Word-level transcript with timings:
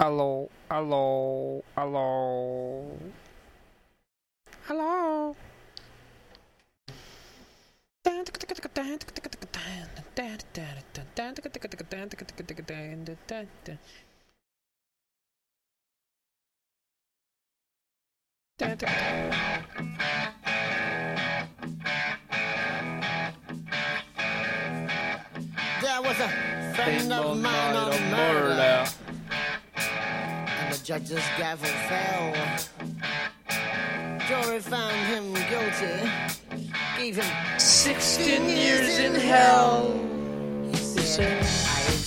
Alô, 0.00 0.48
alô, 0.70 1.62
alô. 1.76 2.96
Alô. 4.70 5.36
There 25.82 26.00
was 26.00 26.20
a 26.20 26.28
friend 26.74 27.12
of 27.12 27.36
mine 27.36 27.76
on 27.76 28.10
murder, 28.10 28.50
and 28.50 28.58
the 28.58 28.79
judge's 30.84 31.24
gavel 31.36 31.66
fell. 31.88 32.32
Jury 34.28 34.60
found 34.60 34.94
him 35.06 35.32
guilty, 35.48 36.08
gave 36.96 37.16
him 37.16 37.58
16 37.58 38.48
years 38.48 38.98
in 38.98 39.14
hell. 39.14 39.92
He 40.70 40.76
said, 40.76 41.42
I 41.42 41.92
ain't 41.92 42.00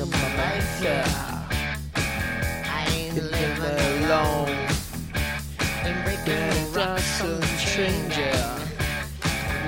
of 0.00 0.10
my 0.10 0.36
life, 0.36 0.80
yeah. 0.82 1.48
I 1.96 2.86
ain't 2.90 3.16
Living 3.16 4.04
alone. 4.04 4.48
Ain't 5.84 6.04
breaking 6.04 6.24
Getting 6.24 6.72
the 6.72 6.78
rocks 6.78 7.20
on 7.22 7.40
the 7.40 7.46
stranger. 7.58 8.32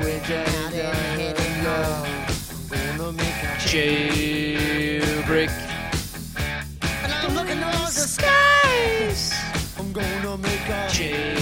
We're 0.01 0.21
getting 0.21 0.73
in 0.73 0.95
heading 1.19 1.67
alone. 1.67 2.09
Gonna 2.99 3.13
make 3.13 3.43
a 3.43 3.45
Jailbreak. 3.67 5.66
Chicago. 10.67 11.36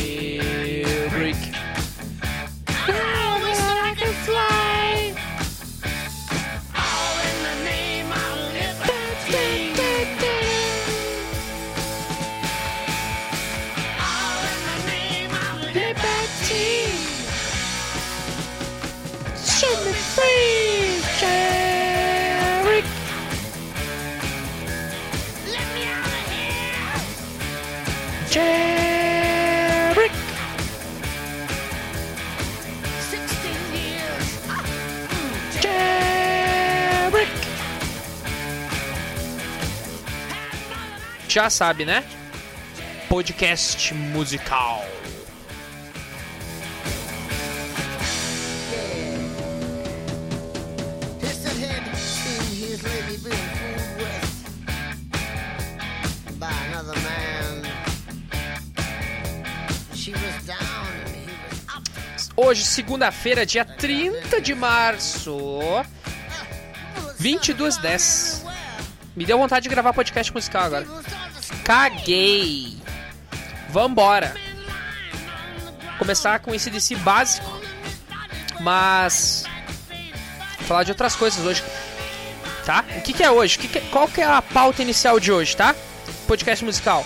Já 41.35 41.51
sabe, 41.51 41.85
né? 41.85 42.05
Podcast 43.09 43.93
musical. 43.93 44.87
Hoje, 62.37 62.65
segunda-feira, 62.65 63.45
dia 63.45 63.65
30 63.65 64.41
de 64.41 64.55
março. 64.55 65.49
22h10. 67.21 68.45
Me 69.17 69.27
deu 69.27 69.37
vontade 69.37 69.65
de 69.65 69.69
gravar 69.69 69.93
podcast 69.93 70.33
musical 70.33 70.63
agora. 70.63 71.24
Caguei. 71.65 72.77
Vambora. 73.71 74.35
Começar 75.99 76.39
com 76.41 76.55
esse 76.55 76.71
DC 76.71 76.97
básico. 76.97 77.61
Mas. 78.61 79.45
Falar 80.67 80.85
de 80.85 80.91
outras 80.93 81.17
coisas 81.17 81.45
hoje. 81.45 81.63
Tá? 82.65 82.85
O 82.97 83.03
que, 83.03 83.13
que 83.13 83.23
é 83.23 83.31
hoje? 83.31 83.59
Que 83.59 83.69
que 83.69 83.79
é- 83.79 83.83
qual 83.91 84.09
que 84.09 84.21
é 84.21 84.25
a 84.25 84.41
pauta 84.41 84.83
inicial 84.83 85.21
de 85.21 85.31
hoje, 85.31 85.57
tá? 85.57 85.75
Podcast 86.27 86.65
musical. 86.65 87.05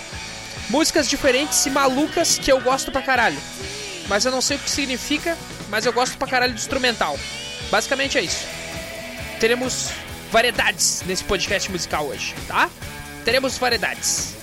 Músicas 0.70 1.08
diferentes 1.08 1.64
e 1.66 1.70
malucas 1.70 2.38
que 2.38 2.50
eu 2.52 2.60
gosto 2.60 2.92
pra 2.92 3.02
caralho. 3.02 3.38
Mas 4.08 4.25
eu 4.25 4.30
não 4.30 4.40
sei 4.40 4.56
o 4.56 4.60
que 4.60 4.70
significa, 4.70 5.36
mas 5.69 5.84
eu 5.86 5.92
gosto 5.92 6.16
pra 6.16 6.28
caralho 6.28 6.52
do 6.52 6.58
instrumental. 6.58 7.19
Basicamente 7.70 8.16
é 8.19 8.22
isso. 8.22 8.46
Teremos 9.40 9.90
variedades 10.30 11.02
nesse 11.06 11.25
podcast 11.25 11.70
musical 11.70 12.06
hoje, 12.06 12.34
tá? 12.46 12.70
Teremos 13.25 13.58
variedades. 13.58 14.36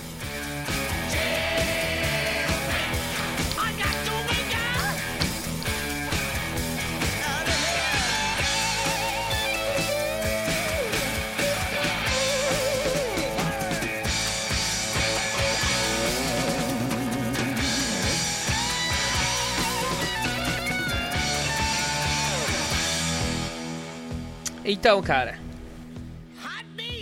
Então, 24.76 25.02
cara, 25.02 25.38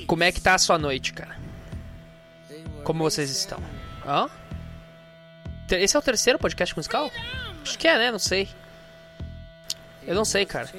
como 0.07 0.23
é 0.23 0.31
que 0.31 0.41
tá 0.41 0.55
a 0.55 0.59
sua 0.59 0.79
noite, 0.79 1.13
cara? 1.13 1.37
Como 2.85 3.03
vocês 3.03 3.29
estão? 3.29 3.59
Hã? 4.07 4.31
Esse 5.71 5.97
é 5.97 5.99
o 5.99 6.03
terceiro 6.03 6.39
podcast 6.39 6.77
musical? 6.77 7.11
Acho 7.63 7.77
que 7.77 7.89
é, 7.89 7.99
né? 7.99 8.13
Não 8.13 8.19
sei. 8.21 8.49
Eu 10.07 10.15
não 10.15 10.25
sei, 10.25 10.47
cara. 10.47 10.71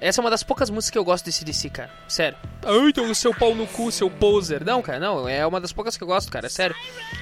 Essa 0.00 0.20
é 0.20 0.22
uma 0.22 0.30
das 0.30 0.44
poucas 0.44 0.70
músicas 0.70 0.90
que 0.90 0.98
eu 0.98 1.04
gosto 1.04 1.24
desse 1.24 1.44
DC, 1.44 1.68
cara. 1.68 1.90
Sério. 2.06 2.38
Ai, 2.64 2.90
então 2.90 3.10
o 3.10 3.14
seu 3.14 3.34
pau 3.34 3.52
no 3.52 3.66
cu, 3.66 3.90
seu 3.90 4.08
poser. 4.08 4.64
Não, 4.64 4.80
cara, 4.82 5.00
não. 5.00 5.28
É 5.28 5.44
uma 5.44 5.60
das 5.60 5.72
poucas 5.72 5.96
que 5.96 6.04
eu 6.04 6.08
gosto, 6.08 6.30
cara. 6.30 6.46
É 6.46 6.50
sério. 6.50 6.76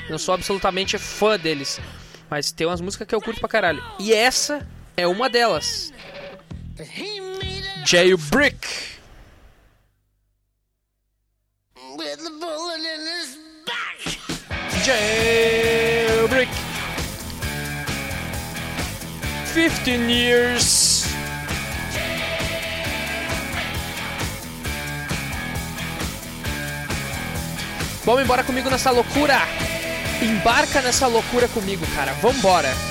Eu 0.04 0.10
não 0.10 0.18
sou 0.18 0.34
absolutamente 0.34 0.98
fã 0.98 1.38
deles. 1.38 1.80
Mas 2.28 2.52
tem 2.52 2.66
umas 2.66 2.82
músicas 2.82 3.08
que 3.08 3.14
eu 3.14 3.22
curto 3.22 3.40
pra 3.40 3.48
caralho. 3.48 3.82
E 3.98 4.12
essa 4.12 4.68
é 4.98 5.06
uma 5.06 5.30
delas. 5.30 5.94
He 6.78 7.20
made 7.20 7.66
it 7.66 7.90
Jailbreak. 7.90 8.98
With 11.98 12.22
the 12.22 12.30
bullet 12.30 12.78
in 12.78 13.00
his 13.00 13.38
back. 13.66 13.98
Jailbreak. 14.86 16.48
15 19.52 20.08
years. 20.08 21.04
Vamos 28.04 28.22
embora 28.22 28.44
comigo 28.44 28.70
nessa 28.70 28.92
loucura. 28.92 29.40
Embarca 30.22 30.80
nessa 30.80 31.08
loucura 31.08 31.48
comigo, 31.48 31.84
cara. 31.94 32.12
Vambora. 32.22 32.87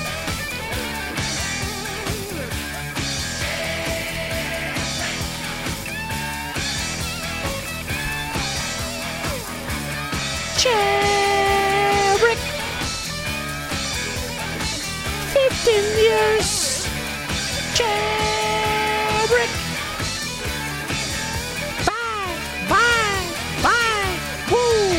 Jailbreak. 10.68 12.40
15 15.32 16.04
years. 16.04 16.50
Jailbreak. 17.78 19.52
Bye, 21.88 22.34
bye, 22.68 23.24
bye. 23.62 24.12
Woo. 24.50 24.92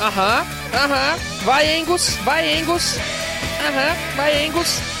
Aham, 0.00 0.46
aham. 0.74 1.18
Vai, 1.44 1.80
Angus, 1.80 2.16
vai, 2.24 2.58
Angus. 2.58 2.98
Aham, 3.66 3.96
vai, 4.16 4.46
Angus. 4.46 4.97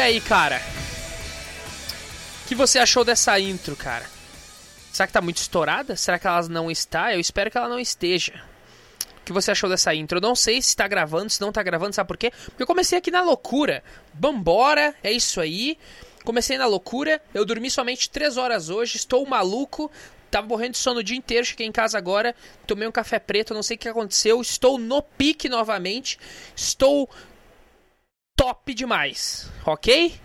E 0.00 0.02
aí, 0.02 0.18
cara? 0.18 0.62
O 2.42 2.48
que 2.48 2.54
você 2.54 2.78
achou 2.78 3.04
dessa 3.04 3.38
intro, 3.38 3.76
cara? 3.76 4.06
Será 4.90 5.06
que 5.06 5.12
tá 5.12 5.20
muito 5.20 5.36
estourada? 5.36 5.94
Será 5.94 6.18
que 6.18 6.26
ela 6.26 6.48
não 6.48 6.70
está? 6.70 7.12
Eu 7.12 7.20
espero 7.20 7.50
que 7.50 7.58
ela 7.58 7.68
não 7.68 7.78
esteja. 7.78 8.42
O 9.20 9.24
que 9.26 9.32
você 9.34 9.50
achou 9.50 9.68
dessa 9.68 9.94
intro? 9.94 10.16
Eu 10.16 10.22
não 10.22 10.34
sei 10.34 10.62
se 10.62 10.74
tá 10.74 10.88
gravando, 10.88 11.28
se 11.28 11.38
não 11.42 11.52
tá 11.52 11.62
gravando, 11.62 11.94
sabe 11.94 12.08
por 12.08 12.16
quê? 12.16 12.32
Porque 12.46 12.62
eu 12.62 12.66
comecei 12.66 12.96
aqui 12.96 13.10
na 13.10 13.20
loucura. 13.20 13.84
Vambora, 14.14 14.94
é 15.02 15.12
isso 15.12 15.38
aí. 15.38 15.76
Comecei 16.24 16.56
na 16.56 16.64
loucura, 16.64 17.20
eu 17.34 17.44
dormi 17.44 17.70
somente 17.70 18.08
3 18.08 18.38
horas 18.38 18.70
hoje, 18.70 18.96
estou 18.96 19.26
maluco, 19.26 19.90
tava 20.30 20.46
morrendo 20.46 20.72
de 20.72 20.78
sono 20.78 21.00
o 21.00 21.04
dia 21.04 21.16
inteiro, 21.16 21.44
cheguei 21.44 21.66
em 21.66 21.72
casa 21.72 21.98
agora, 21.98 22.34
tomei 22.66 22.88
um 22.88 22.92
café 22.92 23.18
preto, 23.18 23.52
não 23.52 23.62
sei 23.62 23.76
o 23.76 23.78
que 23.78 23.88
aconteceu, 23.88 24.40
estou 24.40 24.78
no 24.78 25.02
pique 25.02 25.46
novamente, 25.46 26.18
estou 26.56 27.10
top 28.40 28.72
demais, 28.72 29.50
ok? 29.66 30.18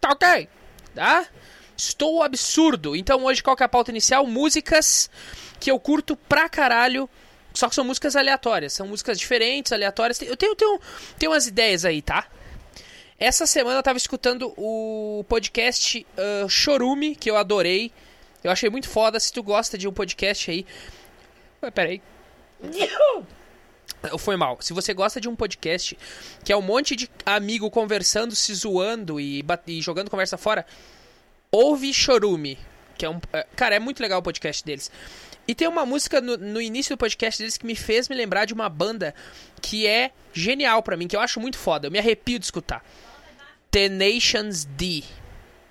Tá 0.00 0.10
ok, 0.10 0.48
tá? 0.92 1.28
Estou 1.76 2.24
absurdo. 2.24 2.96
Então 2.96 3.24
hoje 3.24 3.40
qual 3.40 3.56
que 3.56 3.62
é 3.62 3.66
a 3.66 3.68
pauta 3.68 3.92
inicial? 3.92 4.26
Músicas 4.26 5.08
que 5.60 5.70
eu 5.70 5.78
curto 5.78 6.16
pra 6.16 6.48
caralho. 6.48 7.08
Só 7.54 7.68
que 7.68 7.74
são 7.76 7.84
músicas 7.84 8.16
aleatórias. 8.16 8.72
São 8.72 8.88
músicas 8.88 9.16
diferentes, 9.16 9.70
aleatórias. 9.70 10.20
Eu 10.22 10.36
tenho, 10.36 10.56
tenho, 10.56 10.80
tenho 11.16 11.30
umas 11.30 11.46
ideias 11.46 11.84
aí, 11.84 12.02
tá? 12.02 12.26
Essa 13.16 13.46
semana 13.46 13.78
eu 13.78 13.82
tava 13.82 13.96
escutando 13.96 14.52
o 14.56 15.24
podcast 15.28 16.04
uh, 16.18 16.48
Chorume, 16.48 17.14
que 17.14 17.30
eu 17.30 17.36
adorei. 17.36 17.92
Eu 18.42 18.50
achei 18.50 18.68
muito 18.68 18.88
foda. 18.88 19.20
Se 19.20 19.32
tu 19.32 19.40
gosta 19.40 19.78
de 19.78 19.86
um 19.86 19.92
podcast 19.92 20.50
aí. 20.50 20.66
Ué, 21.62 21.70
peraí. 21.70 22.02
Foi 24.18 24.36
mal. 24.36 24.58
Se 24.60 24.72
você 24.72 24.92
gosta 24.94 25.20
de 25.20 25.28
um 25.28 25.36
podcast 25.36 25.96
que 26.44 26.52
é 26.52 26.56
um 26.56 26.62
monte 26.62 26.96
de 26.96 27.10
amigo 27.24 27.70
conversando, 27.70 28.34
se 28.34 28.54
zoando 28.54 29.20
e, 29.20 29.44
e 29.66 29.80
jogando 29.80 30.10
conversa 30.10 30.36
fora, 30.36 30.66
ouve 31.50 31.92
Chorume. 31.92 32.58
Que 32.96 33.04
é 33.04 33.10
um. 33.10 33.20
Cara, 33.54 33.74
é 33.74 33.78
muito 33.78 34.00
legal 34.00 34.20
o 34.20 34.22
podcast 34.22 34.64
deles. 34.64 34.90
E 35.48 35.54
tem 35.54 35.68
uma 35.68 35.86
música 35.86 36.20
no, 36.20 36.36
no, 36.36 36.60
início 36.60 36.96
do 36.96 36.98
podcast 36.98 37.40
deles 37.40 37.56
que 37.56 37.66
me 37.66 37.76
fez 37.76 38.08
me 38.08 38.16
lembrar 38.16 38.46
de 38.46 38.54
uma 38.54 38.68
banda 38.68 39.14
que 39.62 39.86
é 39.86 40.10
genial 40.32 40.82
para 40.82 40.96
mim, 40.96 41.06
que 41.06 41.14
eu 41.14 41.20
acho 41.20 41.38
muito 41.38 41.56
foda. 41.56 41.86
Eu 41.86 41.90
me 41.90 41.98
arrepio 41.98 42.38
de 42.38 42.44
escutar. 42.44 42.84
Tenations 43.70 44.64
D. 44.64 45.04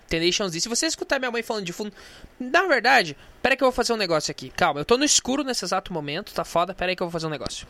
Tenations 0.08 0.52
D. 0.52 0.62
Se 0.62 0.70
você 0.70 0.86
escutar 0.86 1.20
minha 1.20 1.32
mãe 1.32 1.44
falando 1.44 1.66
de 1.66 1.74
fundo. 1.74 1.92
Na 2.40 2.68
verdade, 2.68 3.18
pera 3.42 3.56
que 3.56 3.64
eu 3.64 3.68
vou 3.68 3.74
fazer 3.74 3.92
um 3.92 3.98
negócio 3.98 4.32
aqui. 4.32 4.50
Calma, 4.50 4.80
eu 4.80 4.86
tô 4.86 4.98
no 4.98 5.04
escuro 5.04 5.44
nesse 5.44 5.66
exato 5.66 5.92
momento, 5.92 6.34
tá 6.34 6.46
foda? 6.46 6.74
Pera 6.74 6.92
aí 6.92 6.96
que 6.96 7.04
eu 7.04 7.08
vou 7.08 7.12
fazer 7.12 7.28
um 7.28 7.32
negócio. 7.32 7.68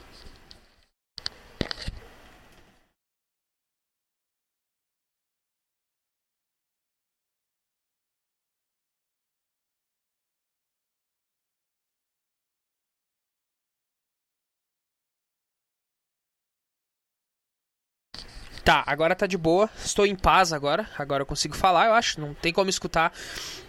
Tá, 18.65 18.83
agora 18.87 19.15
tá 19.15 19.27
de 19.27 19.37
boa. 19.37 19.69
Estou 19.77 20.07
em 20.07 20.15
paz 20.15 20.51
agora. 20.51 20.89
Agora 20.97 21.21
eu 21.21 21.25
consigo 21.27 21.55
falar, 21.55 21.85
eu 21.85 21.93
acho. 21.93 22.19
Não 22.19 22.33
tem 22.33 22.51
como 22.51 22.67
escutar 22.67 23.13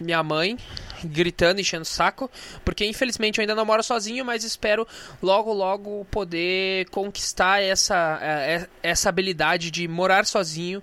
minha 0.00 0.22
mãe 0.22 0.56
gritando, 1.04 1.60
enchendo 1.60 1.82
o 1.82 1.84
saco. 1.84 2.30
Porque 2.64 2.86
infelizmente 2.86 3.36
eu 3.36 3.42
ainda 3.42 3.54
não 3.54 3.66
moro 3.66 3.82
sozinho, 3.82 4.24
mas 4.24 4.42
espero 4.42 4.88
logo, 5.22 5.52
logo 5.52 6.06
poder 6.06 6.88
conquistar 6.88 7.62
essa, 7.62 8.18
é, 8.22 8.54
é, 8.54 8.68
essa 8.82 9.10
habilidade 9.10 9.70
de 9.70 9.86
morar 9.86 10.24
sozinho 10.24 10.82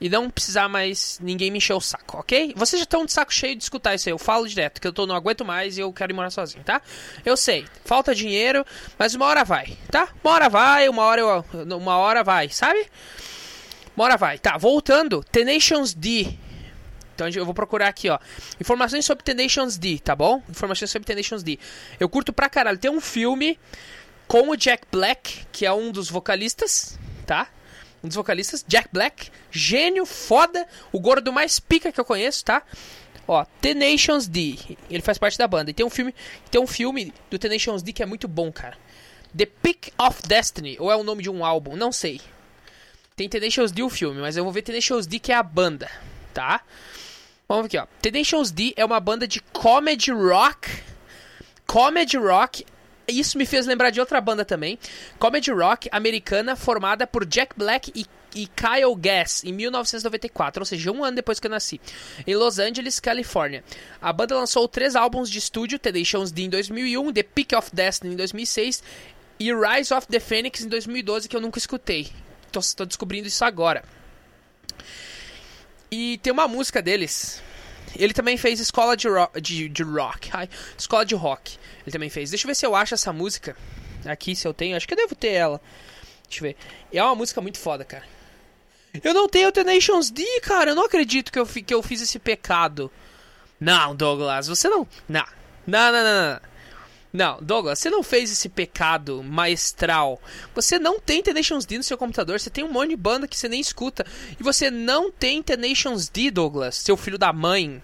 e 0.00 0.08
não 0.08 0.28
precisar 0.28 0.68
mais 0.68 1.18
ninguém 1.20 1.50
me 1.50 1.58
encher 1.58 1.72
o 1.72 1.80
saco, 1.80 2.18
ok? 2.18 2.52
Vocês 2.56 2.78
já 2.78 2.84
estão 2.84 3.06
de 3.06 3.12
saco 3.12 3.32
cheio 3.32 3.56
de 3.56 3.62
escutar 3.62 3.94
isso 3.94 4.08
aí. 4.08 4.12
Eu 4.12 4.18
falo 4.18 4.46
direto 4.46 4.80
que 4.80 4.86
eu 4.86 4.92
tô, 4.92 5.06
não 5.06 5.14
aguento 5.16 5.44
mais 5.44 5.78
e 5.78 5.80
eu 5.80 5.92
quero 5.92 6.12
ir 6.12 6.14
morar 6.14 6.30
sozinho, 6.30 6.62
tá? 6.62 6.82
Eu 7.24 7.36
sei, 7.36 7.64
falta 7.84 8.14
dinheiro, 8.14 8.64
mas 8.98 9.14
uma 9.14 9.26
hora 9.26 9.44
vai, 9.44 9.76
tá? 9.90 10.08
Uma 10.22 10.34
hora 10.34 10.48
vai, 10.48 10.88
uma 10.88 11.02
hora 11.04 11.20
eu, 11.20 11.44
uma 11.76 11.96
hora 11.96 12.22
vai, 12.22 12.48
sabe? 12.48 12.86
Hora 13.96 14.16
vai. 14.16 14.38
Tá, 14.38 14.56
voltando. 14.58 15.22
Tenations 15.24 15.94
D. 15.94 16.36
Então 17.14 17.28
eu 17.28 17.44
vou 17.44 17.54
procurar 17.54 17.88
aqui, 17.88 18.08
ó. 18.08 18.18
Informações 18.60 19.04
sobre 19.04 19.22
Tenations 19.22 19.78
D, 19.78 20.00
tá 20.00 20.16
bom? 20.16 20.42
Informações 20.48 20.90
sobre 20.90 21.06
Tenations 21.06 21.42
D. 21.42 21.58
Eu 22.00 22.08
curto 22.08 22.32
pra 22.32 22.48
caralho. 22.48 22.78
Tem 22.78 22.90
um 22.90 23.00
filme 23.00 23.58
com 24.26 24.50
o 24.50 24.56
Jack 24.56 24.84
Black, 24.90 25.46
que 25.52 25.64
é 25.64 25.72
um 25.72 25.92
dos 25.92 26.10
vocalistas, 26.10 26.98
tá? 27.24 27.48
um 28.04 28.08
dos 28.08 28.16
vocalistas, 28.16 28.62
Jack 28.68 28.90
Black, 28.92 29.30
gênio, 29.50 30.04
foda, 30.04 30.66
o 30.92 31.00
gordo 31.00 31.32
mais 31.32 31.58
pica 31.58 31.90
que 31.90 31.98
eu 31.98 32.04
conheço, 32.04 32.44
tá? 32.44 32.62
Ó, 33.26 33.42
Tenations 33.62 34.28
D, 34.28 34.58
ele 34.90 35.02
faz 35.02 35.16
parte 35.16 35.38
da 35.38 35.48
banda. 35.48 35.70
E 35.70 35.74
tem 35.74 35.86
um 35.86 35.90
filme, 35.90 36.14
tem 36.50 36.60
um 36.60 36.66
filme 36.66 37.14
do 37.30 37.38
Tenations 37.38 37.82
D 37.82 37.94
que 37.94 38.02
é 38.02 38.06
muito 38.06 38.28
bom, 38.28 38.52
cara. 38.52 38.76
The 39.34 39.46
Pick 39.46 39.90
of 39.98 40.20
Destiny, 40.28 40.76
ou 40.78 40.92
é 40.92 40.96
o 40.96 41.02
nome 41.02 41.22
de 41.22 41.30
um 41.30 41.42
álbum, 41.42 41.74
não 41.76 41.90
sei. 41.90 42.20
Tem 43.16 43.28
Tenacious 43.28 43.70
D 43.70 43.80
o 43.80 43.88
filme, 43.88 44.20
mas 44.20 44.36
eu 44.36 44.42
vou 44.42 44.52
ver 44.52 44.62
Tenacious 44.62 45.06
D 45.06 45.20
que 45.20 45.30
é 45.30 45.36
a 45.36 45.42
banda, 45.42 45.88
tá? 46.32 46.62
Vamos 47.48 47.66
aqui, 47.66 47.78
ó. 47.78 47.86
Tenacious 48.02 48.50
D 48.50 48.74
é 48.76 48.84
uma 48.84 48.98
banda 48.98 49.28
de 49.28 49.40
comedy 49.40 50.10
rock. 50.10 50.68
Comedy 51.64 52.16
rock 52.16 52.66
isso 53.06 53.38
me 53.38 53.46
fez 53.46 53.66
lembrar 53.66 53.90
de 53.90 54.00
outra 54.00 54.20
banda 54.20 54.44
também, 54.44 54.78
comedy 55.18 55.52
rock 55.52 55.88
americana 55.92 56.56
formada 56.56 57.06
por 57.06 57.24
Jack 57.24 57.54
Black 57.56 57.92
e, 57.94 58.06
e 58.34 58.48
Kyle 58.48 58.96
Gass 58.96 59.44
em 59.44 59.52
1994, 59.52 60.62
ou 60.62 60.66
seja, 60.66 60.90
um 60.90 61.04
ano 61.04 61.16
depois 61.16 61.38
que 61.38 61.46
eu 61.46 61.50
nasci, 61.50 61.80
em 62.26 62.34
Los 62.34 62.58
Angeles, 62.58 62.98
Califórnia. 62.98 63.62
A 64.00 64.12
banda 64.12 64.34
lançou 64.34 64.66
três 64.66 64.96
álbuns 64.96 65.30
de 65.30 65.38
estúdio, 65.38 65.78
Tenacious 65.78 66.32
D 66.32 66.42
em 66.42 66.48
2001, 66.48 67.12
The 67.12 67.22
Peak 67.22 67.54
of 67.54 67.70
Destiny 67.72 68.14
em 68.14 68.16
2006 68.16 68.82
e 69.38 69.52
Rise 69.52 69.92
of 69.92 70.06
the 70.08 70.18
Phoenix 70.18 70.62
em 70.62 70.68
2012, 70.68 71.28
que 71.28 71.36
eu 71.36 71.40
nunca 71.40 71.58
escutei. 71.58 72.10
Tô, 72.60 72.60
tô 72.76 72.84
descobrindo 72.84 73.28
isso 73.28 73.44
agora. 73.44 73.84
E 75.90 76.18
tem 76.18 76.32
uma 76.32 76.48
música 76.48 76.80
deles 76.80 77.42
ele 77.96 78.12
também 78.12 78.36
fez 78.36 78.60
escola 78.60 78.96
de 78.96 79.08
rock. 79.08 79.40
De, 79.40 79.68
de 79.68 79.82
rock 79.82 80.30
ai, 80.32 80.48
escola 80.76 81.04
de 81.04 81.14
rock. 81.14 81.58
Ele 81.82 81.92
também 81.92 82.10
fez. 82.10 82.30
Deixa 82.30 82.44
eu 82.44 82.48
ver 82.48 82.54
se 82.54 82.66
eu 82.66 82.74
acho 82.74 82.94
essa 82.94 83.12
música. 83.12 83.56
Aqui, 84.04 84.34
se 84.34 84.46
eu 84.46 84.52
tenho. 84.52 84.76
Acho 84.76 84.86
que 84.86 84.94
eu 84.94 84.98
devo 84.98 85.14
ter 85.14 85.32
ela. 85.32 85.60
Deixa 86.28 86.44
eu 86.44 86.48
ver. 86.48 86.56
É 86.92 87.02
uma 87.02 87.14
música 87.14 87.40
muito 87.40 87.58
foda, 87.58 87.84
cara. 87.84 88.04
Eu 89.02 89.12
não 89.12 89.28
tenho 89.28 89.50
Nations 89.64 90.10
D, 90.10 90.24
cara. 90.40 90.70
Eu 90.70 90.74
não 90.74 90.84
acredito 90.84 91.32
que 91.32 91.38
eu, 91.38 91.46
que 91.46 91.74
eu 91.74 91.82
fiz 91.82 92.00
esse 92.00 92.18
pecado. 92.18 92.90
Não, 93.60 93.94
Douglas, 93.94 94.48
você 94.48 94.68
não. 94.68 94.86
Não. 95.08 95.26
Não, 95.66 95.92
não, 95.92 96.04
não, 96.04 96.32
não. 96.32 96.40
Não, 97.14 97.38
Douglas, 97.40 97.78
você 97.78 97.88
não 97.88 98.02
fez 98.02 98.32
esse 98.32 98.48
pecado 98.48 99.22
maestral. 99.22 100.20
Você 100.52 100.80
não 100.80 100.98
tem 100.98 101.22
Tenations 101.22 101.64
D 101.64 101.78
no 101.78 101.84
seu 101.84 101.96
computador. 101.96 102.40
Você 102.40 102.50
tem 102.50 102.64
um 102.64 102.72
monte 102.72 102.88
de 102.88 102.96
banda 102.96 103.28
que 103.28 103.38
você 103.38 103.48
nem 103.48 103.60
escuta. 103.60 104.04
E 104.38 104.42
você 104.42 104.68
não 104.68 105.12
tem 105.12 105.40
Tenations 105.40 106.08
D, 106.08 106.28
Douglas, 106.32 106.74
seu 106.74 106.96
filho 106.96 107.16
da 107.16 107.32
mãe. 107.32 107.80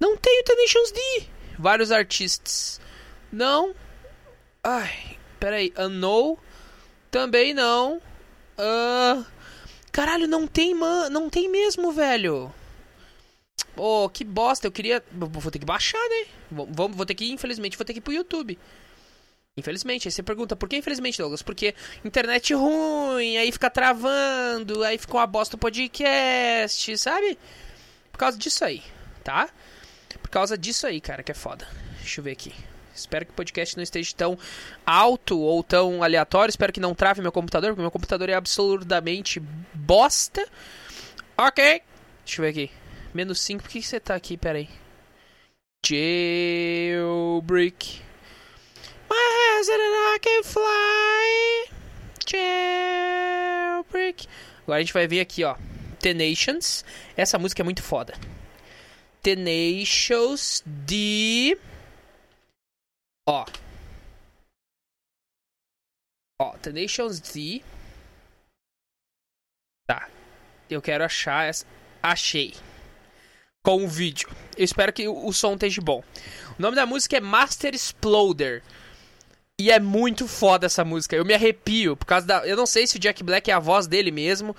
Não 0.00 0.16
tem 0.16 0.42
Tenations 0.42 0.90
D. 0.90 1.26
Vários 1.56 1.92
artistas. 1.92 2.80
Não. 3.30 3.72
Ai, 4.64 5.16
peraí. 5.38 5.72
Unknown. 5.78 6.36
Também 7.12 7.54
não. 7.54 8.02
Uh... 8.58 9.24
Caralho, 9.92 10.26
não 10.26 10.44
tem, 10.44 10.74
man... 10.74 11.08
não 11.08 11.30
tem 11.30 11.48
mesmo, 11.48 11.92
velho. 11.92 12.52
Oh, 13.78 14.08
que 14.08 14.24
bosta, 14.24 14.66
eu 14.66 14.72
queria. 14.72 15.02
Vou 15.12 15.50
ter 15.50 15.58
que 15.58 15.66
baixar, 15.66 15.98
né? 15.98 16.26
Vou, 16.50 16.88
vou 16.88 17.06
ter 17.06 17.14
que, 17.14 17.30
infelizmente, 17.30 17.76
vou 17.76 17.84
ter 17.84 17.92
que 17.92 17.98
ir 17.98 18.02
pro 18.02 18.12
YouTube. 18.12 18.58
Infelizmente. 19.56 20.08
Aí 20.08 20.12
você 20.12 20.22
pergunta, 20.22 20.54
por 20.54 20.68
que 20.68 20.76
infelizmente, 20.76 21.18
Douglas? 21.18 21.42
Porque 21.42 21.74
internet 22.04 22.54
ruim, 22.54 23.36
aí 23.36 23.50
fica 23.50 23.68
travando, 23.68 24.84
aí 24.84 24.96
fica 24.96 25.14
uma 25.14 25.26
bosta 25.26 25.56
o 25.56 25.58
podcast, 25.58 26.96
sabe? 26.98 27.38
Por 28.12 28.18
causa 28.18 28.38
disso 28.38 28.64
aí, 28.64 28.82
tá? 29.24 29.48
Por 30.20 30.30
causa 30.30 30.56
disso 30.56 30.86
aí, 30.86 31.00
cara, 31.00 31.22
que 31.22 31.32
é 31.32 31.34
foda. 31.34 31.66
Deixa 31.98 32.20
eu 32.20 32.24
ver 32.24 32.32
aqui. 32.32 32.52
Espero 32.94 33.24
que 33.24 33.32
o 33.32 33.34
podcast 33.34 33.76
não 33.76 33.82
esteja 33.82 34.12
tão 34.16 34.38
alto 34.84 35.38
ou 35.38 35.62
tão 35.62 36.02
aleatório. 36.02 36.50
Espero 36.50 36.72
que 36.72 36.80
não 36.80 36.94
trave 36.94 37.22
meu 37.22 37.32
computador, 37.32 37.70
porque 37.70 37.82
meu 37.82 37.90
computador 37.90 38.28
é 38.28 38.34
absolutamente 38.34 39.40
bosta. 39.72 40.46
Ok. 41.36 41.82
Deixa 42.24 42.40
eu 42.40 42.44
ver 42.44 42.50
aqui. 42.50 42.77
Menos 43.14 43.40
5, 43.40 43.62
por 43.62 43.70
que 43.70 43.80
você 43.82 43.98
tá 43.98 44.14
aqui? 44.14 44.36
Pera 44.36 44.58
aí. 44.58 44.68
Jailbreak. 45.84 48.02
My 49.08 49.16
hands 49.16 49.68
and 49.68 50.14
I 50.14 50.18
can 50.20 50.42
fly. 50.42 51.70
Jailbreak. 52.28 54.28
Agora 54.62 54.78
a 54.78 54.82
gente 54.82 54.92
vai 54.92 55.06
ver 55.06 55.20
aqui, 55.20 55.44
ó. 55.44 55.56
Tenations. 55.98 56.84
Essa 57.16 57.38
música 57.38 57.62
é 57.62 57.64
muito 57.64 57.82
foda. 57.82 58.12
Tenacious 59.22 60.62
D. 60.66 61.58
Ó. 63.26 63.46
Ó, 66.40 66.56
Tenacious 66.58 67.20
D. 67.20 67.64
Tá. 69.86 70.10
Eu 70.68 70.82
quero 70.82 71.04
achar 71.04 71.46
essa. 71.46 71.64
Achei 72.02 72.52
com 73.68 73.84
o 73.84 73.86
vídeo. 73.86 74.30
Eu 74.56 74.64
espero 74.64 74.90
que 74.90 75.06
o 75.06 75.30
som 75.30 75.52
esteja 75.52 75.82
bom. 75.82 76.02
O 76.58 76.62
nome 76.62 76.74
da 76.74 76.86
música 76.86 77.18
é 77.18 77.20
Master 77.20 77.74
Exploder. 77.74 78.62
E 79.58 79.70
é 79.70 79.78
muito 79.78 80.26
foda 80.26 80.64
essa 80.64 80.82
música. 80.86 81.14
Eu 81.14 81.22
me 81.22 81.34
arrepio 81.34 81.94
por 81.94 82.06
causa 82.06 82.26
da. 82.26 82.46
Eu 82.46 82.56
não 82.56 82.64
sei 82.64 82.86
se 82.86 82.96
o 82.96 82.98
Jack 82.98 83.22
Black 83.22 83.50
é 83.50 83.52
a 83.52 83.58
voz 83.58 83.86
dele 83.86 84.10
mesmo, 84.10 84.56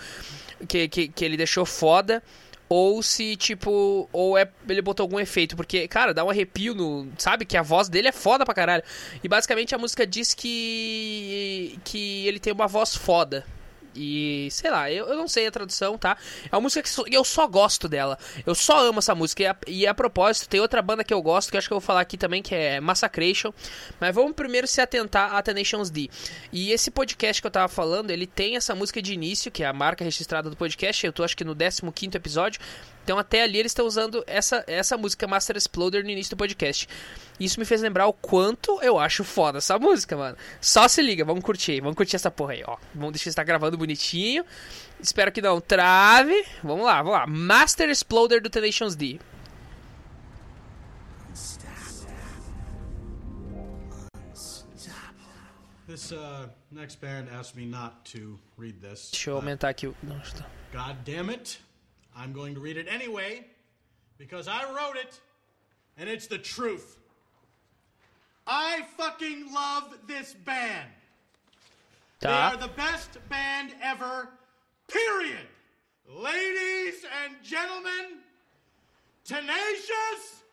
que, 0.68 0.88
que, 0.88 1.08
que 1.08 1.26
ele 1.26 1.38
deixou 1.38 1.66
foda. 1.66 2.22
Ou 2.70 3.02
se, 3.02 3.36
tipo, 3.36 4.08
ou 4.14 4.38
é 4.38 4.48
ele 4.68 4.84
botou 4.84 5.06
algum 5.06 5.20
efeito, 5.20 5.56
porque, 5.56 5.88
cara, 5.88 6.14
dá 6.14 6.24
um 6.24 6.30
arrepio 6.30 6.76
no. 6.76 7.12
Sabe? 7.18 7.46
Que 7.46 7.58
a 7.58 7.64
voz 7.64 7.90
dele 7.90 8.10
é 8.10 8.12
foda 8.12 8.46
pra 8.46 8.54
caralho. 8.54 8.84
E 9.24 9.28
basicamente 9.28 9.74
a 9.74 9.80
música 9.80 10.06
diz 10.06 10.36
que. 10.36 11.80
que 11.84 12.28
ele 12.28 12.40
tem 12.40 12.54
uma 12.54 12.68
voz 12.68 12.96
foda. 12.96 13.44
E, 14.02 14.48
sei 14.50 14.72
lá, 14.72 14.90
eu, 14.90 15.08
eu 15.08 15.18
não 15.18 15.28
sei 15.28 15.46
a 15.46 15.52
tradução, 15.52 15.98
tá? 15.98 16.18
É 16.50 16.56
uma 16.56 16.62
música 16.62 16.82
que 16.82 17.14
eu 17.14 17.24
só 17.26 17.46
gosto 17.46 17.90
dela. 17.90 18.18
Eu 18.46 18.56
só 18.56 18.88
amo 18.88 19.00
essa 19.00 19.14
música. 19.14 19.44
E 19.44 19.46
a, 19.46 19.56
e 19.68 19.88
a 19.88 19.94
propósito, 19.94 20.48
tem 20.48 20.62
outra 20.62 20.82
banda 20.82 21.04
que 21.04 21.14
eu 21.14 21.22
gosto, 21.22 21.52
que 21.52 21.58
acho 21.58 21.68
que 21.68 21.74
eu 21.74 21.80
vou 21.80 21.86
falar 21.86 22.00
aqui 22.00 22.18
também, 22.18 22.42
que 22.42 22.56
é 22.56 22.80
Massacration. 22.80 23.52
Mas 24.00 24.16
vamos 24.16 24.32
primeiro 24.32 24.68
se 24.68 24.80
atentar 24.80 25.36
a 25.36 25.42
Tenacious 25.42 25.90
D. 25.90 26.10
E 26.50 26.72
esse 26.72 26.90
podcast 26.90 27.42
que 27.42 27.48
eu 27.48 27.52
tava 27.52 27.68
falando, 27.68 28.10
ele 28.12 28.26
tem 28.26 28.56
essa 28.56 28.74
música 28.74 29.02
de 29.02 29.14
início, 29.14 29.52
que 29.52 29.64
é 29.64 29.68
a 29.68 29.74
marca 29.74 30.06
registrada 30.06 30.50
do 30.50 30.56
podcast. 30.56 31.06
Eu 31.06 31.12
tô 31.12 31.22
acho 31.22 31.36
que 31.36 31.44
no 31.44 31.54
15 31.56 32.16
episódio. 32.16 32.62
Então 33.10 33.18
até 33.18 33.42
ali 33.42 33.58
eles 33.58 33.72
estão 33.72 33.88
usando 33.88 34.24
essa, 34.28 34.64
essa 34.68 34.96
música 34.96 35.26
Master 35.26 35.58
Exploder 35.58 36.04
no 36.04 36.12
início 36.12 36.30
do 36.30 36.38
podcast. 36.38 36.88
Isso 37.40 37.60
me 37.60 37.66
fez 37.66 37.82
lembrar 37.82 38.06
o 38.06 38.14
quanto 38.14 38.80
eu 38.84 39.00
acho 39.00 39.24
foda 39.24 39.58
essa 39.58 39.80
música, 39.80 40.16
mano. 40.16 40.38
Só 40.62 40.88
se 40.88 41.02
liga, 41.02 41.26
vamos 41.26 41.44
curtir 41.44 41.72
aí, 41.72 41.82
vamos 41.82 41.96
curtir 41.96 42.18
essa 42.18 42.30
porra 42.30 42.54
aí, 42.54 42.64
ó. 42.64 42.78
Vamos 42.94 43.14
deixar 43.14 43.32
estar 43.32 43.44
gravando 43.44 43.80
bonitinho. 43.80 44.46
Espero 45.02 45.32
que 45.32 45.42
não 45.42 45.60
trave. 45.60 46.46
Vamos 46.64 46.86
lá, 46.86 47.02
vamos 47.02 47.14
lá. 47.14 47.26
Master 47.26 47.90
Exploder 47.90 48.44
do 48.44 48.50
Tenacious 48.52 48.96
D. 48.96 49.20
This 55.88 56.12
uh, 56.12 56.48
next 56.70 57.02
band 57.02 57.30
asked 57.32 57.56
me 57.56 57.66
not 57.66 58.06
to 58.12 58.38
read 58.56 58.80
this. 58.80 59.10
Deixa 59.12 59.32
eu 59.32 59.38
aumentar 59.38 59.70
aqui 59.70 59.88
o. 59.88 59.96
Não, 60.04 60.20
tá. 60.20 60.46
God 60.72 60.98
damn 61.04 61.32
it, 61.32 61.60
I'm 62.16 62.34
going 62.34 62.54
to 62.56 62.60
read 62.60 62.78
it 62.78 62.88
anyway 62.90 63.46
because 64.18 64.48
I 64.48 64.64
wrote 64.64 64.98
it 64.98 65.20
and 65.98 66.10
it's 66.10 66.28
the 66.28 66.38
truth. 66.38 66.98
I 68.48 68.84
fucking 68.98 69.54
love 69.54 69.96
this 70.08 70.34
band. 70.34 70.90
They 72.20 72.30
are 72.30 72.58
the 72.58 72.68
best 72.70 73.18
band 73.30 73.72
ever, 73.82 74.30
period. 74.88 75.48
Ladies 76.08 77.06
and 77.24 77.36
gentlemen, 77.44 78.20
Tenacious 79.24 80.44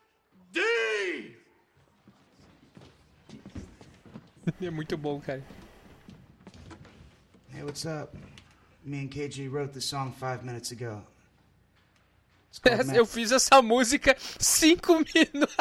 D! 0.52 0.60
É 4.60 4.70
muito 4.70 4.96
bom, 4.96 5.20
cara. 5.20 5.42
Hey, 7.52 7.64
what's 7.64 7.84
up? 7.84 8.16
Me 8.84 9.00
and 9.00 9.10
KG 9.10 9.50
wrote 9.50 9.72
the 9.72 9.80
song 9.80 10.12
five 10.12 10.44
minutes 10.44 10.70
ago. 10.70 11.02
Called 12.60 12.96
Eu 12.96 13.06
fiz 13.06 13.32
essa 13.32 13.60
música 13.62 14.16
cinco 14.38 14.94
minutos. 14.94 15.56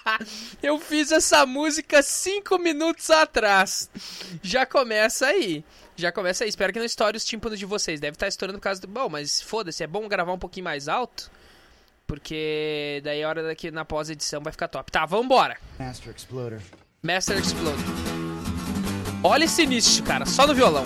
Eu 0.62 0.78
fiz 0.78 1.12
essa 1.12 1.44
música 1.46 2.02
cinco 2.02 2.58
minutos 2.58 3.10
atrás. 3.10 3.90
Já 4.42 4.66
começa 4.66 5.26
aí. 5.26 5.64
Já 5.96 6.10
começa 6.12 6.44
aí. 6.44 6.50
Espero 6.50 6.72
que 6.72 6.78
não 6.78 6.86
estoure 6.86 7.16
os 7.16 7.24
tímpanos 7.24 7.58
de 7.58 7.66
vocês. 7.66 8.00
Deve 8.00 8.14
estar 8.14 8.28
estourando 8.28 8.58
por 8.58 8.64
causa 8.64 8.80
do. 8.80 8.88
Bom, 8.88 9.08
mas 9.08 9.40
foda-se, 9.42 9.82
é 9.82 9.86
bom 9.86 10.08
gravar 10.08 10.32
um 10.32 10.38
pouquinho 10.38 10.64
mais 10.64 10.88
alto. 10.88 11.30
Porque 12.06 13.00
daí 13.04 13.22
a 13.22 13.28
hora 13.28 13.42
daqui 13.42 13.70
na 13.70 13.84
pós-edição 13.84 14.42
vai 14.42 14.52
ficar 14.52 14.68
top. 14.68 14.90
Tá, 14.90 15.06
vambora. 15.06 15.56
Master 15.78 16.14
Exploder. 16.14 16.60
Master 17.02 17.38
Explode. 17.38 17.82
Olha 19.24 19.44
esse 19.44 19.62
início, 19.62 20.02
cara, 20.04 20.26
só 20.26 20.46
no 20.46 20.54
violão. 20.54 20.84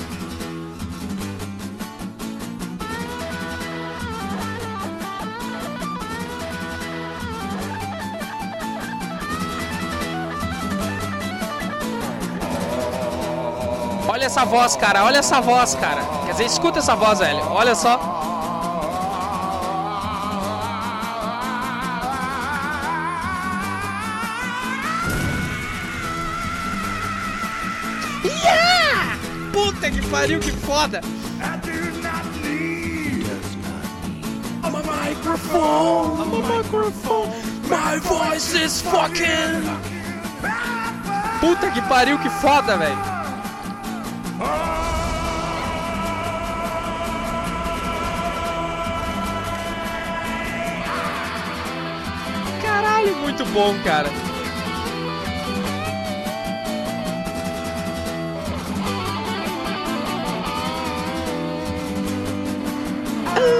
Essa 14.36 14.44
voz, 14.44 14.76
cara, 14.76 15.02
olha 15.02 15.20
essa 15.20 15.40
voz, 15.40 15.74
cara. 15.76 16.02
Quer 16.26 16.32
dizer, 16.32 16.44
escuta 16.44 16.80
essa 16.80 16.94
voz, 16.94 17.20
velho. 17.20 17.42
Olha 17.52 17.74
só. 17.74 17.98
Yeah! 28.22 29.16
Puta 29.54 29.90
que 29.90 30.06
pariu, 30.08 30.38
que 30.38 30.52
foda! 30.52 31.00
I'm 34.62 34.74
a 34.74 34.82
microphone. 34.82 36.20
I'm 36.20 36.34
a 36.34 36.58
microphone. 36.58 37.30
My 37.70 37.98
voice 38.00 38.54
is 38.54 38.82
fucking. 38.82 39.64
Puta 41.40 41.70
que 41.70 41.80
pariu, 41.88 42.18
que 42.18 42.28
foda, 42.28 42.76
velho. 42.76 43.15
Muito 53.36 53.52
bom, 53.52 53.74
cara. 53.84 54.08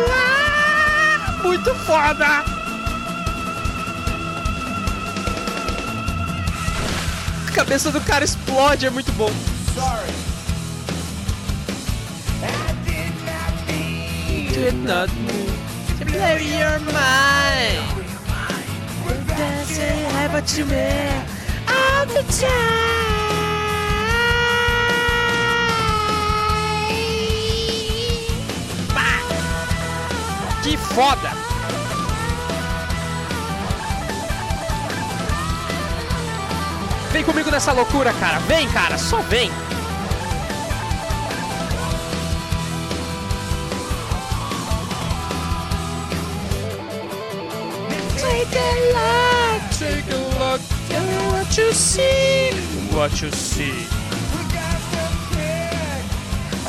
Ah, 0.09 1.39
Muito 1.43 1.75
foda! 1.75 2.45
A 7.47 7.51
cabeça 7.55 7.91
do 7.91 8.01
cara 8.01 8.25
explode, 8.25 8.87
é 8.87 8.91
muito 8.91 9.13
bom. 9.13 9.31
Did 14.53 14.75
not 14.85 15.11
to 15.99 16.05
blow 16.07 16.37
your 16.39 16.81
mind. 16.81 17.96
Does 19.37 19.79
it 19.79 20.11
happen 20.13 20.45
to 20.45 20.65
me 20.65 21.09
all 21.69 22.07
the 22.07 22.23
time? 22.33 22.87
Que 30.63 30.77
foda! 30.77 31.31
Vem 37.13 37.23
comigo 37.23 37.51
nessa 37.53 37.73
loucura, 37.73 38.13
cara. 38.15 38.41
Vem, 38.41 38.69
cara, 38.71 38.99
só 38.99 39.19
vem. 39.23 39.51
Take 49.79 50.07
a 50.11 50.17
look 50.39 50.61
at 50.91 51.33
what 51.33 51.59
you 51.59 51.71
see, 51.73 52.51
what 52.97 53.21
you 53.21 53.31
see 53.31 53.87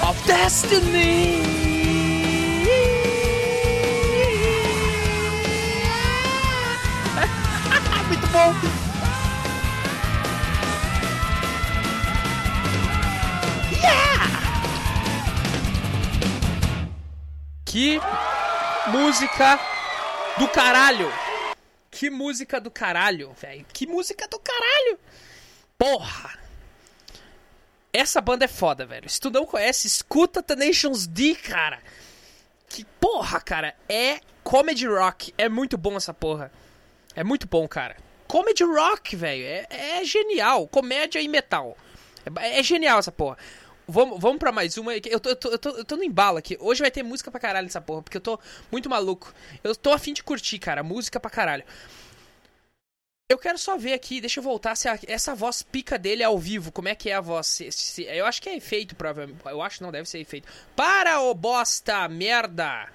of 0.01 0.25
destiny. 0.25 1.41
Muito 8.07 8.27
bom. 8.27 8.53
Yeah! 13.71 14.27
Que 17.65 18.01
música 18.91 19.59
do 20.37 20.47
caralho! 20.49 21.26
Que 21.98 22.12
música 22.12 22.62
do 22.62 22.70
caralho, 22.70 23.34
velho. 23.34 23.66
Que 23.74 23.88
música 23.88 24.27
do 24.27 24.38
caralho. 24.38 25.00
Porra. 25.80 26.38
Essa 27.92 28.22
banda 28.22 28.46
é 28.46 28.48
foda, 28.48 28.86
velho. 28.86 29.10
Se 29.10 29.20
tu 29.20 29.32
não 29.32 29.48
conhece, 29.48 29.88
escuta 29.88 30.44
The 30.44 30.56
Nations 30.56 31.08
D, 31.08 31.34
cara. 31.34 31.82
Que 32.70 32.86
porra, 33.01 33.42
cara. 33.42 33.75
É 33.89 34.20
comedy 34.44 34.86
rock. 34.86 35.34
É 35.39 35.50
muito 35.50 35.75
bom 35.75 35.98
essa 35.98 36.13
porra. 36.13 36.51
É 37.16 37.24
muito 37.24 37.48
bom, 37.48 37.68
cara. 37.68 37.98
Comedy 38.27 38.63
rock, 38.63 39.16
velho. 39.16 39.44
É, 39.44 39.66
é 39.72 40.04
genial. 40.04 40.68
Comédia 40.68 41.20
e 41.20 41.27
metal. 41.27 41.75
É, 42.39 42.60
é 42.60 42.62
genial 42.62 43.00
essa 43.00 43.12
porra. 43.12 43.39
Vamos, 43.88 44.20
vamos 44.20 44.38
pra 44.38 44.51
mais 44.51 44.77
uma. 44.77 44.94
Eu 44.96 45.20
tô, 45.20 45.29
eu, 45.29 45.36
tô, 45.36 45.50
eu, 45.50 45.60
tô, 45.60 45.70
eu 45.70 45.86
tô 45.86 45.96
no 45.96 46.03
embalo 46.03 46.38
aqui. 46.38 46.58
Hoje 46.60 46.82
vai 46.82 46.91
ter 46.91 47.03
música 47.03 47.32
pra 47.32 47.39
caralho 47.39 47.65
nessa 47.65 47.79
porra, 47.82 48.01
porque 48.01 48.17
eu 48.17 48.22
tô 48.22 48.39
muito 48.72 48.89
maluco. 48.89 49.34
Eu 49.63 49.75
tô 49.75 49.91
afim 49.91 50.13
de 50.13 50.24
curtir, 50.24 50.60
cara. 50.60 50.84
Música 50.84 51.20
pra 51.20 51.29
caralho. 51.32 51.63
Eu 53.29 53.38
quero 53.38 53.58
só 53.58 53.77
ver 53.77 53.94
aqui, 53.94 54.22
deixa 54.22 54.39
eu 54.39 54.44
voltar 54.44 54.75
se 54.75 54.88
a- 54.88 55.00
essa 55.06 55.36
voz 55.36 55.62
pica 55.62 55.98
dele 56.00 56.24
ao 56.24 56.38
vivo, 56.39 56.72
como 56.72 56.88
é 56.88 56.96
que 56.96 57.10
é 57.10 57.13
a 57.13 57.22
voz? 57.22 57.48
Se- 57.48 57.72
se- 57.72 58.03
eu 58.03 58.25
acho 58.25 58.41
que 58.41 58.48
é 58.50 58.56
efeito, 58.56 58.96
provavelmente. 58.96 59.41
Eu 59.46 59.62
acho 59.62 59.77
que 59.77 59.84
não, 59.84 59.91
deve 59.91 60.08
ser 60.08 60.20
efeito. 60.20 60.48
Para, 60.75 61.20
ô 61.22 61.34
bosta, 61.34 62.08
merda! 62.08 62.89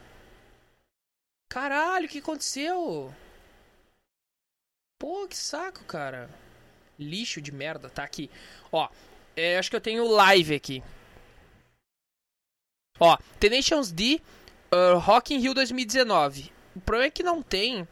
Caralho, 1.49 2.07
o 2.07 2.09
que 2.09 2.19
aconteceu? 2.19 3.15
Pô, 4.99 5.27
que 5.29 5.37
saco, 5.37 5.85
cara. 5.85 6.31
Lixo 6.99 7.41
de 7.41 7.53
merda, 7.53 7.91
tá 7.91 8.05
aqui. 8.05 8.31
Ó, 8.71 8.89
é, 9.37 9.59
acho 9.59 9.71
que 9.71 9.77
eu 9.77 9.81
tenho 9.81 10.07
live 10.09 10.55
aqui. 10.55 10.83
Ó, 13.01 13.17
The 13.41 13.49
Nations 13.49 13.91
D, 13.91 14.21
uh, 14.73 14.99
Rock 14.99 15.35
in 15.35 15.39
Rio 15.39 15.55
2019. 15.55 16.53
O 16.77 16.81
problema 16.81 17.09
é 17.09 17.11
que 17.11 17.23
não 17.23 17.43
tem. 17.43 17.87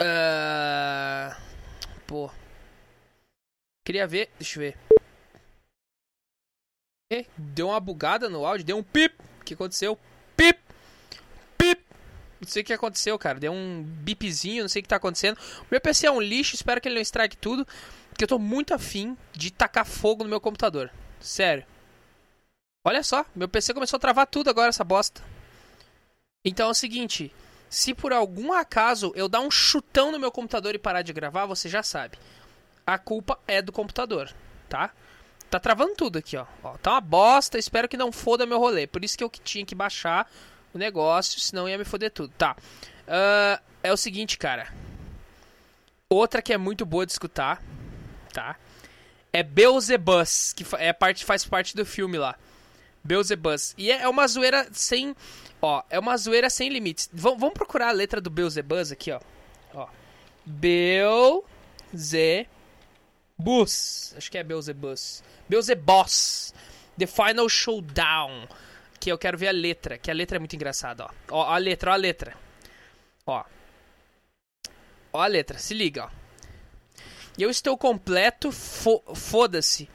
Ah, 0.00 1.40
pô. 2.06 2.30
Queria 3.84 4.06
ver. 4.06 4.30
Deixa 4.38 4.58
eu 4.58 4.62
ver. 4.62 4.78
Eh, 7.12 7.26
Deu 7.36 7.68
uma 7.68 7.80
bugada 7.80 8.28
no 8.28 8.44
áudio, 8.44 8.64
deu 8.66 8.76
um 8.78 8.82
pip. 8.82 9.14
O 9.40 9.44
que 9.44 9.54
aconteceu? 9.54 9.98
Não 12.42 12.48
sei 12.48 12.62
o 12.62 12.64
que 12.64 12.72
aconteceu, 12.72 13.16
cara. 13.20 13.38
Deu 13.38 13.52
um 13.52 13.84
bipzinho, 13.84 14.64
não 14.64 14.68
sei 14.68 14.80
o 14.80 14.82
que 14.82 14.88
tá 14.88 14.96
acontecendo. 14.96 15.38
Meu 15.70 15.80
PC 15.80 16.08
é 16.08 16.10
um 16.10 16.20
lixo, 16.20 16.56
espero 16.56 16.80
que 16.80 16.88
ele 16.88 16.96
não 16.96 17.02
estrague 17.02 17.36
tudo. 17.36 17.64
Porque 18.08 18.24
eu 18.24 18.28
tô 18.28 18.36
muito 18.36 18.74
afim 18.74 19.16
de 19.32 19.52
tacar 19.52 19.86
fogo 19.86 20.24
no 20.24 20.28
meu 20.28 20.40
computador. 20.40 20.90
Sério. 21.20 21.64
Olha 22.84 23.04
só, 23.04 23.24
meu 23.32 23.48
PC 23.48 23.72
começou 23.72 23.96
a 23.96 24.00
travar 24.00 24.26
tudo 24.26 24.50
agora, 24.50 24.70
essa 24.70 24.82
bosta. 24.82 25.22
Então 26.44 26.66
é 26.66 26.70
o 26.72 26.74
seguinte, 26.74 27.32
se 27.70 27.94
por 27.94 28.12
algum 28.12 28.52
acaso 28.52 29.12
eu 29.14 29.28
dar 29.28 29.40
um 29.40 29.50
chutão 29.50 30.10
no 30.10 30.18
meu 30.18 30.32
computador 30.32 30.74
e 30.74 30.78
parar 30.78 31.02
de 31.02 31.12
gravar, 31.12 31.46
você 31.46 31.68
já 31.68 31.84
sabe. 31.84 32.18
A 32.84 32.98
culpa 32.98 33.38
é 33.46 33.62
do 33.62 33.70
computador, 33.70 34.34
tá? 34.68 34.90
Tá 35.48 35.60
travando 35.60 35.94
tudo 35.94 36.18
aqui, 36.18 36.36
ó. 36.36 36.44
ó 36.64 36.76
tá 36.78 36.90
uma 36.90 37.00
bosta, 37.00 37.56
espero 37.56 37.88
que 37.88 37.96
não 37.96 38.10
foda 38.10 38.44
meu 38.44 38.58
rolê. 38.58 38.88
Por 38.88 39.04
isso 39.04 39.16
que 39.16 39.22
eu 39.22 39.30
tinha 39.30 39.64
que 39.64 39.76
baixar 39.76 40.28
o 40.74 40.78
negócio, 40.78 41.40
senão 41.40 41.68
ia 41.68 41.78
me 41.78 41.84
foder 41.84 42.10
tudo. 42.10 42.32
Tá. 42.36 42.56
Ah, 43.06 43.60
é 43.82 43.92
o 43.92 43.96
seguinte, 43.96 44.38
cara. 44.38 44.72
Outra 46.08 46.42
que 46.42 46.52
é 46.52 46.58
muito 46.58 46.84
boa 46.84 47.06
de 47.06 47.12
escutar, 47.12 47.62
tá? 48.32 48.56
É 49.32 49.42
Beelzebus, 49.42 50.52
que 50.52 50.64
é 50.78 50.92
parte, 50.92 51.24
faz 51.24 51.44
parte 51.44 51.74
do 51.74 51.86
filme 51.86 52.18
lá. 52.18 52.36
Beelzebus. 53.02 53.74
E 53.78 53.90
é 53.90 54.02
é 54.02 54.08
uma 54.08 54.26
zoeira 54.28 54.68
sem. 54.72 55.16
Ó, 55.60 55.82
é 55.88 55.98
uma 55.98 56.16
zoeira 56.16 56.50
sem 56.50 56.68
limites. 56.68 57.08
Vam- 57.12 57.36
vamos 57.38 57.54
procurar 57.54 57.88
a 57.88 57.92
letra 57.92 58.20
do 58.20 58.28
Beelzebus 58.30 58.92
aqui, 58.92 59.10
ó. 59.10 59.20
Ó. 59.74 59.88
Beelzebus. 60.44 61.42
Acho 64.16 64.30
que 64.30 64.38
é 64.38 64.44
Beelzebus. 64.44 65.22
Beelzebos. 65.48 66.54
The 66.98 67.06
Final 67.06 67.48
Showdown. 67.48 68.46
Que 69.02 69.10
eu 69.10 69.18
quero 69.18 69.36
ver 69.36 69.48
a 69.48 69.52
letra, 69.52 69.98
que 69.98 70.08
a 70.12 70.14
letra 70.14 70.36
é 70.36 70.38
muito 70.38 70.54
engraçada, 70.54 71.06
ó. 71.06 71.10
Ó, 71.32 71.42
a 71.52 71.58
letra, 71.58 71.90
ó 71.90 71.94
a 71.94 71.96
letra. 71.96 72.36
Ó. 73.26 73.44
Ó 75.12 75.20
a 75.20 75.26
letra, 75.26 75.58
se 75.58 75.74
liga, 75.74 76.04
ó. 76.04 76.10
Eu 77.36 77.50
estou 77.50 77.76
completo, 77.76 78.52
fo- 78.52 79.02
foda-se. 79.12 79.90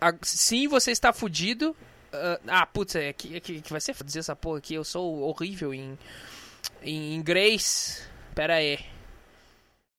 A- 0.00 0.14
sim, 0.22 0.68
você 0.68 0.90
está 0.90 1.12
fudido. 1.12 1.76
Ah, 2.10 2.40
ah, 2.62 2.66
putz, 2.66 2.94
é 2.94 3.12
que, 3.12 3.36
é 3.36 3.40
que, 3.40 3.62
vai 3.68 3.78
ser 3.78 3.94
dizer 4.02 4.20
essa 4.20 4.34
porra 4.34 4.56
aqui. 4.56 4.72
Eu 4.72 4.84
sou 4.84 5.20
horrível 5.24 5.74
em, 5.74 5.98
em 6.80 7.14
inglês. 7.14 8.08
Pera 8.34 8.54
aí. 8.54 8.78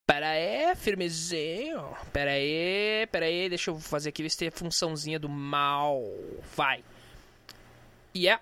Pera 0.08 0.30
aí, 0.30 0.76
firmezinho. 0.78 1.96
Pera 2.12 2.32
aí, 2.32 3.06
pera 3.12 3.28
aí. 3.28 3.50
Deixa 3.50 3.70
eu 3.70 3.80
fazer 3.80 4.10
aqui, 4.10 4.24
ver 4.24 4.30
se 4.32 4.38
tem 4.40 4.48
a 4.48 4.52
funçãozinha 4.52 5.20
do 5.20 5.30
mal. 5.30 6.02
Vai. 6.56 6.84
E 8.14 8.28
é. 8.28 8.40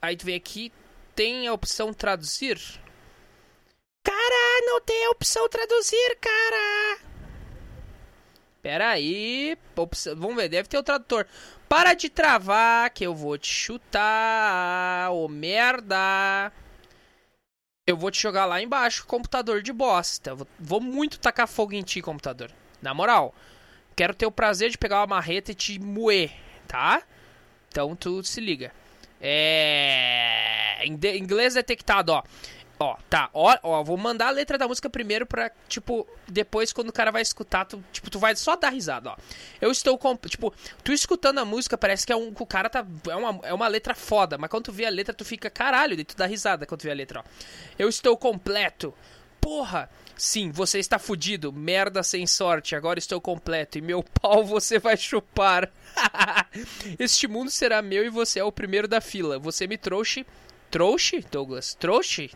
Aí 0.00 0.16
tu 0.16 0.24
vem 0.24 0.36
aqui, 0.36 0.72
tem 1.14 1.46
a 1.46 1.52
opção 1.52 1.92
traduzir. 1.92 2.58
Cara, 4.02 4.66
não 4.66 4.80
tem 4.80 5.06
a 5.06 5.10
opção 5.10 5.48
traduzir, 5.48 6.16
cara. 6.20 6.98
Pera 8.62 8.90
aí, 8.90 9.56
opção- 9.76 10.16
vamos 10.16 10.36
ver, 10.36 10.48
deve 10.48 10.68
ter 10.68 10.78
o 10.78 10.82
tradutor. 10.82 11.26
Para 11.68 11.94
de 11.94 12.08
travar, 12.10 12.90
que 12.90 13.04
eu 13.06 13.14
vou 13.14 13.38
te 13.38 13.52
chutar, 13.52 15.10
ô 15.12 15.28
merda. 15.28 16.52
Eu 17.86 17.96
vou 17.96 18.10
te 18.10 18.20
jogar 18.20 18.44
lá 18.46 18.60
embaixo, 18.60 19.06
computador 19.06 19.62
de 19.62 19.72
bosta. 19.72 20.34
Vou, 20.34 20.46
vou 20.58 20.80
muito 20.80 21.18
tacar 21.18 21.48
fogo 21.48 21.72
em 21.74 21.82
ti, 21.82 22.00
computador. 22.02 22.50
Na 22.82 22.92
moral, 22.94 23.34
quero 23.96 24.14
ter 24.14 24.26
o 24.26 24.32
prazer 24.32 24.70
de 24.70 24.78
pegar 24.78 25.00
uma 25.00 25.06
marreta 25.06 25.52
e 25.52 25.54
te 25.54 25.78
moer, 25.78 26.32
tá? 26.66 27.02
Então 27.68 27.94
tu 27.96 28.22
se 28.22 28.40
liga. 28.40 28.72
É. 29.20 30.86
Inglês 30.86 31.54
detectado, 31.54 32.12
ó. 32.12 32.22
Ó, 32.82 32.96
tá, 33.10 33.28
ó, 33.34 33.54
ó, 33.62 33.84
vou 33.84 33.98
mandar 33.98 34.28
a 34.28 34.30
letra 34.30 34.56
da 34.56 34.66
música 34.66 34.88
primeiro 34.88 35.26
pra, 35.26 35.50
tipo, 35.68 36.08
depois 36.26 36.72
quando 36.72 36.88
o 36.88 36.92
cara 36.92 37.10
vai 37.10 37.20
escutar, 37.20 37.66
tu, 37.66 37.84
tipo, 37.92 38.08
tu 38.10 38.18
vai 38.18 38.34
só 38.34 38.56
dar 38.56 38.70
risada, 38.70 39.10
ó. 39.10 39.16
Eu 39.60 39.70
estou 39.70 39.98
com, 39.98 40.16
tipo, 40.16 40.50
tu 40.82 40.90
escutando 40.90 41.40
a 41.40 41.44
música 41.44 41.76
parece 41.76 42.06
que 42.06 42.12
é 42.12 42.16
um, 42.16 42.32
o 42.38 42.46
cara 42.46 42.70
tá, 42.70 42.82
é 43.06 43.14
uma, 43.14 43.48
é 43.48 43.52
uma 43.52 43.68
letra 43.68 43.94
foda, 43.94 44.38
mas 44.38 44.48
quando 44.48 44.64
tu 44.64 44.72
vê 44.72 44.86
a 44.86 44.90
letra 44.90 45.12
tu 45.12 45.26
fica, 45.26 45.50
caralho, 45.50 45.94
daí 45.94 46.06
tu 46.06 46.16
dá 46.16 46.24
risada 46.24 46.64
quando 46.64 46.80
tu 46.80 46.84
vê 46.84 46.90
a 46.90 46.94
letra, 46.94 47.20
ó. 47.20 47.24
Eu 47.78 47.86
estou 47.86 48.16
completo, 48.16 48.94
porra, 49.40 49.88
sim, 50.16 50.50
você 50.50 50.78
está 50.78 50.98
fudido, 50.98 51.52
merda 51.52 52.02
sem 52.02 52.26
sorte, 52.26 52.76
agora 52.76 52.98
estou 52.98 53.20
completo 53.20 53.78
e 53.78 53.80
meu 53.80 54.02
pau 54.02 54.44
você 54.44 54.78
vai 54.78 54.96
chupar. 54.96 55.70
este 56.98 57.26
mundo 57.26 57.50
será 57.50 57.80
meu 57.82 58.04
e 58.04 58.10
você 58.10 58.38
é 58.38 58.44
o 58.44 58.52
primeiro 58.52 58.86
da 58.86 59.00
fila, 59.00 59.38
você 59.38 59.66
me 59.66 59.78
trouxe, 59.78 60.26
trouxe, 60.70 61.24
Douglas, 61.30 61.74
trouxe? 61.74 62.30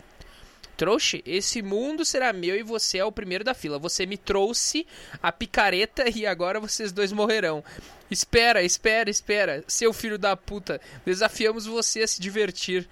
Trouxe, 0.77 1.23
esse 1.25 1.61
mundo 1.61 2.03
será 2.03 2.33
meu 2.33 2.57
e 2.57 2.61
você 2.61 2.97
é 2.97 3.05
o 3.05 3.11
primeiro 3.11 3.45
da 3.45 3.53
fila. 3.53 3.79
Você 3.79 4.05
me 4.05 4.17
trouxe 4.17 4.85
a 5.23 5.31
picareta 5.31 6.03
e 6.13 6.25
agora 6.25 6.59
vocês 6.59 6.91
dois 6.91 7.13
morrerão. 7.13 7.63
Espera, 8.11 8.61
espera, 8.61 9.09
espera. 9.09 9.63
Seu 9.67 9.93
filho 9.93 10.17
da 10.17 10.35
puta, 10.35 10.81
desafiamos 11.05 11.65
você 11.65 12.01
a 12.01 12.07
se 12.07 12.19
divertir. 12.19 12.87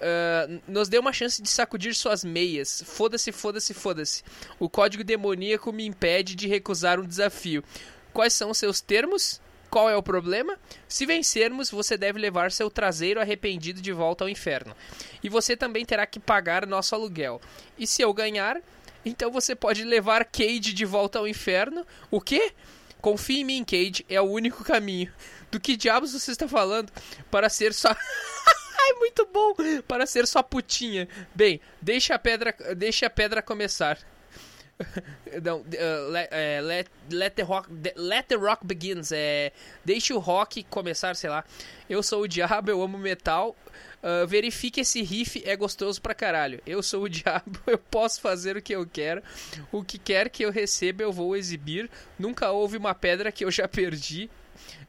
Ah, 0.00 0.48
nos 0.66 0.88
dê 0.88 0.98
uma 0.98 1.12
chance 1.12 1.42
de 1.42 1.48
sacudir 1.48 1.94
suas 1.94 2.24
meias. 2.24 2.82
Foda-se, 2.86 3.30
foda-se, 3.32 3.74
foda-se. 3.74 4.22
O 4.58 4.68
código 4.68 5.04
demoníaco 5.04 5.72
me 5.72 5.86
impede 5.86 6.34
de 6.34 6.48
recusar 6.48 6.98
um 6.98 7.06
desafio. 7.06 7.62
Quais 8.12 8.32
são 8.32 8.50
os 8.50 8.58
seus 8.58 8.80
termos? 8.80 9.40
Qual 9.70 9.88
é 9.88 9.96
o 9.96 10.02
problema? 10.02 10.58
Se 10.88 11.06
vencermos, 11.06 11.70
você 11.70 11.96
deve 11.96 12.18
levar 12.18 12.50
seu 12.50 12.68
traseiro 12.68 13.20
arrependido 13.20 13.80
de 13.80 13.92
volta 13.92 14.24
ao 14.24 14.28
inferno. 14.28 14.74
E 15.22 15.28
você 15.28 15.56
também 15.56 15.84
terá 15.84 16.04
que 16.06 16.18
pagar 16.18 16.66
nosso 16.66 16.94
aluguel. 16.94 17.40
E 17.78 17.86
se 17.86 18.02
eu 18.02 18.12
ganhar, 18.12 18.60
então 19.04 19.30
você 19.30 19.54
pode 19.54 19.84
levar 19.84 20.24
Cade 20.24 20.72
de 20.72 20.84
volta 20.84 21.20
ao 21.20 21.28
inferno. 21.28 21.86
O 22.10 22.20
quê? 22.20 22.52
Confie 23.00 23.40
em 23.40 23.44
mim, 23.44 23.64
Cade, 23.64 24.04
é 24.08 24.20
o 24.20 24.24
único 24.24 24.64
caminho. 24.64 25.12
Do 25.52 25.60
que 25.60 25.76
diabos 25.76 26.12
você 26.12 26.32
está 26.32 26.48
falando? 26.48 26.90
Para 27.30 27.48
ser 27.48 27.72
só. 27.72 27.94
Ai, 28.82 28.92
muito 28.98 29.26
bom! 29.32 29.54
Para 29.86 30.06
ser 30.06 30.26
só 30.26 30.42
putinha. 30.42 31.08
Bem, 31.34 31.60
deixa 31.80 32.14
a 32.14 32.18
pedra, 32.18 32.54
deixa 32.76 33.06
a 33.06 33.10
pedra 33.10 33.42
começar. 33.42 33.98
Não, 35.42 35.60
uh, 35.60 36.10
let, 36.10 36.28
é, 36.30 36.60
let, 36.60 36.90
let, 37.10 37.34
the 37.34 37.42
rock, 37.42 37.68
let 37.96 38.26
the 38.26 38.36
rock 38.36 38.66
begins. 38.66 39.12
É, 39.12 39.52
deixe 39.84 40.12
o 40.12 40.18
rock 40.18 40.62
começar, 40.64 41.14
sei 41.16 41.30
lá. 41.30 41.44
Eu 41.88 42.02
sou 42.02 42.22
o 42.22 42.28
diabo, 42.28 42.70
eu 42.70 42.82
amo 42.82 42.98
metal. 42.98 43.56
Uh, 44.02 44.26
verifique 44.26 44.80
esse 44.80 45.02
riff, 45.02 45.42
é 45.44 45.54
gostoso 45.54 46.00
pra 46.00 46.14
caralho. 46.14 46.60
Eu 46.66 46.82
sou 46.82 47.02
o 47.02 47.08
diabo, 47.10 47.60
eu 47.66 47.78
posso 47.78 48.20
fazer 48.20 48.56
o 48.56 48.62
que 48.62 48.74
eu 48.74 48.86
quero. 48.86 49.22
O 49.70 49.84
que 49.84 49.98
quer 49.98 50.30
que 50.30 50.44
eu 50.44 50.50
receba, 50.50 51.02
eu 51.02 51.12
vou 51.12 51.36
exibir. 51.36 51.90
Nunca 52.18 52.50
houve 52.50 52.76
uma 52.76 52.94
pedra 52.94 53.30
que 53.30 53.44
eu 53.44 53.50
já 53.50 53.68
perdi. 53.68 54.30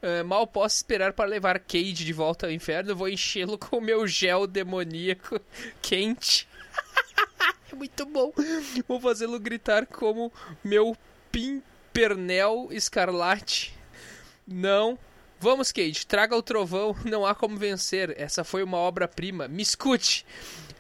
Uh, 0.02 0.26
mal 0.26 0.48
posso 0.48 0.78
esperar 0.78 1.14
para 1.14 1.30
levar 1.30 1.60
Cade 1.60 2.06
de 2.06 2.14
volta 2.14 2.48
ao 2.48 2.52
inferno. 2.52 2.96
Vou 2.96 3.08
enchê-lo 3.08 3.58
com 3.58 3.78
o 3.78 3.82
meu 3.82 4.08
gel 4.08 4.48
demoníaco 4.48 5.40
quente. 5.82 6.48
É 7.72 7.76
muito 7.76 8.06
bom. 8.06 8.34
Vou 8.86 9.00
fazê-lo 9.00 9.40
gritar 9.40 9.86
como 9.86 10.32
meu 10.62 10.96
pimpernel 11.32 12.68
escarlate. 12.70 13.74
Não. 14.46 15.00
Vamos, 15.40 15.72
Kate, 15.72 16.06
traga 16.06 16.36
o 16.36 16.44
trovão. 16.44 16.96
Não 17.06 17.26
há 17.26 17.34
como 17.34 17.58
vencer. 17.58 18.14
Essa 18.18 18.44
foi 18.44 18.62
uma 18.62 18.78
obra-prima. 18.78 19.48
Me 19.48 19.64
escute. 19.64 20.26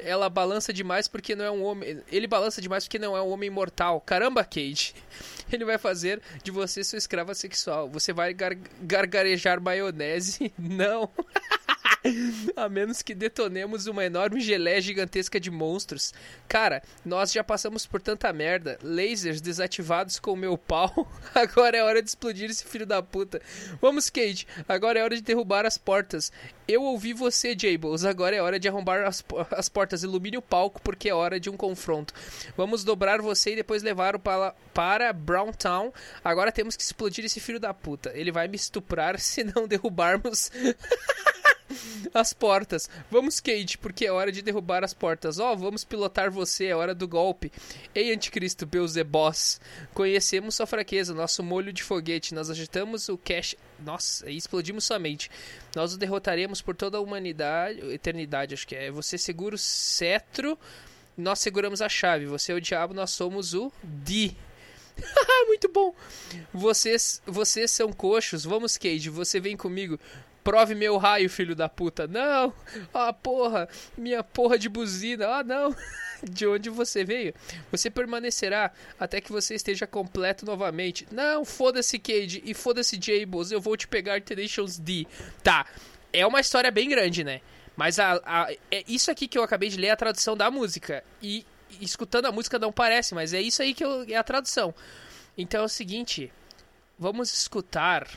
Ela 0.03 0.29
balança 0.29 0.73
demais 0.73 1.07
porque 1.07 1.35
não 1.35 1.45
é 1.45 1.51
um 1.51 1.63
homem. 1.63 2.01
Ele 2.11 2.27
balança 2.27 2.61
demais 2.61 2.85
porque 2.85 2.99
não 2.99 3.15
é 3.15 3.21
um 3.21 3.29
homem 3.29 3.49
mortal. 3.49 4.01
Caramba, 4.01 4.43
Kate. 4.43 4.93
Ele 5.51 5.65
vai 5.65 5.77
fazer 5.77 6.21
de 6.43 6.49
você 6.51 6.83
sua 6.83 6.97
escrava 6.97 7.33
sexual. 7.35 7.89
Você 7.89 8.13
vai 8.13 8.33
gar- 8.33 8.55
gargarejar 8.81 9.61
maionese? 9.61 10.53
Não. 10.57 11.09
A 12.55 12.67
menos 12.67 13.01
que 13.01 13.13
detonemos 13.13 13.85
uma 13.87 14.03
enorme 14.03 14.41
geleia 14.41 14.81
gigantesca 14.81 15.39
de 15.39 15.51
monstros. 15.51 16.13
Cara, 16.47 16.81
nós 17.05 17.31
já 17.31 17.43
passamos 17.43 17.85
por 17.85 18.01
tanta 18.01 18.31
merda. 18.33 18.79
Lasers 18.81 19.41
desativados 19.41 20.19
com 20.19 20.33
o 20.33 20.37
meu 20.37 20.57
pau. 20.57 21.07
Agora 21.33 21.77
é 21.77 21.83
hora 21.83 22.01
de 22.01 22.09
explodir 22.09 22.49
esse 22.49 22.65
filho 22.65 22.85
da 22.85 23.01
puta. 23.01 23.41
Vamos, 23.79 24.09
Kate. 24.09 24.47
Agora 24.67 24.99
é 24.99 25.03
hora 25.03 25.15
de 25.15 25.21
derrubar 25.21 25.65
as 25.65 25.77
portas. 25.77 26.31
Eu 26.67 26.83
ouvi 26.83 27.13
você, 27.13 27.55
Jables. 27.57 28.03
Agora 28.03 28.35
é 28.35 28.41
hora 28.41 28.59
de 28.59 28.67
arrombar 28.67 29.05
as, 29.05 29.23
as 29.51 29.69
portas. 29.69 30.03
Ilumine 30.03 30.37
o 30.37 30.41
palco 30.41 30.81
porque 30.81 31.09
é 31.09 31.13
hora 31.13 31.39
de 31.39 31.49
um 31.49 31.57
confronto. 31.57 32.13
Vamos 32.57 32.83
dobrar 32.83 33.21
você 33.21 33.53
e 33.53 33.55
depois 33.57 33.83
levar 33.83 34.15
o 34.15 34.19
para, 34.19 34.55
para 34.73 35.13
Browntown. 35.13 35.93
Agora 36.23 36.51
temos 36.51 36.75
que 36.75 36.83
explodir 36.83 37.25
esse 37.25 37.39
filho 37.39 37.59
da 37.59 37.73
puta. 37.73 38.11
Ele 38.15 38.31
vai 38.31 38.47
me 38.47 38.55
estuprar 38.55 39.19
se 39.21 39.43
não 39.43 39.67
derrubarmos. 39.67 40.49
As 42.13 42.34
portas. 42.34 42.89
Vamos, 43.10 43.39
Kate, 43.39 43.77
porque 43.77 44.05
é 44.05 44.12
hora 44.12 44.31
de 44.31 44.41
derrubar 44.41 44.84
as 44.84 44.93
portas. 44.93 45.39
Ó, 45.39 45.53
oh, 45.53 45.57
vamos 45.57 45.84
pilotar 45.84 46.31
você, 46.31 46.67
é 46.67 46.75
hora 46.75 46.93
do 46.93 47.07
golpe. 47.07 47.51
Ei, 47.93 48.13
anticristo, 48.13 48.65
Beelzebos. 48.65 49.60
Conhecemos 49.93 50.55
sua 50.55 50.65
fraqueza, 50.65 51.13
nosso 51.13 51.43
molho 51.43 51.73
de 51.73 51.84
foguete. 51.84 52.34
Nós 52.34 52.49
agitamos 52.49 53.10
o 53.10 53.17
cash... 53.17 53.55
Nossa, 53.79 54.29
explodimos 54.29 54.84
sua 54.84 54.99
mente. 54.99 55.29
Nós 55.75 55.93
o 55.93 55.97
derrotaremos 55.97 56.62
por 56.62 56.75
toda 56.75 56.97
a 56.97 57.01
humanidade... 57.01 57.79
Eternidade, 57.91 58.53
acho 58.53 58.67
que 58.67 58.75
é. 58.75 58.91
Você 58.91 59.17
segura 59.17 59.55
o 59.55 59.57
cetro... 59.57 60.57
Nós 61.17 61.39
seguramos 61.39 61.81
a 61.81 61.89
chave. 61.89 62.25
Você 62.25 62.51
é 62.51 62.55
o 62.55 62.62
diabo, 62.62 62.93
nós 62.93 63.12
somos 63.12 63.53
o 63.53 63.71
Di. 63.84 64.36
Muito 65.47 65.69
bom. 65.69 65.93
Vocês, 66.53 67.21
vocês 67.25 67.71
são 67.71 67.91
coxos. 67.91 68.43
Vamos, 68.43 68.77
Cage. 68.77 69.10
Você 69.10 69.39
vem 69.39 69.57
comigo. 69.57 69.99
Prove 70.43 70.73
meu 70.73 70.97
raio, 70.97 71.30
filho 71.30 71.56
da 71.56 71.69
puta. 71.69 72.08
Não! 72.08 72.54
Ah, 72.93 73.13
porra! 73.13 73.69
Minha 73.97 74.23
porra 74.23 74.58
de 74.58 74.67
buzina. 74.67 75.27
Ah, 75.27 75.43
não! 75.43 75.75
De 76.23 76.45
onde 76.45 76.69
você 76.69 77.04
veio? 77.04 77.34
Você 77.71 77.89
permanecerá 77.89 78.71
até 78.99 79.19
que 79.19 79.32
você 79.32 79.56
esteja 79.56 79.88
completo 79.88 80.45
novamente. 80.45 81.08
Não, 81.12 81.43
foda-se, 81.43 81.97
Cade. 81.97 82.43
E 82.45 82.54
foda-se, 82.54 82.99
Jables. 83.01 83.51
Eu 83.51 83.60
vou 83.60 83.75
te 83.75 83.88
pegar 83.88 84.21
Tenacious 84.21 84.77
D. 84.77 85.08
Tá. 85.43 85.65
É 86.13 86.25
uma 86.25 86.39
história 86.39 86.69
bem 86.69 86.89
grande, 86.89 87.23
né? 87.23 87.41
Mas 87.75 87.97
a, 87.97 88.21
a, 88.23 88.51
é 88.69 88.84
isso 88.88 89.10
aqui 89.10 89.27
que 89.27 89.38
eu 89.38 89.43
acabei 89.43 89.69
de 89.69 89.77
ler 89.77 89.88
é 89.88 89.91
a 89.91 89.95
tradução 89.95 90.38
da 90.38 90.51
música. 90.51 91.04
E, 91.21 91.45
e 91.80 91.84
escutando 91.84 92.27
a 92.27 92.32
música 92.32 92.60
não 92.60 92.71
parece, 92.71 93.15
mas 93.15 93.34
é 93.34 93.41
isso 93.41 93.62
aí 93.62 93.73
que 93.73 93.84
eu, 93.84 94.04
é 94.08 94.15
a 94.15 94.23
tradução. 94.23 94.75
Então 95.38 95.62
é 95.62 95.63
o 95.63 95.69
seguinte. 95.69 96.32
Vamos 96.99 97.34
escutar, 97.34 98.08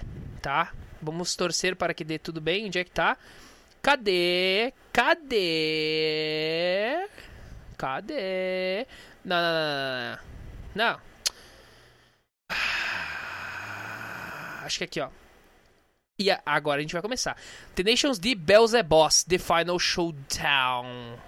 tá? 0.43 0.75
Vamos 1.05 1.37
torcer 1.37 1.77
para 1.77 1.95
que 1.95 2.05
dê 2.05 2.19
tudo 2.19 2.41
bem. 2.41 2.67
Onde 2.67 2.79
é 2.79 2.85
que 2.85 2.91
tá? 2.91 3.17
Cadê? 3.83 4.73
Cadê? 4.93 5.47
Cadê? 7.77 8.87
Não, 9.25 9.37
não, 9.37 9.53
não, 9.53 10.19
não. 10.75 10.93
não. 10.93 11.01
Acho 14.65 14.79
que 14.79 14.85
aqui, 14.85 15.01
ó. 15.01 15.11
E 16.19 16.31
agora 16.47 16.79
a 16.79 16.83
gente 16.83 16.93
vai 16.93 17.03
começar. 17.03 17.37
The 17.75 17.83
Nations 17.83 18.19
D 18.19 18.35
Boss, 18.35 19.25
The 19.25 19.39
Final 19.39 19.79
Showdown. 19.79 21.19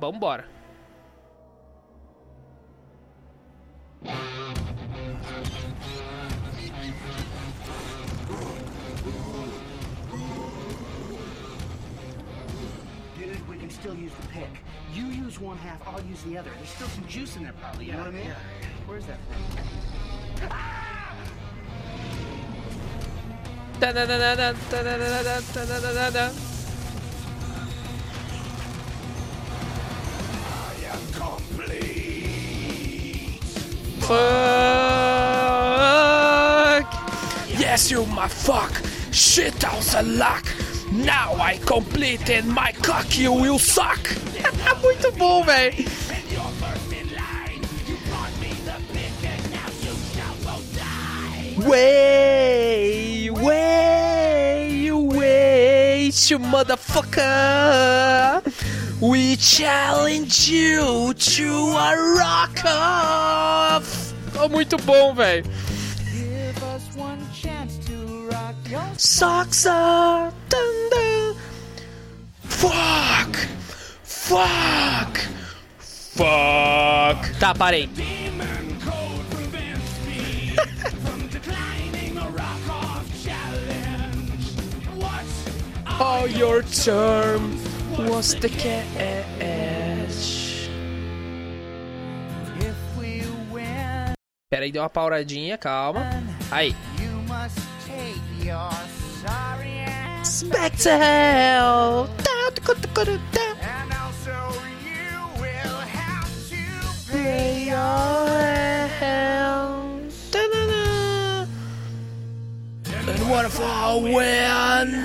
Vambora. 0.00 0.48
Still 13.94 14.04
use 14.04 14.14
the 14.20 14.28
pick. 14.28 14.48
You 14.92 15.04
use 15.06 15.40
one 15.40 15.56
half, 15.58 15.86
I'll 15.86 16.02
use 16.02 16.22
the 16.22 16.38
other. 16.38 16.50
There's 16.56 16.70
still 16.70 16.88
some 16.88 17.06
juice 17.06 17.36
in 17.36 17.44
there, 17.44 17.54
probably. 17.60 17.86
You 17.86 17.92
know 17.92 17.98
what 17.98 18.08
I 18.08 18.12
mean? 18.12 18.26
Yeah. 18.26 18.34
Where's 18.86 19.06
that 19.06 19.18
ah, 19.30 19.34
thing? 20.34 20.48
Fuck! 36.80 37.58
Yes, 37.58 37.90
you 37.90 38.06
my 38.06 38.28
fuck! 38.28 38.72
Shit 39.12 39.62
house 39.62 39.94
a 39.94 40.02
luck! 40.02 40.63
Now 40.94 41.34
I 41.34 41.58
completed 41.58 42.44
my 42.44 42.70
cock, 42.70 43.18
you 43.18 43.32
will 43.32 43.58
suck! 43.58 43.98
Muito 44.80 45.10
bom, 45.18 45.42
velho! 45.42 45.74
Way, 51.66 53.30
way, 53.30 54.92
wait, 54.92 56.30
you 56.30 56.38
motherfucker! 56.38 57.20
We 59.00 59.34
challenge 59.34 60.48
you 60.48 61.12
to 61.12 61.48
a 61.48 62.14
rock 62.18 62.64
off! 62.64 64.14
Oh, 64.38 64.48
muito 64.48 64.76
bom, 64.86 65.12
velho! 65.12 65.44
Socks 68.96 69.66
up! 69.66 70.43
Fuck! 72.42 73.36
Fuck! 74.02 75.18
Fuck! 75.78 77.38
Tá, 77.38 77.54
parei. 77.54 77.88
Oh, 86.00 86.24
your 86.24 86.62
term 86.62 87.56
was 87.96 88.34
the 88.34 88.48
catch. 88.48 88.84
Pera 94.50 94.64
aí, 94.64 94.72
deu 94.72 94.82
uma 94.82 94.90
pauradinha, 94.90 95.56
calma. 95.56 96.10
Aí. 96.50 96.74
Back 100.24 100.72
to 100.78 100.90
hell. 100.90 102.08
And 102.16 103.92
also 103.92 104.36
you 104.82 105.28
will 105.38 105.78
have 105.78 106.48
to 106.48 107.12
pay 107.12 107.66
your 107.66 108.88
hell. 108.88 109.84
And 113.06 113.30
what 113.30 113.44
if 113.44 113.60
I 113.60 113.94
win? 113.96 115.04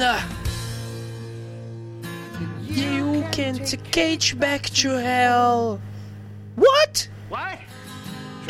You 2.66 3.26
can 3.34 3.56
take 3.66 3.92
Cage 3.92 4.40
back 4.40 4.70
to 4.70 4.92
hell. 4.92 5.82
What? 6.56 7.10
What? 7.28 7.60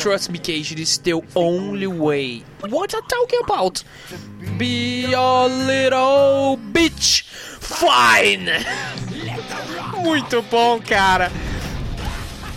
Trust 0.00 0.30
me, 0.30 0.38
Cage, 0.38 0.72
is 0.80 0.96
the 0.96 1.20
only 1.34 1.86
way. 1.86 2.42
What 2.70 2.94
are 2.94 3.02
talking 3.02 3.40
about? 3.44 3.84
Be 4.56 5.12
a 5.12 5.46
little 5.46 6.58
bitch. 6.72 7.24
Fine. 7.60 8.48
Muito 10.02 10.40
bom, 10.40 10.80
cara. 10.80 11.30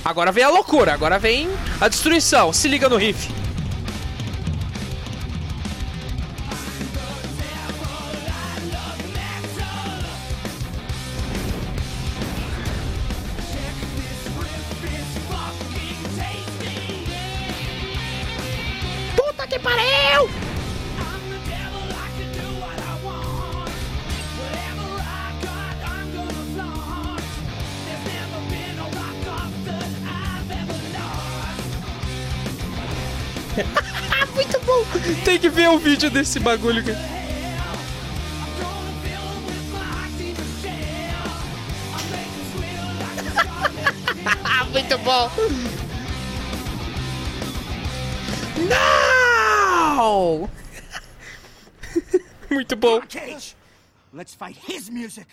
Agora 0.05 0.31
vem 0.31 0.45
a 0.45 0.49
loucura, 0.49 0.93
agora 0.93 1.19
vem 1.19 1.49
a 1.81 1.89
destruição. 1.89 2.53
Se 2.53 2.69
liga 2.69 2.87
no 2.87 2.95
riff. 2.95 3.42
O 35.73 35.79
vídeo 35.79 36.09
desse 36.11 36.39
bagulho. 36.39 36.83
cara. 36.83 36.99
Muito 44.71 44.97
bom! 44.99 45.31
Não! 49.97 50.49
Muito 52.49 52.75
bom. 52.75 53.01
Cage, 53.01 53.55
let's 54.13 54.35
fight 54.35 54.57
his 54.67 54.89
music. 54.89 55.27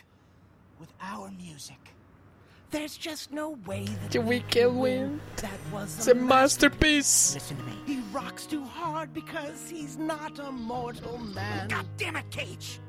With. 2.71 2.81
There's 2.81 2.97
just 2.97 3.33
no 3.33 3.51
way 3.67 3.85
that 3.85 4.11
Que 4.13 4.21
we 4.21 4.41
can 4.41 4.79
win. 4.79 5.21
that 5.37 5.59
was 5.73 5.97
It's 5.99 6.07
a 6.09 6.15
masterpiece. 6.15 7.35
Listen 7.35 7.57
to 7.57 7.63
me. 7.65 7.73
He 7.87 8.01
rocks 8.13 8.47
too 8.47 8.65
hard 8.65 9.13
because 9.13 9.69
he's 9.71 9.97
not 9.97 10.39
a 10.39 10.51
mortal 10.51 11.19
man. 11.19 11.69
God 11.69 11.87
damn 11.97 12.17
it, 12.17 12.31
Cage! 12.31 12.81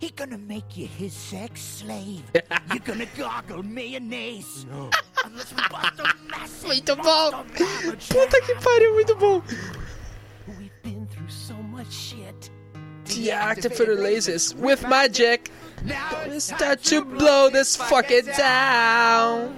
He 0.00 0.10
gonna 0.10 0.38
make 0.38 0.76
you 0.78 0.86
his 0.86 1.12
sex 1.12 1.60
slave. 1.60 2.22
You're 2.72 2.78
gonna 2.84 3.06
gargle 3.18 3.62
mayonnaise. 3.62 4.64
No. 4.70 4.90
Unless 5.24 5.52
we 5.52 5.62
bust 5.70 6.00
a 6.00 6.14
massive 6.30 6.68
Muito 6.68 6.96
bom. 6.96 7.44
Puta 8.08 8.40
que 8.40 8.54
pariu, 8.56 8.94
muito 8.94 9.14
bom. 9.16 9.42
We've 10.58 10.70
been 10.82 11.06
through 11.08 11.28
so 11.28 11.54
much 11.54 11.92
shit. 11.92 12.50
Deactivate 13.04 13.98
lasers 13.98 14.54
with 14.54 14.86
magic. 14.88 15.50
Now 15.84 16.22
It's 16.26 16.48
time 16.48 16.76
to 16.76 17.04
blow 17.04 17.48
this 17.48 17.76
fucking 17.76 18.26
down. 18.36 19.56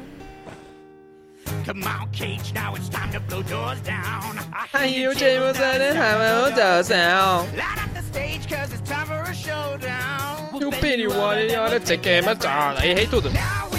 Come 1.65 1.83
on, 1.85 2.11
Cage, 2.11 2.53
now 2.55 2.75
it's 2.75 2.89
time 2.89 3.13
to 3.13 3.21
blow 3.21 3.43
doors 3.43 3.81
down. 3.81 4.39
I 4.75 4.87
hear 4.87 5.15
James 5.15 5.59
and 5.59 5.97
Hammer 5.97 6.55
does 6.57 6.91
now. 6.91 7.43
Light 7.57 7.85
up 7.85 7.95
the 7.95 8.03
stage, 8.03 8.49
cause 8.49 8.73
it's 8.73 8.89
time 8.89 9.07
for 9.07 9.23
a 9.31 9.35
showdown. 9.35 10.61
You 10.61 10.71
pity 10.71 11.07
one 11.07 11.39
and 11.39 11.51
you 11.51 11.57
ought 11.57 11.71
to 11.71 11.81
take 11.81 12.05
him 12.05 12.25
down. 12.39 12.77
Aí 12.79 12.91
errei 12.91 13.07
tudo. 13.07 13.31
Now 13.31 13.72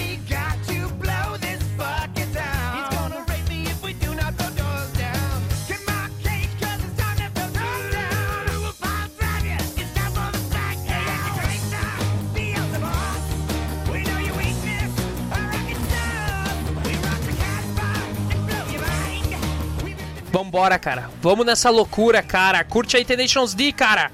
Vambora, 20.34 20.80
cara. 20.80 21.12
Vamos 21.22 21.46
nessa 21.46 21.69
loucura, 21.69 22.24
cara. 22.24 22.63
Curte 22.63 22.98
aí 22.98 23.06
The 23.06 23.15
Nations 23.15 23.54
D, 23.54 23.72
cara. 23.72 24.12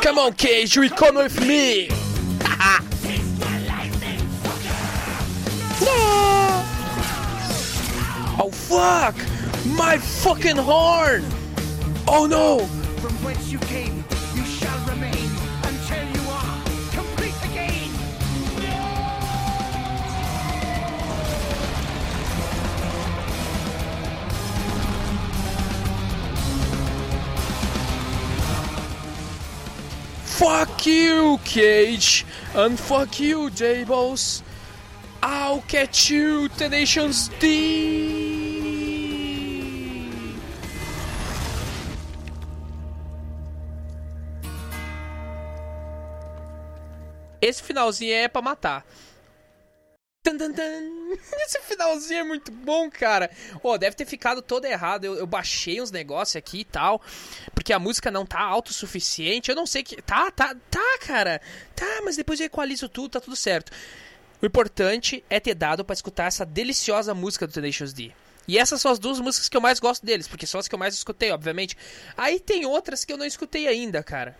Come 0.00 0.18
on, 0.18 0.32
Cage, 0.32 0.90
come 0.90 1.16
with 1.16 1.40
me! 1.40 2.03
No! 5.84 6.64
Oh 8.40 8.50
fuck! 8.50 9.14
My 9.76 9.98
fucking 9.98 10.56
horn! 10.56 11.24
Oh 12.08 12.26
no! 12.26 12.66
From 13.00 13.12
whence 13.24 13.50
you 13.50 13.58
came, 13.58 14.04
you 14.34 14.44
shall 14.44 14.78
remain 14.86 15.30
until 15.62 16.04
you 16.08 16.28
are 16.30 16.64
complete 16.90 17.34
again. 17.44 17.90
Fuck 30.24 30.86
you, 30.86 31.38
Cage! 31.44 32.24
And 32.54 32.78
fuck 32.78 33.20
you, 33.20 33.50
Jables! 33.50 34.42
I'll 35.26 35.62
catch 35.62 36.10
you, 36.10 36.50
Tenations 36.50 37.28
D! 37.40 38.44
Esse 47.40 47.62
finalzinho 47.62 48.12
é 48.12 48.28
pra 48.28 48.42
matar. 48.42 48.84
Esse 50.26 51.58
finalzinho 51.62 52.20
é 52.20 52.24
muito 52.24 52.52
bom, 52.52 52.90
cara. 52.90 53.30
Ó, 53.62 53.78
deve 53.78 53.96
ter 53.96 54.04
ficado 54.04 54.42
todo 54.42 54.66
errado. 54.66 55.04
Eu, 55.04 55.14
eu 55.14 55.26
baixei 55.26 55.80
uns 55.80 55.90
negócios 55.90 56.36
aqui 56.36 56.60
e 56.60 56.64
tal. 56.64 57.00
Porque 57.54 57.72
a 57.72 57.78
música 57.78 58.10
não 58.10 58.26
tá 58.26 58.40
alto 58.40 58.68
o 58.68 58.74
suficiente. 58.74 59.50
Eu 59.50 59.56
não 59.56 59.66
sei 59.66 59.82
que. 59.82 60.02
Tá, 60.02 60.30
tá, 60.30 60.54
tá, 60.70 60.98
cara. 61.00 61.40
Tá, 61.74 62.02
mas 62.04 62.16
depois 62.16 62.40
eu 62.40 62.46
equalizo 62.46 62.90
tudo, 62.90 63.12
tá 63.12 63.20
tudo 63.20 63.36
certo. 63.36 63.72
O 64.42 64.46
importante 64.46 65.24
é 65.30 65.40
ter 65.40 65.54
dado 65.54 65.84
pra 65.84 65.94
escutar 65.94 66.26
essa 66.26 66.44
deliciosa 66.44 67.14
música 67.14 67.46
do 67.46 67.52
Tenacious 67.52 67.92
D. 67.92 68.12
E 68.46 68.58
essas 68.58 68.80
são 68.80 68.90
as 68.90 68.98
duas 68.98 69.18
músicas 69.20 69.48
que 69.48 69.56
eu 69.56 69.60
mais 69.60 69.80
gosto 69.80 70.04
deles, 70.04 70.28
porque 70.28 70.46
são 70.46 70.60
as 70.60 70.68
que 70.68 70.74
eu 70.74 70.78
mais 70.78 70.94
escutei, 70.94 71.30
obviamente. 71.30 71.76
Aí 72.16 72.38
tem 72.38 72.66
outras 72.66 73.04
que 73.04 73.12
eu 73.12 73.16
não 73.16 73.24
escutei 73.24 73.66
ainda, 73.66 74.02
cara. 74.02 74.36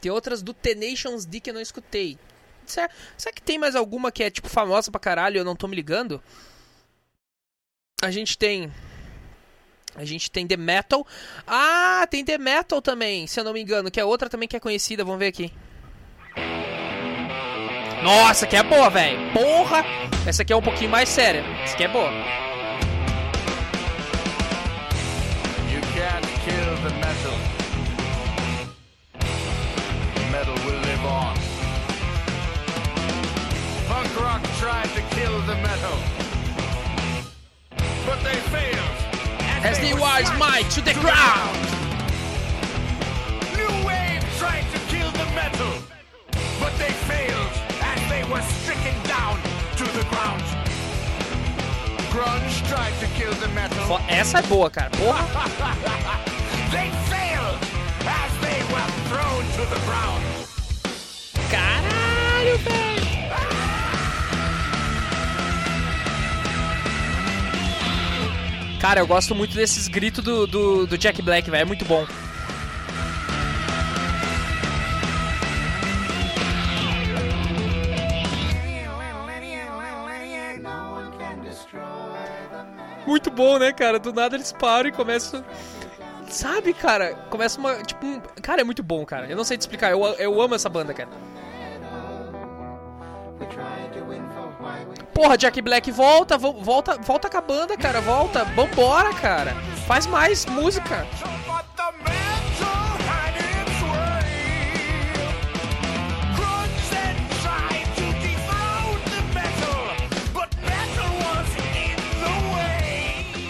Tem 0.00 0.12
outras 0.12 0.42
do 0.42 0.54
Tenacious 0.54 1.24
D 1.24 1.40
que 1.40 1.50
eu 1.50 1.54
não 1.54 1.60
escutei. 1.60 2.18
Será, 2.64 2.90
será 3.16 3.32
que 3.32 3.42
tem 3.42 3.58
mais 3.58 3.74
alguma 3.74 4.12
que 4.12 4.22
é, 4.22 4.30
tipo, 4.30 4.48
famosa 4.48 4.90
pra 4.90 5.00
caralho 5.00 5.36
e 5.36 5.38
eu 5.38 5.44
não 5.44 5.56
tô 5.56 5.66
me 5.66 5.74
ligando? 5.74 6.22
A 8.02 8.10
gente 8.10 8.36
tem. 8.36 8.72
A 9.94 10.04
gente 10.04 10.30
tem 10.30 10.46
The 10.46 10.56
Metal. 10.56 11.06
Ah, 11.46 12.06
tem 12.10 12.24
The 12.24 12.38
Metal 12.38 12.82
também, 12.82 13.26
se 13.26 13.40
eu 13.40 13.44
não 13.44 13.52
me 13.52 13.62
engano, 13.62 13.90
que 13.90 13.98
é 13.98 14.04
outra 14.04 14.28
também 14.28 14.46
que 14.46 14.56
é 14.56 14.60
conhecida. 14.60 15.04
Vamos 15.04 15.18
ver 15.18 15.28
aqui. 15.28 15.52
Nossa, 18.02 18.46
que 18.46 18.56
é 18.56 18.62
boa, 18.62 18.90
velho. 18.90 19.32
Porra! 19.32 19.84
Essa 20.26 20.42
aqui 20.42 20.52
é 20.52 20.56
um 20.56 20.62
pouquinho 20.62 20.90
mais 20.90 21.08
séria. 21.08 21.44
Essa 21.62 21.74
aqui 21.74 21.84
é 21.84 21.88
boa. 21.88 22.10
You 25.70 25.80
can't 25.94 26.26
kill 26.44 26.76
the 26.82 26.90
metal. 26.96 27.36
Metal 30.30 30.54
will 30.66 30.80
live 30.80 31.04
on. 31.06 31.34
Punk 33.88 34.20
rock 34.20 34.42
tried 34.58 34.88
to 34.94 35.02
kill 35.14 35.40
the 35.42 35.54
metal. 35.56 35.98
But 38.04 38.22
they 38.22 38.36
failed. 38.50 38.96
As 39.64 39.78
they 39.78 39.92
the 39.92 39.96
smashed 39.96 40.38
might 40.38 40.70
to 40.70 40.80
the 40.82 40.94
ground. 40.94 41.56
New 43.56 43.86
wave 43.86 44.22
tried 44.38 44.66
to 44.72 44.78
kill 44.90 45.10
the 45.12 45.26
metal. 45.34 45.72
But 46.60 46.76
they 46.78 46.92
failed 46.92 47.15
Essa 54.08 54.38
é 54.38 54.42
boa, 54.42 54.70
cara. 54.70 54.90
Porra. 54.90 55.20
They 56.70 56.90
failed 57.08 57.58
as 58.06 58.32
they 58.40 58.60
were 58.72 58.90
thrown 59.08 59.44
to 59.56 59.66
the 59.72 59.80
ground. 59.86 60.22
Caralho, 61.50 62.58
velho. 62.58 62.96
Cara, 68.80 69.00
eu 69.00 69.06
gosto 69.06 69.34
muito 69.34 69.54
desses 69.54 69.88
gritos 69.88 70.22
do, 70.22 70.46
do, 70.46 70.86
do 70.86 70.98
Jack 70.98 71.20
Black, 71.22 71.50
velho. 71.50 71.62
É 71.62 71.64
muito 71.64 71.84
bom. 71.84 72.06
Muito 83.26 83.30
bom, 83.36 83.58
né, 83.58 83.72
cara? 83.72 83.98
Do 83.98 84.12
nada 84.12 84.36
eles 84.36 84.52
param 84.52 84.88
e 84.88 84.92
começam. 84.92 85.44
Sabe, 86.28 86.72
cara? 86.72 87.14
Começa 87.28 87.58
uma. 87.58 87.74
Tipo, 87.82 88.06
um... 88.06 88.20
cara, 88.40 88.60
é 88.60 88.64
muito 88.64 88.82
bom, 88.84 89.04
cara. 89.04 89.26
Eu 89.28 89.36
não 89.36 89.42
sei 89.44 89.56
te 89.56 89.62
explicar. 89.62 89.90
Eu, 89.90 90.04
eu 90.14 90.40
amo 90.40 90.54
essa 90.54 90.68
banda, 90.68 90.94
cara. 90.94 91.08
Porra, 95.12 95.36
Jack 95.36 95.60
Black, 95.60 95.90
volta, 95.90 96.38
vo- 96.38 96.52
volta, 96.62 96.96
volta 96.98 97.28
com 97.28 97.36
a 97.38 97.40
banda, 97.40 97.76
cara, 97.76 98.00
volta, 98.00 98.44
vambora, 98.44 99.12
cara. 99.14 99.54
Faz 99.86 100.06
mais 100.06 100.46
música. 100.46 101.04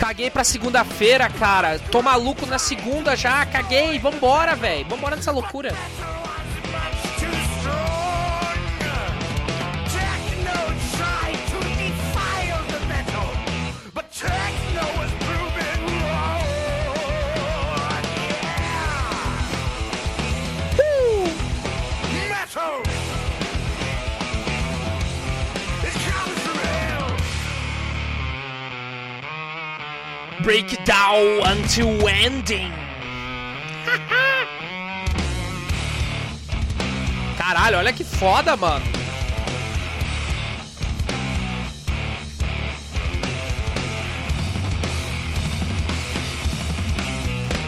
Caguei 0.06 0.30
pra 0.30 0.44
segunda-feira, 0.44 1.28
cara. 1.28 1.80
Tô 1.90 2.00
maluco 2.00 2.46
na 2.46 2.60
segunda 2.60 3.16
já, 3.16 3.44
caguei. 3.44 3.98
Vambora, 3.98 4.54
velho. 4.54 4.86
Vambora 4.88 5.16
nessa 5.16 5.32
loucura. 5.32 5.74
Breakdown 30.46 31.42
until 31.44 32.06
ending. 32.06 32.70
Caralho, 37.36 37.78
olha 37.78 37.92
que 37.92 38.04
foda, 38.04 38.56
mano. 38.56 38.86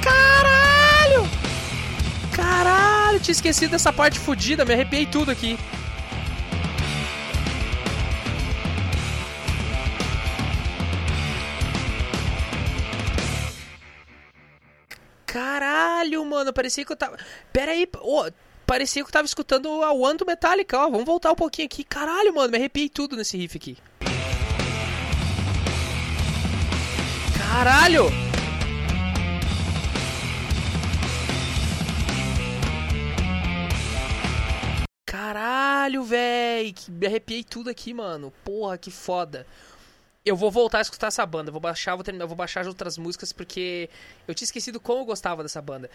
Caralho! 0.00 1.28
Caralho, 2.30 3.18
tinha 3.18 3.32
esquecido 3.32 3.72
dessa 3.72 3.92
parte 3.92 4.20
fodida, 4.20 4.64
me 4.64 4.74
arrepiei 4.74 5.04
tudo 5.04 5.32
aqui. 5.32 5.58
Caralho, 15.28 16.24
mano, 16.24 16.54
parecia 16.54 16.86
que 16.86 16.90
eu 16.90 16.96
tava. 16.96 17.18
Pera 17.52 17.72
aí, 17.72 17.86
ô, 18.00 18.30
parecia 18.66 19.02
que 19.02 19.08
eu 19.08 19.12
tava 19.12 19.26
escutando 19.26 19.68
a 19.82 19.92
One 19.92 20.16
do 20.16 20.24
Metallica, 20.24 20.78
ó. 20.78 20.88
Vamos 20.88 21.04
voltar 21.04 21.30
um 21.30 21.34
pouquinho 21.34 21.66
aqui. 21.66 21.84
Caralho, 21.84 22.34
mano, 22.34 22.50
me 22.50 22.56
arrepiei 22.56 22.88
tudo 22.88 23.14
nesse 23.14 23.36
riff 23.36 23.58
aqui. 23.58 23.76
Caralho! 27.36 28.06
Caralho, 35.04 36.04
véi! 36.04 36.74
Me 36.88 37.06
arrepiei 37.06 37.44
tudo 37.44 37.68
aqui, 37.68 37.92
mano. 37.92 38.32
Porra, 38.42 38.78
que 38.78 38.90
foda. 38.90 39.46
Eu 40.28 40.36
vou 40.36 40.50
voltar 40.50 40.78
a 40.78 40.82
escutar 40.82 41.06
essa 41.08 41.24
banda. 41.24 41.50
Vou 41.50 41.60
baixar, 41.60 41.94
vou 41.94 42.04
terminar, 42.04 42.26
vou 42.26 42.36
baixar 42.36 42.60
as 42.60 42.66
outras 42.66 42.98
músicas 42.98 43.32
porque 43.32 43.88
eu 44.26 44.34
tinha 44.34 44.44
esquecido 44.46 44.78
como 44.78 45.00
eu 45.00 45.04
gostava 45.04 45.42
dessa 45.42 45.60
banda. 45.62 45.90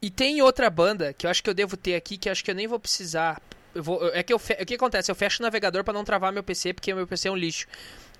E 0.00 0.10
tem 0.10 0.40
outra 0.40 0.70
banda 0.70 1.12
que 1.12 1.26
eu 1.26 1.30
acho 1.30 1.42
que 1.42 1.50
eu 1.50 1.54
devo 1.54 1.76
ter 1.76 1.94
aqui 1.96 2.16
que 2.16 2.28
eu 2.28 2.32
acho 2.32 2.44
que 2.44 2.50
eu 2.50 2.54
nem 2.54 2.66
vou 2.66 2.78
precisar. 2.80 3.40
Eu 3.74 3.82
vou, 3.82 4.08
é 4.14 4.22
que 4.22 4.32
eu 4.32 4.38
fe- 4.38 4.56
o 4.60 4.64
que 4.64 4.74
acontece? 4.74 5.10
Eu 5.10 5.14
fecho 5.14 5.42
o 5.42 5.44
navegador 5.44 5.84
pra 5.84 5.92
não 5.92 6.04
travar 6.04 6.32
meu 6.32 6.42
PC 6.42 6.72
porque 6.72 6.94
meu 6.94 7.06
PC 7.06 7.28
é 7.28 7.30
um 7.30 7.36
lixo. 7.36 7.66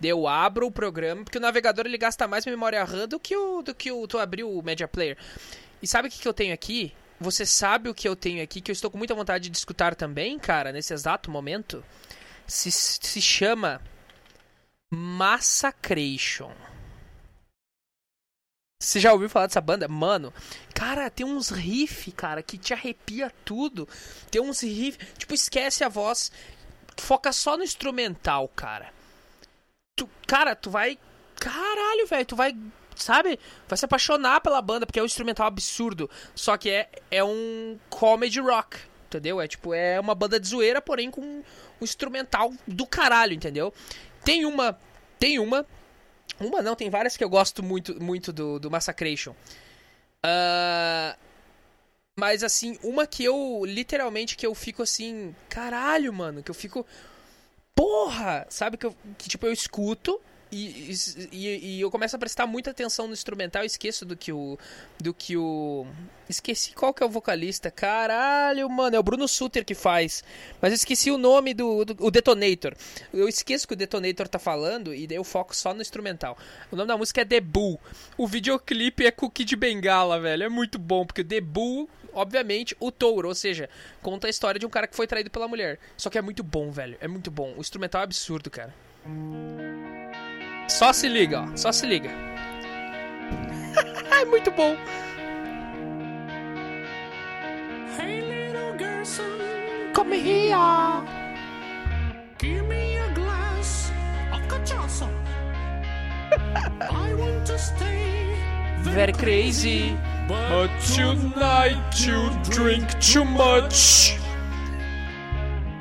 Eu 0.03 0.29
abro 0.29 0.67
o 0.67 0.71
programa 0.71 1.25
porque 1.25 1.39
o 1.39 1.41
navegador 1.41 1.87
ele 1.87 1.97
gasta 1.99 2.29
mais 2.29 2.45
memória 2.45 2.85
RAM 2.85 3.09
do 3.09 3.19
que 3.19 3.37
o 3.37 3.63
do 3.63 3.75
que 3.75 3.91
o 3.91 4.07
tu 4.07 4.19
abrir 4.19 4.45
o 4.45 4.61
Media 4.63 4.87
Player. 4.87 5.17
E 5.83 5.87
sabe 5.87 6.09
o 6.09 6.11
que, 6.11 6.19
que 6.19 6.29
eu 6.29 6.35
tenho 6.35 6.53
aqui? 6.53 6.93
Você 7.21 7.47
sabe 7.47 7.89
o 7.89 7.95
que 7.95 8.09
eu 8.09 8.15
tenho 8.15 8.43
aqui 8.43 8.61
que 8.61 8.71
eu 8.71 8.75
estou 8.75 8.91
com 8.91 8.99
muita 8.99 9.15
vontade 9.15 9.49
de 9.49 9.57
escutar 9.57 9.95
também, 9.95 10.39
cara, 10.39 10.71
nesse 10.73 10.93
exato 10.93 11.31
momento? 11.31 11.83
Se, 12.47 12.71
se 12.71 13.21
chama 13.21 13.81
Massacration. 14.91 16.53
Você 18.81 19.01
já 19.01 19.13
ouviu 19.13 19.29
falar 19.29 19.49
dessa 19.49 19.61
banda? 19.61 19.89
Mano, 19.89 20.33
cara, 20.73 21.11
tem 21.11 21.27
uns 21.27 21.51
riff, 21.51 22.13
cara, 22.13 22.43
que 22.43 22.57
te 22.57 22.73
arrepia 22.73 23.31
tudo. 23.45 23.89
Tem 24.31 24.41
uns 24.41 24.63
riff, 24.63 24.99
tipo, 25.19 25.35
esquece 25.35 25.83
a 25.83 25.89
voz, 25.89 26.31
foca 26.97 27.33
só 27.33 27.57
no 27.57 27.65
instrumental, 27.65 28.49
cara. 28.49 28.93
Tu, 29.97 30.09
cara, 30.27 30.55
tu 30.55 30.71
vai, 30.71 30.97
caralho, 31.37 32.07
velho, 32.07 32.25
tu 32.25 32.37
vai, 32.37 32.57
sabe? 32.95 33.39
Vai 33.69 33.77
se 33.77 33.85
apaixonar 33.85 34.41
pela 34.41 34.63
banda 34.63 34.87
porque 34.87 35.01
é 35.01 35.03
um 35.03 35.07
instrumental 35.07 35.47
absurdo. 35.47 36.09
Só 36.35 36.57
que 36.57 36.71
é 36.71 36.89
é 37.11 37.23
um 37.23 37.79
comedy 37.91 38.41
rock, 38.41 38.79
entendeu? 39.07 39.41
É 39.41 39.49
tipo, 39.49 39.75
é 39.75 39.99
uma 39.99 40.15
banda 40.15 40.39
de 40.39 40.47
zoeira, 40.47 40.81
porém 40.81 41.11
com 41.11 41.21
um 41.21 41.43
instrumental 41.81 42.53
do 42.67 42.87
caralho, 42.87 43.35
entendeu? 43.35 43.75
Tem 44.29 44.45
uma, 44.45 44.79
tem 45.19 45.39
uma 45.39 45.65
uma 46.39 46.61
não, 46.61 46.77
tem 46.77 46.91
várias 46.91 47.17
que 47.17 47.25
eu 47.25 47.31
gosto 47.31 47.63
muito, 47.63 47.99
muito 47.99 48.31
do, 48.31 48.59
do 48.59 48.71
Massacration. 48.71 49.35
Ah, 50.23 51.17
mas 52.15 52.43
assim, 52.43 52.79
uma 52.83 53.07
que 53.07 53.25
eu 53.25 53.63
literalmente 53.65 54.37
que 54.37 54.47
eu 54.47 54.55
fico 54.55 54.83
assim, 54.83 55.35
caralho, 55.49 56.13
mano, 56.13 56.43
que 56.43 56.51
eu 56.51 56.55
fico 56.55 56.85
porra, 57.75 58.47
sabe 58.51 58.77
que 58.77 58.85
eu 58.85 58.95
que 59.17 59.31
tipo 59.31 59.47
eu 59.47 59.53
escuto 59.53 60.21
e, 60.51 60.93
e, 61.31 61.77
e 61.77 61.81
eu 61.81 61.91
começo 61.91 62.17
a 62.17 62.19
prestar 62.19 62.47
muita 62.47 62.71
atenção 62.71 63.07
no 63.07 63.13
instrumental, 63.13 63.63
e 63.63 63.67
esqueço 63.67 64.05
do 64.05 64.17
que 64.17 64.33
o 64.33 64.59
do 64.99 65.13
que 65.13 65.37
o 65.37 65.87
esqueci 66.29 66.73
qual 66.73 66.93
que 66.93 67.03
é 67.03 67.07
o 67.07 67.09
vocalista. 67.09 67.71
Caralho, 67.71 68.69
mano, 68.69 68.97
é 68.97 68.99
o 68.99 69.03
Bruno 69.03 69.27
Suter 69.27 69.65
que 69.65 69.75
faz. 69.75 70.23
Mas 70.61 70.73
eu 70.73 70.77
esqueci 70.77 71.11
o 71.11 71.19
nome 71.19 71.55
do, 71.55 71.85
do 71.85 71.97
o 72.05 72.11
Detonator. 72.11 72.75
Eu 73.13 73.29
esqueço 73.29 73.67
que 73.67 73.75
o 73.75 73.77
Detonator 73.77 74.29
tá 74.29 74.39
falando 74.39 74.95
e 74.95 75.07
daí 75.07 75.17
eu 75.17 75.25
foco 75.25 75.55
só 75.55 75.73
no 75.73 75.81
instrumental. 75.83 76.37
O 76.71 76.77
nome 76.77 76.89
da 76.89 76.97
música 76.97 77.23
é 77.23 77.25
The 77.25 77.41
Bull. 77.41 77.81
O 78.17 78.27
videoclipe 78.27 79.07
é 79.07 79.11
Cookie 79.11 79.45
de 79.45 79.57
Bengala, 79.57 80.21
velho. 80.21 80.45
É 80.45 80.49
muito 80.49 80.79
bom, 80.79 81.07
porque 81.07 81.25
The 81.25 81.41
Bull, 81.41 81.89
obviamente, 82.13 82.77
o 82.79 82.91
touro, 82.91 83.29
ou 83.29 83.35
seja, 83.35 83.69
conta 84.03 84.27
a 84.27 84.31
história 84.31 84.59
de 84.59 84.67
um 84.67 84.71
cara 84.71 84.87
que 84.87 84.97
foi 84.97 85.07
traído 85.07 85.31
pela 85.31 85.49
mulher. 85.49 85.79
Só 85.97 86.11
que 86.11 86.19
é 86.19 86.23
muito 86.23 86.43
bom, 86.43 86.71
velho. 86.71 86.97
É 87.01 87.09
muito 87.09 87.31
bom. 87.31 87.55
O 87.57 87.61
instrumental 87.61 88.03
é 88.03 88.05
absurdo, 88.05 88.51
cara. 88.51 88.75
Só 90.69 90.93
se 90.93 91.09
liga, 91.09 91.43
ó. 91.43 91.57
Só 91.57 91.73
se 91.73 91.87
liga. 91.87 92.11
é 94.11 94.25
muito 94.27 94.51
bom. 94.53 94.77
Hey, 97.99 98.21
little 98.21 98.77
Gerson, 98.79 99.25
Come 99.95 100.15
here. 100.17 100.57
give 102.39 102.63
me 102.69 102.99
a 102.99 103.09
glass 103.15 103.91
of 104.33 104.41
cachaça. 104.49 105.09
I 106.81 107.15
want 107.15 107.47
to 107.47 107.59
stay 107.59 108.35
Very 108.83 109.13
crazy. 109.13 109.97
But 110.29 110.69
tonight 110.95 111.79
you 112.07 112.31
drink 112.51 112.87
too 113.01 113.25
much. 113.25 114.15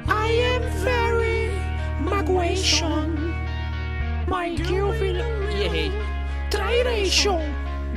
I 0.08 0.28
am 0.56 0.62
very 0.84 1.52
magoation. 2.02 3.07
My 4.28 4.56
girl 4.56 4.90
will 4.92 5.18
E 5.56 5.64
errei. 5.64 5.92
trairation. 6.50 7.40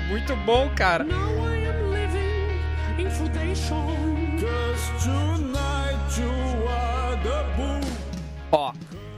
Muito 0.08 0.34
bom, 0.46 0.68
cara. 0.76 1.04
Now 1.04 1.16
I 1.46 1.66
am 1.66 1.90
living 1.90 3.04
in 3.04 3.10
foundation. 3.10 4.38
Cause 4.40 5.04
tonight 5.04 6.18
you 6.18 6.68
are 6.68 7.16
the 7.22 7.44
bull. 7.56 7.80
Ó, 8.52 8.72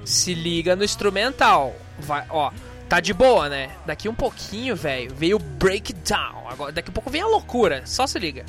se 0.04 0.34
liga 0.34 0.74
no 0.76 0.84
instrumental. 0.84 1.74
Vai, 1.98 2.24
ó, 2.30 2.50
tá 2.88 2.98
de 3.00 3.12
boa, 3.14 3.48
né? 3.48 3.70
Daqui 3.86 4.08
um 4.08 4.14
pouquinho, 4.14 4.74
velho, 4.74 5.14
veio 5.14 5.36
o 5.36 5.40
breakdown. 5.40 6.46
Agora, 6.48 6.72
daqui 6.72 6.90
a 6.90 6.92
pouco 6.92 7.10
vem 7.10 7.22
a 7.22 7.26
loucura. 7.26 7.82
Só 7.86 8.06
se 8.06 8.18
liga. 8.18 8.44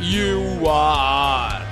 You 0.00 0.68
are 0.68 1.64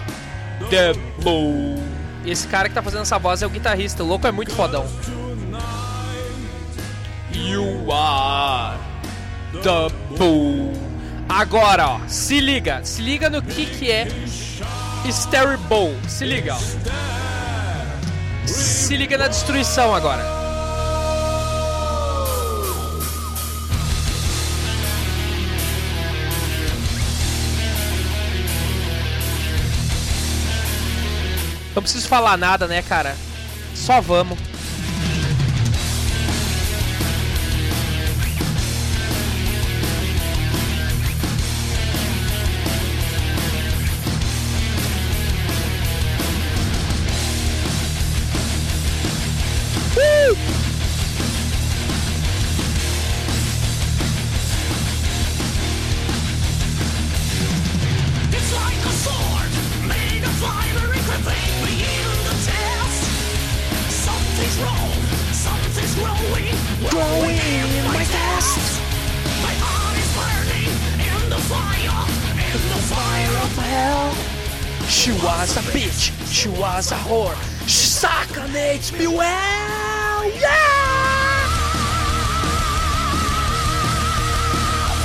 the 0.70 0.94
bull. 1.22 1.78
E 2.24 2.30
esse 2.30 2.48
cara 2.48 2.68
que 2.68 2.74
tá 2.74 2.82
fazendo 2.82 3.02
essa 3.02 3.18
voz 3.18 3.42
é 3.42 3.46
o 3.46 3.50
guitarrista. 3.50 4.02
O 4.02 4.06
louco 4.06 4.26
é 4.26 4.32
muito 4.32 4.52
fodão. 4.52 4.87
You 7.32 7.92
are 7.92 8.78
the 9.62 9.94
bull. 10.16 10.72
Agora, 11.28 11.88
ó, 11.88 12.00
se 12.06 12.40
liga. 12.40 12.80
Se 12.84 13.02
liga 13.02 13.28
no 13.28 13.42
que 13.42 13.66
que 13.66 13.90
é 13.90 14.08
Stereo 15.10 15.58
Bowl. 15.58 15.94
Se 16.08 16.24
liga, 16.24 16.54
ó. 16.54 16.58
Se 18.46 18.96
liga 18.96 19.18
na 19.18 19.28
destruição 19.28 19.94
agora. 19.94 20.43
Não 31.75 31.83
preciso 31.83 32.08
falar 32.08 32.37
nada, 32.37 32.66
né, 32.66 32.83
cara? 32.83 33.16
Só 33.75 34.00
vamos. 34.00 34.38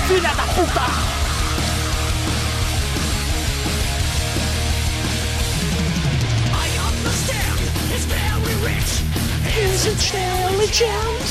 ¡Fila 0.09 0.33
da 0.33 0.45
puta! 0.55 0.87
I 6.51 6.67
understand 6.89 7.59
it's 7.93 8.05
very 8.05 8.55
rich. 8.65 8.91
Is 9.55 9.85
it 9.85 9.99
fairly 9.99 10.65
gems? 10.73 11.29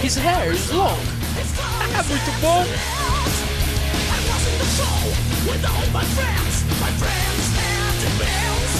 His 0.00 0.16
hair 0.16 0.52
is 0.52 0.72
long. 0.72 1.04
Beautiful. 2.08 2.48
I 2.48 4.18
was 4.24 4.42
in 4.48 4.56
the 4.56 4.68
show 4.72 4.98
with 5.44 5.64
all 5.68 5.86
my 5.92 6.04
friends. 6.16 6.64
My 6.80 6.92
friends 6.96 7.44
had 7.60 7.92
demands. 8.04 8.72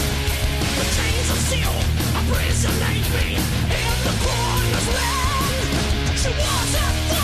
The 0.81 0.87
chains 0.97 1.29
of 1.29 1.39
steel 1.47 1.77
impersonate 2.17 3.09
me 3.13 3.37
in 3.37 3.95
the 4.09 4.15
corner's 4.25 4.89
land. 4.97 5.69
She 6.17 6.31
was 6.33 6.75
a 6.81 7.24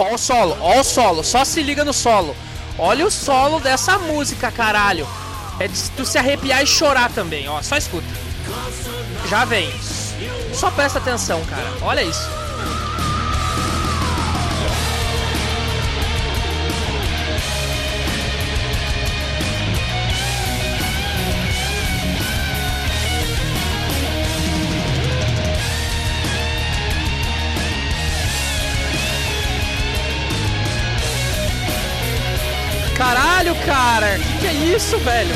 Ó 0.00 0.14
o 0.14 0.18
solo, 0.18 0.56
ó 0.62 0.80
o 0.80 0.82
solo, 0.82 1.22
só 1.22 1.44
se 1.44 1.62
liga 1.62 1.84
no 1.84 1.92
solo. 1.92 2.34
Olha 2.78 3.06
o 3.06 3.10
solo 3.10 3.60
dessa 3.60 3.98
música, 3.98 4.50
caralho. 4.50 5.06
É 5.58 5.68
de 5.68 5.90
tu 5.90 6.06
se 6.06 6.16
arrepiar 6.16 6.62
e 6.62 6.66
chorar 6.66 7.12
também, 7.12 7.46
ó, 7.46 7.60
só 7.60 7.76
escuta. 7.76 8.06
Já 9.28 9.44
vem. 9.44 9.70
Só 10.54 10.70
presta 10.70 10.98
atenção, 10.98 11.44
cara. 11.44 11.70
Olha 11.82 12.02
isso. 12.02 12.39
Cara! 33.70 34.18
Que 34.18 34.38
que 34.40 34.46
é 34.48 34.52
isso, 34.52 34.98
velho? 34.98 35.34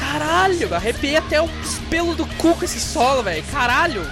Caralho, 0.00 0.74
arrepiei 0.74 1.16
até 1.16 1.42
o 1.42 1.48
pelo 1.90 2.14
do 2.14 2.24
cu 2.24 2.54
com 2.54 2.64
esse 2.64 2.80
solo, 2.80 3.22
velho. 3.22 3.44
Caralho! 3.52 4.02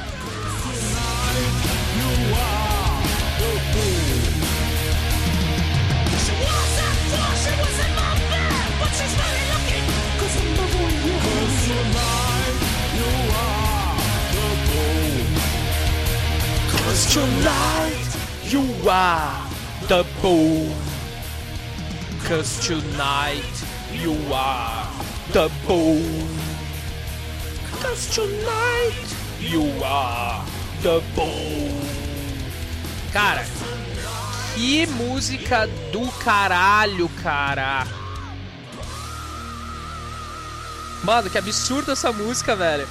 Tonight 17.12 18.08
you 18.44 18.64
are 18.86 19.48
the 19.88 20.04
bull. 20.20 20.68
Cause 22.26 22.60
tonight 22.66 23.64
you 23.92 24.14
are 24.32 24.86
the 25.32 25.50
bull. 25.66 26.02
Cause 27.80 28.14
tonight 28.14 29.16
you 29.40 29.64
are 29.82 30.44
the 30.82 31.02
bull. 31.14 31.72
Cara, 33.10 33.46
que 34.54 34.86
música 34.86 35.66
do 35.90 36.06
caralho, 36.22 37.08
cara. 37.22 37.86
Mano, 41.02 41.30
que 41.30 41.38
absurdo 41.38 41.92
essa 41.92 42.12
música, 42.12 42.54
velho. 42.54 42.86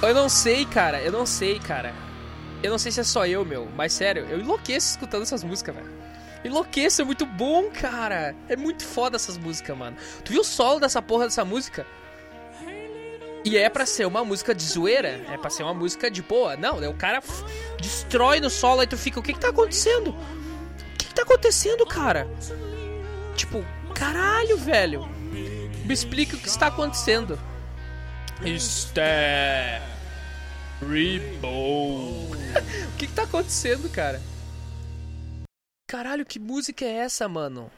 Eu 0.00 0.14
não 0.14 0.30
sei, 0.30 0.64
cara. 0.64 1.02
Eu 1.02 1.12
não 1.12 1.26
sei, 1.26 1.58
cara. 1.58 2.03
Eu 2.64 2.70
não 2.70 2.78
sei 2.78 2.90
se 2.90 2.98
é 2.98 3.04
só 3.04 3.26
eu, 3.26 3.44
meu. 3.44 3.68
Mas 3.76 3.92
sério, 3.92 4.26
eu 4.30 4.40
enlouqueço 4.40 4.92
escutando 4.92 5.20
essas 5.20 5.44
músicas, 5.44 5.74
velho. 5.74 5.92
Enlouqueço, 6.42 7.02
é 7.02 7.04
muito 7.04 7.26
bom, 7.26 7.70
cara. 7.70 8.34
É 8.48 8.56
muito 8.56 8.82
foda 8.86 9.16
essas 9.16 9.36
músicas, 9.36 9.76
mano. 9.76 9.98
Tu 10.24 10.32
viu 10.32 10.40
o 10.40 10.44
solo 10.44 10.80
dessa 10.80 11.02
porra 11.02 11.24
dessa 11.24 11.44
música? 11.44 11.86
E 13.44 13.58
é 13.58 13.68
pra 13.68 13.84
ser 13.84 14.06
uma 14.06 14.24
música 14.24 14.54
de 14.54 14.64
zoeira. 14.64 15.20
É 15.30 15.36
pra 15.36 15.50
ser 15.50 15.62
uma 15.62 15.74
música 15.74 16.10
de 16.10 16.22
boa. 16.22 16.56
Não, 16.56 16.80
né, 16.80 16.88
o 16.88 16.94
cara 16.94 17.22
destrói 17.78 18.40
no 18.40 18.48
solo 18.48 18.80
aí 18.80 18.86
tu 18.86 18.96
fica, 18.96 19.20
o 19.20 19.22
que 19.22 19.34
que 19.34 19.40
tá 19.40 19.50
acontecendo? 19.50 20.08
O 20.08 20.96
que 20.96 21.04
que 21.08 21.14
tá 21.14 21.20
acontecendo, 21.20 21.84
cara? 21.84 22.26
Tipo, 23.36 23.62
caralho, 23.94 24.56
velho. 24.56 25.06
Me 25.84 25.92
explica 25.92 26.34
o 26.34 26.38
que 26.38 26.48
está 26.48 26.68
acontecendo. 26.68 27.38
Está 28.42 29.02
Reborn. 30.88 32.38
o 32.94 32.96
que, 32.96 33.06
que 33.06 33.12
tá 33.12 33.24
acontecendo, 33.24 33.88
cara? 33.90 34.20
Caralho, 35.88 36.24
que 36.24 36.38
música 36.38 36.84
é 36.84 36.92
essa, 36.92 37.28
mano? 37.28 37.70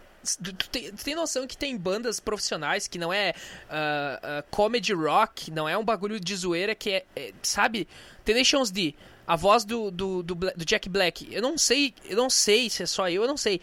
Tu, 0.43 0.53
tem, 0.71 0.91
tu 0.91 1.05
tem 1.05 1.15
noção 1.15 1.47
que 1.47 1.57
tem 1.57 1.77
bandas 1.77 2.19
profissionais 2.19 2.89
que 2.89 2.99
não 2.99 3.13
é 3.13 3.33
ah, 3.71 4.21
ah, 4.23 4.45
comedy 4.51 4.93
rock, 4.93 5.51
não 5.51 5.69
é 5.69 5.79
um 5.79 5.85
bagulho 5.85 6.19
de 6.19 6.35
zoeira 6.35 6.75
que 6.75 6.91
é, 6.91 7.05
é, 7.15 7.33
sabe? 7.43 7.87
Tenacious 8.25 8.71
D, 8.71 8.95
a 9.27 9.37
voz 9.37 9.65
do, 9.65 9.91
do, 9.91 10.23
do, 10.23 10.35
do 10.35 10.65
Jack 10.65 10.89
Black. 10.89 11.29
Eu 11.33 11.43
não 11.43 11.57
sei, 11.57 11.95
eu 12.05 12.17
não 12.17 12.29
sei 12.29 12.69
se 12.71 12.83
é 12.83 12.87
só 12.87 13.09
eu, 13.09 13.23
eu 13.23 13.29
não 13.29 13.37
sei. 13.37 13.61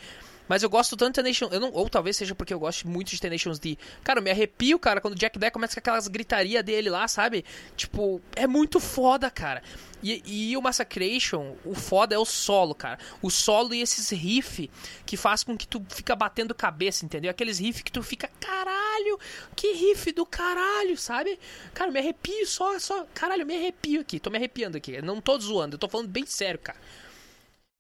Mas 0.47 0.63
eu 0.63 0.69
gosto 0.69 0.97
tanto 0.97 1.15
de 1.15 1.23
Tenacious, 1.23 1.51
eu 1.51 1.59
não, 1.59 1.71
ou 1.71 1.89
talvez 1.89 2.17
seja 2.17 2.35
porque 2.35 2.53
eu 2.53 2.59
gosto 2.59 2.87
muito 2.87 3.09
de 3.09 3.19
Tenacious 3.19 3.59
D. 3.59 3.77
Cara, 4.03 4.19
eu 4.19 4.23
me 4.23 4.31
arrepio, 4.31 4.77
cara, 4.77 4.99
quando 4.99 5.13
o 5.13 5.17
Jack 5.17 5.37
Black 5.39 5.53
começa 5.53 5.73
com 5.73 5.79
aquelas 5.79 6.07
gritaria 6.07 6.61
dele 6.61 6.89
lá, 6.89 7.07
sabe? 7.07 7.45
Tipo, 7.75 8.21
é 8.35 8.45
muito 8.47 8.79
foda, 8.79 9.29
cara. 9.29 9.61
E, 10.03 10.21
e 10.25 10.57
o 10.57 10.61
Massacration, 10.61 11.55
o 11.63 11.73
foda 11.73 12.13
é 12.13 12.17
o 12.17 12.25
solo, 12.25 12.75
cara. 12.75 12.99
O 13.21 13.29
solo 13.29 13.73
e 13.73 13.81
esses 13.81 14.09
riff 14.09 14.69
que 15.05 15.15
faz 15.15 15.43
com 15.43 15.57
que 15.57 15.65
tu 15.65 15.81
fica 15.89 16.13
batendo 16.13 16.53
cabeça, 16.53 17.05
entendeu? 17.05 17.31
Aqueles 17.31 17.59
riff 17.59 17.81
que 17.81 17.91
tu 17.91 18.03
fica, 18.03 18.29
caralho, 18.39 19.17
que 19.55 19.71
riff 19.71 20.11
do 20.11 20.25
caralho, 20.25 20.97
sabe? 20.97 21.39
Cara, 21.73 21.89
me 21.89 21.99
arrepio 21.99 22.45
só, 22.45 22.77
só, 22.79 23.05
caralho, 23.13 23.45
me 23.45 23.55
arrepio 23.55 24.01
aqui, 24.01 24.19
tô 24.19 24.29
me 24.29 24.37
arrepiando 24.37 24.75
aqui. 24.75 25.01
Não 25.01 25.21
tô 25.21 25.39
zoando, 25.39 25.75
eu 25.75 25.79
tô 25.79 25.87
falando 25.87 26.09
bem 26.09 26.25
sério, 26.25 26.59
cara. 26.59 26.77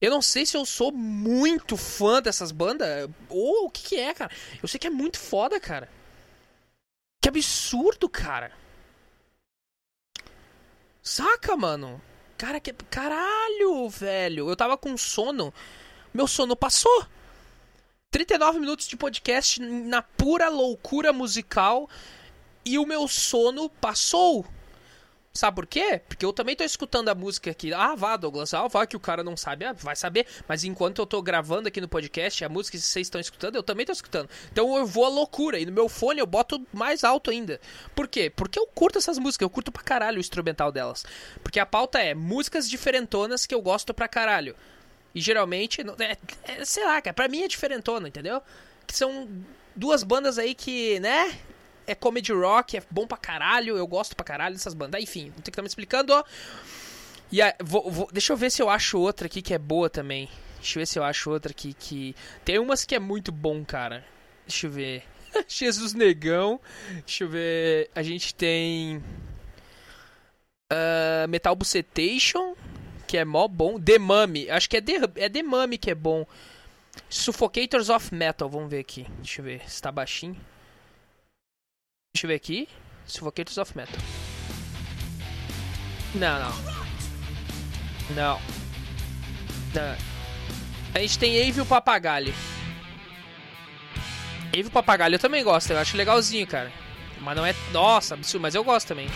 Eu 0.03 0.11
não 0.11 0.21
sei 0.21 0.45
se 0.45 0.57
eu 0.57 0.65
sou 0.65 0.91
muito 0.91 1.77
fã 1.77 2.21
dessas 2.21 2.51
bandas 2.51 3.09
ou 3.29 3.67
o 3.67 3.69
que, 3.69 3.83
que 3.83 3.95
é, 3.95 4.13
cara. 4.13 4.29
Eu 4.61 4.67
sei 4.67 4.77
que 4.77 4.85
é 4.85 4.89
muito 4.89 5.17
foda, 5.17 5.61
cara. 5.61 5.89
Que 7.21 7.29
absurdo, 7.29 8.09
cara. 8.09 8.51
Saca, 11.01 11.55
mano? 11.55 12.01
Cara, 12.37 12.59
que. 12.59 12.73
Caralho, 12.73 13.87
velho. 13.87 14.49
Eu 14.49 14.57
tava 14.57 14.77
com 14.77 14.97
sono. 14.97 15.53
Meu 16.13 16.27
sono 16.27 16.53
passou. 16.53 17.07
39 18.11 18.59
minutos 18.59 18.89
de 18.89 18.97
podcast 18.97 19.61
na 19.61 20.01
pura 20.01 20.49
loucura 20.49 21.13
musical. 21.13 21.89
E 22.65 22.77
o 22.77 22.85
meu 22.85 23.07
sono 23.07 23.69
passou. 23.69 24.45
Sabe 25.35 25.55
por 25.55 25.65
quê? 25.65 25.99
Porque 26.07 26.23
eu 26.23 26.31
também 26.31 26.55
tô 26.55 26.63
escutando 26.63 27.09
a 27.09 27.15
música 27.15 27.49
aqui. 27.49 27.73
Ah, 27.73 27.95
vá, 27.95 28.15
Douglas. 28.15 28.53
Ah, 28.53 28.67
vá 28.67 28.85
que 28.85 28.95
o 28.95 28.99
cara 28.99 29.23
não 29.23 29.35
sabe. 29.35 29.65
Ah, 29.65 29.73
vai 29.73 29.95
saber. 29.95 30.27
Mas 30.47 30.63
enquanto 30.63 30.99
eu 30.99 31.07
tô 31.07 31.23
gravando 31.23 31.67
aqui 31.67 31.81
no 31.81 31.87
podcast, 31.87 32.45
a 32.45 32.49
música 32.49 32.77
que 32.77 32.83
vocês 32.83 33.07
estão 33.07 33.19
escutando, 33.19 33.55
eu 33.55 33.63
também 33.63 33.83
tô 33.83 33.91
escutando. 33.91 34.29
Então 34.51 34.77
eu 34.77 34.85
vou 34.85 35.05
à 35.05 35.09
loucura. 35.09 35.57
E 35.57 35.65
no 35.65 35.71
meu 35.71 35.89
fone 35.89 36.19
eu 36.19 36.27
boto 36.27 36.63
mais 36.71 37.03
alto 37.03 37.31
ainda. 37.31 37.59
Por 37.95 38.07
quê? 38.07 38.29
Porque 38.29 38.59
eu 38.59 38.67
curto 38.67 38.99
essas 38.99 39.17
músicas. 39.17 39.43
Eu 39.43 39.49
curto 39.49 39.71
pra 39.71 39.81
caralho 39.81 40.17
o 40.17 40.19
instrumental 40.19 40.71
delas. 40.71 41.03
Porque 41.41 41.59
a 41.59 41.65
pauta 41.65 41.97
é 41.97 42.13
músicas 42.13 42.69
diferentonas 42.69 43.47
que 43.47 43.55
eu 43.55 43.61
gosto 43.61 43.91
pra 43.91 44.07
caralho. 44.07 44.55
E 45.15 45.19
geralmente, 45.19 45.83
não- 45.83 45.95
é, 45.99 46.15
é, 46.43 46.63
sei 46.63 46.85
lá, 46.85 47.01
cara, 47.01 47.13
pra 47.15 47.27
mim 47.27 47.41
é 47.41 47.47
diferentona, 47.47 48.07
entendeu? 48.07 48.39
Que 48.85 48.95
são 48.95 49.27
duas 49.75 50.03
bandas 50.03 50.37
aí 50.37 50.53
que, 50.53 50.99
né? 50.99 51.39
É 51.85 51.93
comedy 51.95 52.31
rock, 52.31 52.77
é 52.77 52.83
bom 52.89 53.05
pra 53.05 53.17
caralho, 53.17 53.77
eu 53.77 53.85
gosto 53.87 54.15
pra 54.15 54.23
caralho 54.25 54.55
dessas 54.55 54.73
bandas. 54.73 55.01
Enfim, 55.01 55.25
não 55.25 55.33
tem 55.35 55.43
que 55.43 55.49
estar 55.51 55.61
me 55.61 55.67
explicando, 55.67 56.13
ó. 56.13 56.23
E 57.31 57.39
vou- 57.63 57.89
vou- 57.91 58.09
deixa 58.11 58.31
eu 58.31 58.37
ver 58.37 58.49
se 58.51 58.61
eu 58.61 58.69
acho 58.69 58.97
outra 58.99 59.25
aqui 59.27 59.41
que 59.41 59.53
é 59.53 59.57
boa 59.57 59.89
também. 59.89 60.29
Deixa 60.57 60.77
eu 60.77 60.81
ver 60.81 60.85
se 60.85 60.97
eu 60.99 61.03
acho 61.03 61.29
outra 61.29 61.51
aqui 61.51 61.73
que. 61.73 62.15
Tem 62.45 62.57
umas 62.59 62.85
que 62.85 62.95
é 62.95 62.99
muito 62.99 63.31
bom, 63.31 63.65
cara. 63.65 64.05
Deixa 64.47 64.67
eu 64.67 64.71
ver. 64.71 65.03
Jesus 65.47 65.93
Negão. 65.93 66.59
Deixa 67.05 67.23
eu 67.25 67.29
ver. 67.29 67.89
A 67.95 68.01
gente 68.03 68.33
tem. 68.33 69.03
ah, 70.69 71.25
Metal 71.27 71.55
Bucetation, 71.55 72.55
que 73.07 73.17
é 73.17 73.25
mó 73.25 73.47
bom. 73.47 73.79
The 73.79 73.99
Mummy, 73.99 74.49
acho 74.49 74.69
que 74.69 74.77
é 74.77 74.81
The, 74.81 74.93
é 75.15 75.29
The 75.29 75.43
Mummy 75.43 75.77
que 75.77 75.91
é 75.91 75.95
bom. 75.95 76.25
Suffocators 77.09 77.89
of 77.89 78.13
Metal, 78.13 78.47
vamos 78.49 78.69
ver 78.69 78.79
aqui. 78.79 79.07
Deixa 79.17 79.41
eu 79.41 79.45
ver 79.45 79.69
se 79.69 79.81
tá 79.81 79.91
baixinho. 79.91 80.37
Deixa 82.15 82.27
eu 82.27 82.29
ver 82.29 82.35
aqui. 82.35 82.69
Suffocators 83.07 83.57
of 83.57 83.75
Metal. 83.75 83.99
Não, 86.13 86.39
não. 86.39 86.51
Não. 88.11 88.41
Não. 89.73 89.97
A 90.93 90.99
gente 90.99 91.17
tem 91.17 91.35
Evil 91.37 91.65
Papagalho. 91.65 92.31
Evil 94.53 94.71
Papagalho 94.71 95.15
eu 95.15 95.19
também 95.19 95.43
gosto, 95.43 95.71
eu 95.71 95.79
acho 95.79 95.97
legalzinho, 95.97 96.45
cara. 96.45 96.71
Mas 97.19 97.35
não 97.35 97.43
é. 97.43 97.55
Nossa, 97.71 98.13
absurdo, 98.13 98.43
mas 98.43 98.53
eu 98.53 98.63
gosto 98.63 98.89
também. 98.89 99.07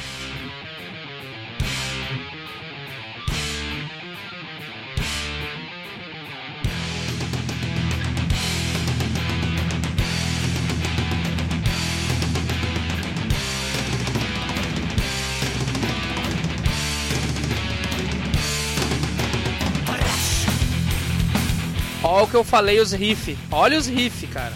Olha 22.17 22.25
o 22.25 22.27
que 22.27 22.35
eu 22.35 22.43
falei, 22.43 22.79
os 22.79 22.93
riff. 22.93 23.37
Olha 23.51 23.77
os 23.77 23.85
riff, 23.85 24.25
cara. 24.25 24.51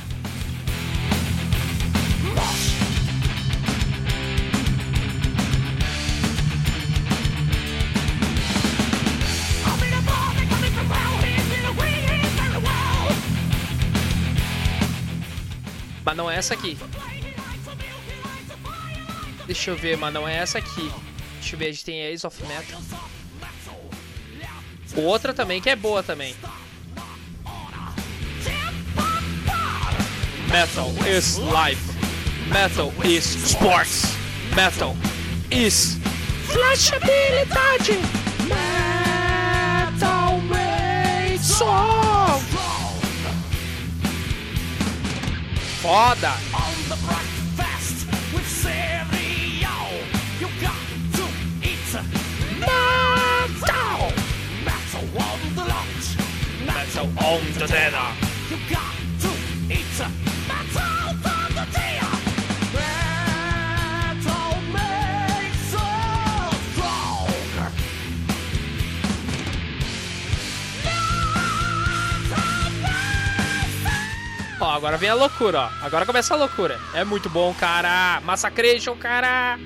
Mas 16.03 16.17
não 16.17 16.31
é 16.31 16.37
essa 16.37 16.55
aqui. 16.55 16.75
Deixa 19.45 19.69
eu 19.69 19.75
ver, 19.75 19.97
mas 19.97 20.11
não 20.11 20.27
é 20.27 20.37
essa 20.37 20.57
aqui. 20.57 20.91
Deixa 21.39 21.53
eu 21.53 21.59
ver, 21.59 21.65
a 21.67 21.71
gente 21.71 21.85
tem 21.85 22.01
Ace 22.07 22.25
of 22.25 22.41
Metal. 22.41 22.81
Outra 24.95 25.31
também 25.31 25.61
que 25.61 25.69
é 25.69 25.75
boa 25.75 26.01
também. 26.01 26.35
Metal 30.51 30.91
is 31.05 31.39
life. 31.39 31.81
Metal 32.49 32.91
is 33.05 33.23
sports. 33.23 34.17
Metal 34.53 34.97
is 35.49 35.95
flashabilidade. 36.51 38.03
Metal 38.49 40.41
made 40.49 41.39
song. 41.39 42.41
Foda. 45.79 46.35
On 46.53 46.75
the 46.89 46.97
breakfast 47.07 48.05
with 48.33 48.45
cereal, 48.45 50.03
you 50.41 50.49
got 50.59 50.83
to 51.15 51.25
eat 51.63 51.93
metal. 52.59 54.11
Metal 54.65 55.07
on 55.17 55.39
the 55.55 55.63
lunch, 55.63 56.07
Metal 56.65 57.07
on 57.25 57.41
the 57.53 57.67
dinner. 57.67 58.90
Agora 74.73 74.97
vem 74.97 75.09
a 75.09 75.13
loucura, 75.13 75.61
ó. 75.61 75.85
Agora 75.85 76.05
começa 76.05 76.33
a 76.33 76.37
loucura. 76.37 76.79
É 76.93 77.03
muito 77.03 77.29
bom, 77.29 77.53
cara. 77.53 78.21
Massacration, 78.23 78.95
cara. 78.95 79.57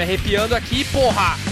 Me 0.00 0.04
arrepiando 0.04 0.54
aqui, 0.54 0.82
porra. 0.84 1.49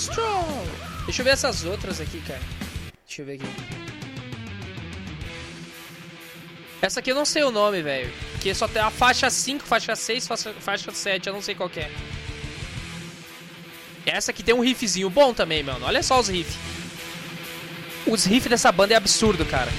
Strong. 0.00 0.68
Deixa 1.04 1.20
eu 1.20 1.24
ver 1.24 1.30
essas 1.30 1.64
outras 1.64 2.00
aqui, 2.00 2.20
cara. 2.20 2.40
Deixa 3.06 3.22
eu 3.22 3.26
ver 3.26 3.34
aqui. 3.34 3.46
Essa 6.82 7.00
aqui 7.00 7.10
eu 7.10 7.14
não 7.14 7.24
sei 7.24 7.42
o 7.42 7.50
nome, 7.50 7.82
velho. 7.82 8.10
Porque 8.32 8.54
só 8.54 8.66
tem 8.66 8.80
a 8.80 8.90
faixa 8.90 9.28
5, 9.28 9.64
faixa 9.64 9.94
6, 9.94 10.26
faixa, 10.26 10.54
faixa 10.54 10.90
7, 10.90 11.26
eu 11.26 11.32
não 11.34 11.42
sei 11.42 11.54
qual 11.54 11.70
é. 11.76 11.90
Essa 14.06 14.30
aqui 14.30 14.42
tem 14.42 14.54
um 14.54 14.60
riffzinho 14.60 15.10
bom 15.10 15.34
também, 15.34 15.62
mano. 15.62 15.84
Olha 15.84 16.02
só 16.02 16.18
os 16.18 16.28
riffs. 16.28 16.56
Os 18.06 18.24
riffs 18.24 18.48
dessa 18.48 18.72
banda 18.72 18.94
é 18.94 18.96
absurdo, 18.96 19.44
cara. 19.44 19.70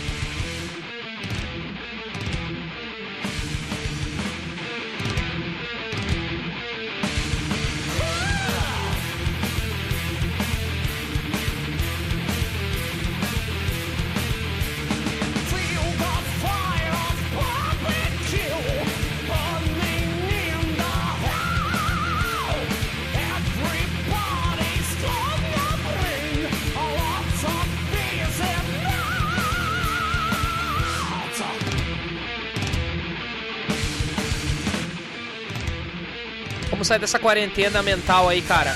Sair 36.91 36.99
dessa 36.99 37.19
quarentena 37.19 37.81
mental 37.81 38.27
aí, 38.27 38.41
cara. 38.41 38.75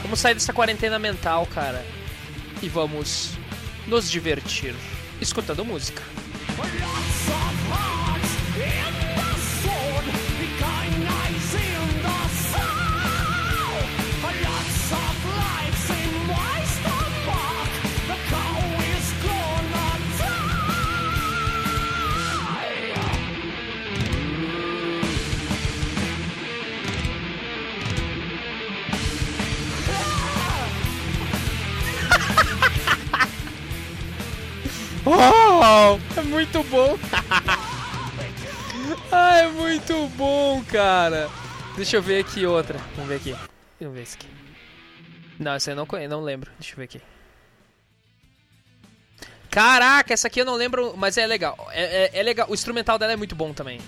Vamos 0.00 0.20
sair 0.20 0.32
dessa 0.32 0.54
quarentena 0.54 0.98
mental, 0.98 1.46
cara. 1.52 1.84
E 2.62 2.68
vamos 2.68 3.32
nos 3.86 4.10
divertir 4.10 4.74
escutando 5.20 5.62
música. 5.62 6.02
Muito 36.62 36.70
bom. 36.70 36.98
ah, 39.12 39.36
é 39.38 39.48
muito 39.48 40.06
bom, 40.16 40.62
cara. 40.64 41.28
Deixa 41.76 41.96
eu 41.96 42.02
ver 42.02 42.20
aqui 42.20 42.46
outra. 42.46 42.78
Vamos 42.94 43.08
ver 43.08 43.16
aqui. 43.16 43.36
Vamos 43.80 43.94
ver 43.94 44.02
esse 44.02 44.16
aqui. 44.16 44.28
Não, 45.38 45.52
essa 45.52 45.70
eu 45.72 45.76
não 45.76 45.86
conheço, 45.86 46.10
não 46.10 46.22
lembro. 46.22 46.50
Deixa 46.58 46.74
eu 46.74 46.76
ver 46.76 46.84
aqui. 46.84 47.00
Caraca, 49.50 50.14
essa 50.14 50.28
aqui 50.28 50.40
eu 50.40 50.44
não 50.46 50.54
lembro, 50.54 50.94
mas 50.96 51.18
é 51.18 51.26
legal. 51.26 51.68
É, 51.72 52.10
é- 52.14 52.20
é 52.20 52.22
legal. 52.22 52.48
O 52.48 52.54
instrumental 52.54 52.98
dela 52.98 53.12
é 53.12 53.16
muito 53.16 53.34
bom 53.34 53.52
também. 53.52 53.80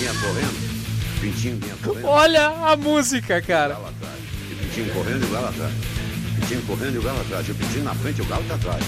Vinha 0.00 0.14
correndo. 0.14 0.70
O 1.16 1.20
Pintinho 1.20 1.56
vinha 1.60 1.74
correndo. 1.84 2.06
Olha 2.06 2.46
a 2.48 2.76
música, 2.76 3.42
cara. 3.42 3.74
Atrás. 3.74 4.14
E 4.50 4.54
o 4.54 4.56
Pintinho 4.56 4.94
correndo 4.94 5.22
e 5.22 5.26
o 5.26 5.30
Galo 5.30 5.48
atrás. 5.48 5.72
O 5.72 6.40
Pintinho 6.40 6.62
correndo 6.62 6.94
e 6.94 6.98
o 6.98 7.02
Galo 7.02 7.20
atrás. 7.20 7.48
O 7.48 7.54
Pintinho 7.54 7.84
na 7.84 7.94
frente 7.94 8.18
e 8.18 8.22
o 8.22 8.24
Galo 8.26 8.44
tá 8.48 8.54
atrás. 8.54 8.84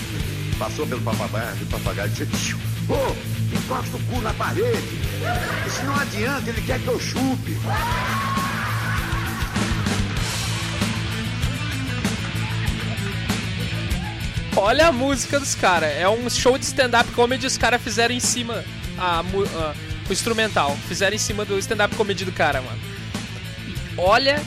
Passou 0.58 0.86
pelo 0.86 1.00
papagaio, 1.02 1.56
o 1.62 1.66
papagaio 1.66 2.08
disse: 2.10 2.26
"Tchiu, 2.26 2.58
Ô, 2.88 3.14
encosta 3.54 3.96
o 3.96 4.00
cu 4.04 4.20
na 4.20 4.32
parede. 4.34 5.00
Isso 5.66 5.82
não 5.84 5.94
adianta, 5.96 6.48
ele 6.50 6.62
quer 6.62 6.80
que 6.80 6.88
eu 6.88 6.98
chupe. 7.00 7.56
Olha 14.56 14.88
a 14.88 14.92
música 14.92 15.40
dos 15.40 15.54
caras. 15.54 15.90
É 15.96 16.08
um 16.08 16.28
show 16.28 16.58
de 16.58 16.64
stand-up 16.64 17.10
comedy 17.12 17.46
os 17.46 17.56
caras 17.56 17.80
fizeram 17.82 18.14
em 18.14 18.20
cima 18.20 18.62
a, 18.98 19.20
a- 19.20 19.74
o 20.12 20.14
instrumental. 20.14 20.76
Fizeram 20.86 21.16
em 21.16 21.18
cima 21.18 21.44
do 21.44 21.58
stand-up 21.58 21.96
comedy 21.96 22.24
do 22.24 22.32
cara, 22.32 22.60
mano. 22.60 22.78
Olha 23.96 24.40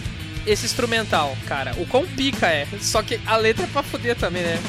esse 0.45 0.65
instrumental, 0.65 1.35
cara. 1.47 1.73
O 1.77 1.85
quão 1.85 2.05
pica 2.05 2.47
é. 2.47 2.67
Só 2.79 3.01
que 3.01 3.19
a 3.25 3.35
letra 3.35 3.65
é 3.65 3.67
pra 3.67 3.83
fuder 3.83 4.15
também, 4.15 4.43
né? 4.43 4.59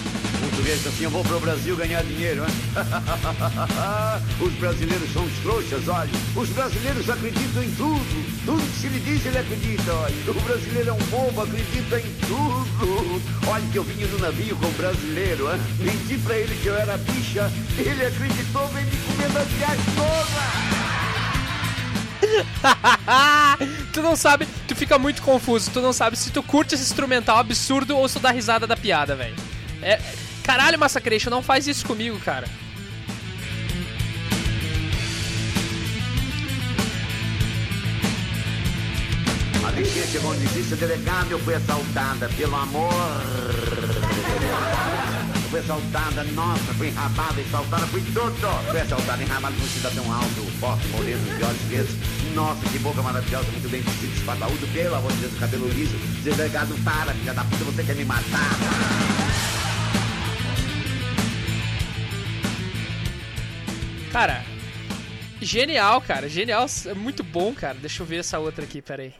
Português 0.40 0.86
assim: 0.86 1.04
Eu 1.04 1.10
vou 1.10 1.22
pro 1.24 1.40
Brasil 1.40 1.76
ganhar 1.76 2.02
dinheiro, 2.02 2.44
hein? 2.44 2.54
Os 4.40 4.52
brasileiros 4.54 5.12
são 5.12 5.24
os 5.24 5.32
trouxas, 5.38 5.88
olha. 5.88 6.10
Os 6.34 6.48
brasileiros 6.50 7.08
acreditam 7.10 7.62
em 7.62 7.70
tudo. 7.72 8.44
Tudo 8.44 8.62
que 8.62 8.78
se 8.78 8.88
lhe 8.88 9.00
diz, 9.00 9.26
ele 9.26 9.38
acredita, 9.38 9.92
olha. 9.92 10.14
O 10.28 10.40
brasileiro 10.42 10.90
é 10.90 10.92
um 10.92 11.04
bobo, 11.06 11.42
acredita 11.42 12.00
em 12.00 12.12
tudo. 12.26 13.22
Olha 13.48 13.64
que 13.70 13.78
eu 13.78 13.84
vinha 13.84 14.06
no 14.06 14.18
navio 14.18 14.56
com 14.56 14.66
o 14.66 14.72
brasileiro, 14.72 15.50
hein? 15.52 15.60
Menti 15.78 16.18
pra 16.18 16.36
ele 16.36 16.54
que 16.62 16.66
eu 16.66 16.76
era 16.76 16.96
bicha. 16.98 17.50
Ele 17.78 18.06
acreditou, 18.06 18.66
veio 18.68 18.86
me 18.86 18.96
comer 18.96 19.28
na 19.32 19.40
viagem 19.40 19.84
toda. 19.94 20.75
tu 23.92 24.02
não 24.02 24.16
sabe, 24.16 24.46
tu 24.66 24.74
fica 24.74 24.98
muito 24.98 25.22
confuso. 25.22 25.70
Tu 25.70 25.80
não 25.80 25.92
sabe 25.92 26.16
se 26.16 26.30
tu 26.30 26.42
curte 26.42 26.74
esse 26.74 26.84
instrumental 26.84 27.38
absurdo 27.38 27.96
ou 27.96 28.08
se 28.08 28.14
tu 28.14 28.20
dá 28.20 28.30
risada 28.30 28.66
da 28.66 28.76
piada, 28.76 29.14
velho. 29.14 29.36
É, 29.82 30.00
caralho, 30.42 30.78
Massacration, 30.78 31.30
não 31.30 31.42
faz 31.42 31.66
isso 31.66 31.86
comigo, 31.86 32.18
cara. 32.20 32.48
A 39.66 39.70
bichinha 39.72 40.06
chegou 40.06 40.32
onde 40.32 40.46
disse 40.48 40.76
delegado, 40.76 41.30
eu 41.30 41.38
fui 41.40 41.54
assaltada, 41.54 42.28
pelo 42.36 42.56
amor. 42.56 42.92
Fui 45.56 45.64
assaltada, 45.64 46.22
nossa, 46.34 46.74
fui 46.74 46.88
enrabada, 46.88 47.40
assaltada, 47.40 47.86
fui 47.86 48.02
tudo. 48.12 48.36
Fui 48.70 48.78
assaltada, 48.78 49.22
enrabada 49.22 49.54
por 49.54 49.64
um 49.64 49.68
cidadão 49.68 50.12
alto, 50.12 50.42
forte, 50.60 50.86
moreno, 50.88 51.24
de 51.38 51.42
olhos 51.42 51.62
verdes. 51.62 51.96
Nossa, 52.34 52.60
que 52.68 52.78
boca 52.78 53.00
maravilhosa, 53.00 53.50
muito 53.52 53.66
bem 53.70 53.80
vestido, 53.80 54.14
espadaúdo, 54.14 54.66
pelo 54.74 54.94
amor 54.94 55.10
de 55.12 55.20
Deus, 55.20 55.38
cabelo 55.38 55.66
liso. 55.68 55.96
Delegado, 56.22 56.74
para, 56.84 57.14
filha 57.14 57.32
da 57.32 57.42
puta, 57.44 57.64
você 57.64 57.84
quer 57.84 57.96
me 57.96 58.04
matar. 58.04 58.50
Cara, 64.12 64.44
genial, 65.40 66.02
cara. 66.02 66.28
Genial. 66.28 66.66
É 66.84 66.92
muito 66.92 67.24
bom, 67.24 67.54
cara. 67.54 67.78
Deixa 67.80 68.02
eu 68.02 68.06
ver 68.06 68.18
essa 68.18 68.38
outra 68.38 68.64
aqui, 68.64 68.82
pera 68.82 69.10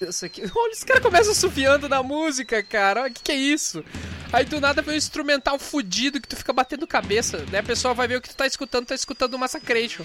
Essa 0.00 0.26
aqui. 0.26 0.42
Olha, 0.54 0.72
os 0.72 0.84
caras 0.84 1.02
começam 1.02 1.34
sufiando 1.34 1.88
na 1.88 2.02
música, 2.02 2.62
cara. 2.62 3.06
O 3.06 3.12
que, 3.12 3.22
que 3.22 3.32
é 3.32 3.36
isso? 3.36 3.84
Aí 4.32 4.44
do 4.44 4.60
nada 4.60 4.82
vem 4.82 4.94
um 4.94 4.96
instrumental 4.96 5.58
fudido 5.58 6.20
que 6.20 6.28
tu 6.28 6.36
fica 6.36 6.52
batendo 6.52 6.86
cabeça. 6.86 7.38
Daí 7.50 7.60
a 7.60 7.64
pessoa 7.64 7.94
vai 7.94 8.06
ver 8.06 8.16
o 8.16 8.20
que 8.20 8.28
tu 8.28 8.36
tá 8.36 8.46
escutando, 8.46 8.86
tá 8.86 8.94
escutando 8.94 9.34
o 9.34 9.38
Massacration. 9.38 10.04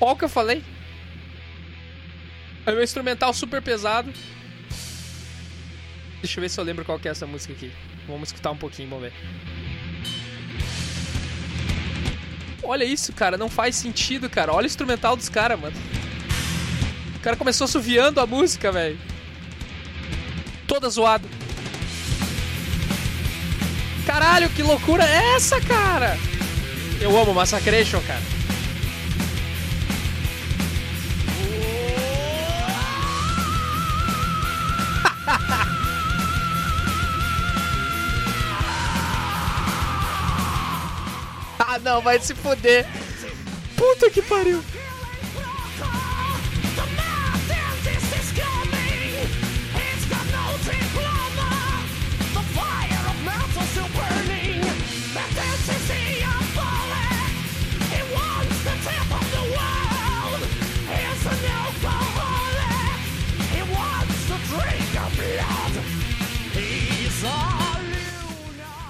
O 0.00 0.16
que 0.16 0.24
eu 0.24 0.28
falei. 0.28 0.64
Aí 2.66 2.74
um 2.74 2.82
instrumental 2.82 3.32
super 3.32 3.62
pesado. 3.62 4.12
Deixa 6.20 6.40
eu 6.40 6.42
ver 6.42 6.48
se 6.48 6.58
eu 6.58 6.64
lembro 6.64 6.84
qual 6.84 6.98
que 6.98 7.06
é 7.06 7.10
essa 7.10 7.26
música 7.26 7.52
aqui. 7.52 7.70
Vamos 8.08 8.30
escutar 8.30 8.50
um 8.50 8.56
pouquinho, 8.56 8.88
vamos 8.88 9.04
ver. 9.04 9.12
Olha 12.62 12.84
isso, 12.84 13.12
cara, 13.12 13.36
não 13.36 13.50
faz 13.50 13.76
sentido, 13.76 14.28
cara. 14.28 14.52
Olha 14.52 14.64
o 14.64 14.66
instrumental 14.66 15.14
dos 15.14 15.28
caras, 15.28 15.60
mano. 15.60 15.76
O 17.24 17.24
cara 17.24 17.38
começou 17.38 17.64
assoviando 17.64 18.20
a 18.20 18.26
música, 18.26 18.70
velho. 18.70 18.98
Toda 20.66 20.90
zoada. 20.90 21.26
Caralho, 24.04 24.50
que 24.50 24.62
loucura 24.62 25.04
é 25.04 25.34
essa, 25.34 25.58
cara? 25.58 26.18
Eu 27.00 27.18
amo 27.18 27.32
Massacration, 27.32 28.02
cara. 28.02 28.20
ah, 41.58 41.78
não, 41.82 42.02
vai 42.02 42.20
se 42.20 42.34
fuder. 42.34 42.86
Puta 43.78 44.10
que 44.10 44.20
pariu. 44.20 44.62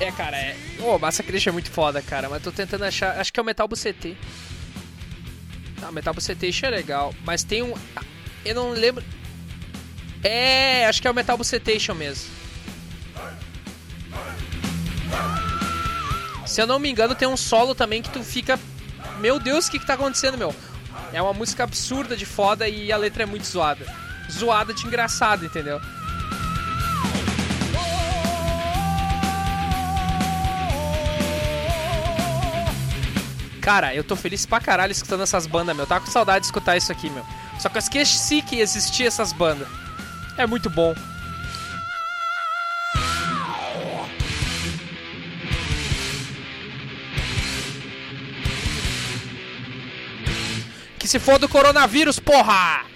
É, 0.04 0.12
cara, 0.12 0.36
é. 0.36 0.54
Ô, 0.80 0.98
Massacration 0.98 1.48
é 1.48 1.52
muito 1.52 1.70
foda, 1.70 2.02
cara, 2.02 2.28
mas 2.28 2.42
tô 2.42 2.52
tentando 2.52 2.84
achar. 2.84 3.18
Acho 3.18 3.32
que 3.32 3.40
é 3.40 3.42
o 3.42 3.46
Metal 3.46 3.66
Bucetê. 3.66 4.14
Ah, 5.82 5.90
Metal 5.90 6.12
Bucetation 6.12 6.66
é 6.66 6.70
legal, 6.70 7.14
mas 7.24 7.42
tem 7.42 7.62
um. 7.62 7.74
Eu 8.44 8.54
não 8.54 8.70
lembro. 8.72 9.02
É, 10.22 10.84
acho 10.86 11.00
que 11.00 11.08
é 11.08 11.10
o 11.10 11.14
Metal 11.14 11.38
Bucetation 11.38 11.94
mesmo. 11.94 12.30
Se 16.46 16.60
eu 16.60 16.66
não 16.66 16.78
me 16.78 16.90
engano, 16.90 17.14
tem 17.14 17.26
um 17.26 17.36
solo 17.36 17.74
também 17.74 18.02
que 18.02 18.10
tu 18.10 18.22
fica. 18.22 18.60
Meu 19.20 19.40
Deus, 19.40 19.68
o 19.68 19.70
que, 19.70 19.78
que 19.78 19.86
tá 19.86 19.94
acontecendo, 19.94 20.36
meu? 20.36 20.54
É 21.14 21.22
uma 21.22 21.32
música 21.32 21.64
absurda 21.64 22.14
de 22.14 22.26
foda 22.26 22.68
e 22.68 22.92
a 22.92 22.96
letra 22.98 23.22
é 23.22 23.26
muito 23.26 23.46
zoada. 23.46 23.86
Zoada 24.30 24.74
de 24.74 24.86
engraçado, 24.86 25.46
entendeu? 25.46 25.80
Cara, 33.64 33.94
eu 33.94 34.04
tô 34.04 34.14
feliz 34.14 34.44
pra 34.44 34.60
caralho 34.60 34.92
escutando 34.92 35.22
essas 35.22 35.46
bandas, 35.46 35.74
meu. 35.74 35.86
Tava 35.86 36.04
com 36.04 36.10
saudade 36.10 36.40
de 36.40 36.46
escutar 36.48 36.76
isso 36.76 36.92
aqui, 36.92 37.08
meu. 37.08 37.24
Só 37.58 37.70
que 37.70 37.78
eu 37.78 37.80
esqueci 37.80 38.42
que 38.42 38.60
existia 38.60 39.08
essas 39.08 39.32
bandas. 39.32 39.66
É 40.36 40.46
muito 40.46 40.68
bom. 40.68 40.94
Que 50.98 51.08
se 51.08 51.18
for 51.18 51.38
do 51.38 51.48
coronavírus, 51.48 52.18
porra! 52.20 52.93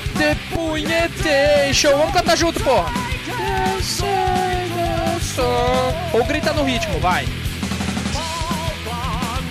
De 0.00 0.08
the 0.10 0.36
Punhetation! 0.54 1.90
Vamos 1.96 2.12
cantar 2.12 2.36
junto, 2.36 2.60
porra! 2.60 2.92
Eu 3.26 3.80
eu 3.80 5.20
sou. 5.20 5.94
Ou 6.12 6.24
grita 6.24 6.52
no 6.52 6.62
ritmo, 6.62 7.00
vai! 7.00 7.26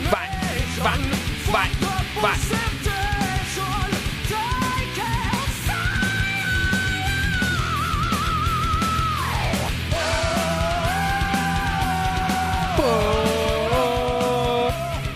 Vai, 0.10 0.30
vai, 0.80 1.00
vai, 1.52 1.70
vai! 2.22 2.40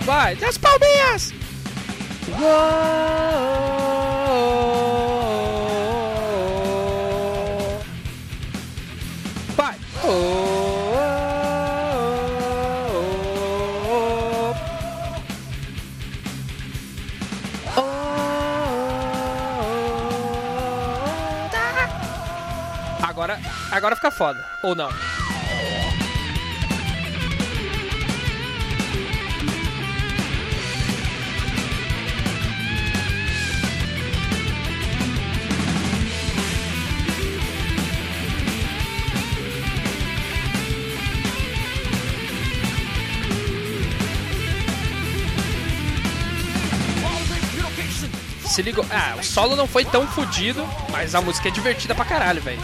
Vai, 0.02 0.36
das 0.36 0.58
palminhas! 0.58 1.34
Uou. 2.38 3.71
Agora, 23.82 23.96
fica 23.96 24.12
foda. 24.12 24.46
Ou 24.62 24.76
não? 24.76 24.92
Se 48.46 48.62
ligou. 48.62 48.86
Ah, 48.92 49.16
o 49.18 49.24
solo 49.24 49.56
não 49.56 49.66
foi 49.66 49.84
tão 49.84 50.06
fodido, 50.06 50.70
mas 50.92 51.16
a 51.16 51.22
música 51.22 51.48
é 51.48 51.52
divertida 51.52 51.96
pra 51.96 52.06
caralho, 52.06 52.44
velho. 52.44 52.62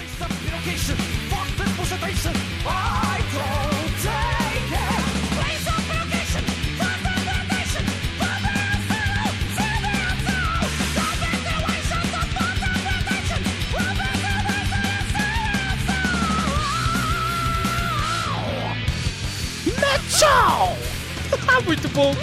Bom. 21.98 22.16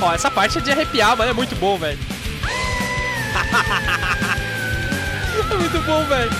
Ó, 0.00 0.12
essa 0.14 0.30
parte 0.30 0.56
é 0.56 0.60
de 0.62 0.72
arrepiar, 0.72 1.14
mano. 1.14 1.30
É 1.30 1.34
muito 1.34 1.54
bom, 1.56 1.76
velho. 1.76 1.98
é 5.52 5.54
muito 5.54 5.78
bom, 5.82 6.02
velho. 6.06 6.30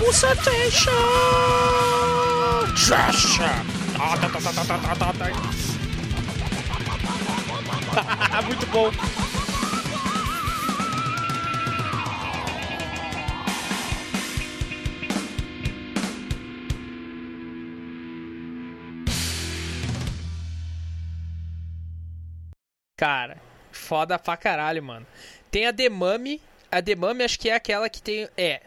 Pulsation! 0.00 0.90
Trash! 2.74 3.38
Muito 8.44 8.66
bom. 8.66 8.90
Cara, 22.96 23.36
foda 23.72 24.18
pra 24.18 24.36
caralho, 24.36 24.82
mano. 24.82 25.06
Tem 25.50 25.66
a 25.66 25.70
Demami. 25.70 26.40
A 26.70 26.80
Demami 26.80 27.22
acho 27.22 27.38
que 27.38 27.48
é 27.48 27.54
aquela 27.54 27.88
que 27.88 28.02
tem. 28.02 28.28
É. 28.36 28.60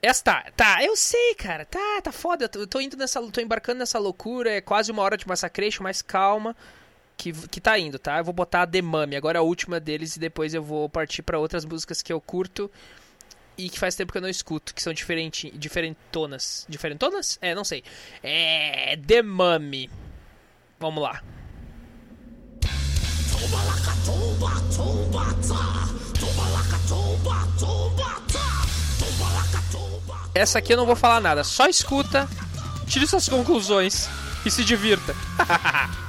Essa 0.00 0.22
tá, 0.22 0.46
tá, 0.56 0.84
eu 0.84 0.94
sei, 0.96 1.34
cara. 1.34 1.64
Tá, 1.64 2.00
tá 2.02 2.12
foda. 2.12 2.48
Eu 2.54 2.66
tô- 2.66 2.80
indo 2.80 2.96
nessa. 2.96 3.20
tô 3.30 3.40
embarcando 3.40 3.80
nessa 3.80 3.98
loucura. 3.98 4.50
É 4.52 4.60
quase 4.60 4.92
uma 4.92 5.02
hora 5.02 5.16
de 5.16 5.26
massacration, 5.26 5.82
mas 5.82 6.00
calma 6.02 6.54
que, 7.16 7.32
que 7.48 7.60
tá 7.60 7.76
indo, 7.78 7.98
tá? 7.98 8.18
Eu 8.18 8.24
vou 8.24 8.32
botar 8.32 8.62
a 8.62 8.66
The 8.66 8.80
Mummy, 8.80 9.16
agora 9.16 9.40
a 9.40 9.42
última 9.42 9.80
deles, 9.80 10.14
e 10.16 10.20
depois 10.20 10.54
eu 10.54 10.62
vou 10.62 10.88
partir 10.88 11.22
pra 11.22 11.38
outras 11.38 11.64
músicas 11.64 12.00
que 12.00 12.12
eu 12.12 12.20
curto 12.20 12.70
e 13.58 13.68
que 13.68 13.76
faz 13.78 13.96
tempo 13.96 14.12
que 14.12 14.18
eu 14.18 14.22
não 14.22 14.28
escuto, 14.28 14.72
que 14.72 14.80
são 14.80 14.92
diferente, 14.92 15.50
diferentonas. 15.50 16.64
Diferentonas? 16.68 17.36
É, 17.42 17.54
não 17.56 17.64
sei. 17.64 17.82
É. 18.22 18.96
The 19.04 19.22
Mummy. 19.22 19.90
Vamos 20.78 21.02
lá. 21.02 21.20
Essa 30.34 30.58
aqui 30.58 30.72
eu 30.72 30.76
não 30.76 30.86
vou 30.86 30.96
falar 30.96 31.20
nada, 31.20 31.42
só 31.42 31.66
escuta, 31.66 32.28
tire 32.86 33.06
suas 33.06 33.28
conclusões 33.28 34.08
e 34.44 34.50
se 34.50 34.64
divirta. 34.64 35.14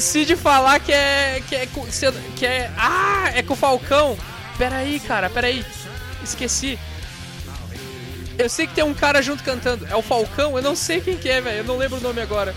Esqueci 0.00 0.24
de 0.24 0.34
falar 0.34 0.80
que 0.80 0.92
é. 0.92 1.42
que 1.46 1.54
é. 1.54 1.68
que 2.34 2.46
é. 2.46 2.70
Ah! 2.78 3.30
É 3.34 3.42
com 3.42 3.52
o 3.52 3.56
Falcão! 3.56 4.16
Peraí, 4.56 4.98
cara, 4.98 5.28
peraí. 5.28 5.62
Esqueci. 6.24 6.78
Eu 8.38 8.48
sei 8.48 8.66
que 8.66 8.74
tem 8.74 8.82
um 8.82 8.94
cara 8.94 9.20
junto 9.20 9.44
cantando. 9.44 9.86
É 9.86 9.94
o 9.94 10.00
Falcão? 10.00 10.56
Eu 10.56 10.62
não 10.62 10.74
sei 10.74 11.02
quem 11.02 11.18
que 11.18 11.28
é, 11.28 11.42
velho. 11.42 11.58
Eu 11.58 11.64
não 11.64 11.76
lembro 11.76 11.98
o 11.98 12.00
nome 12.00 12.22
agora. 12.22 12.54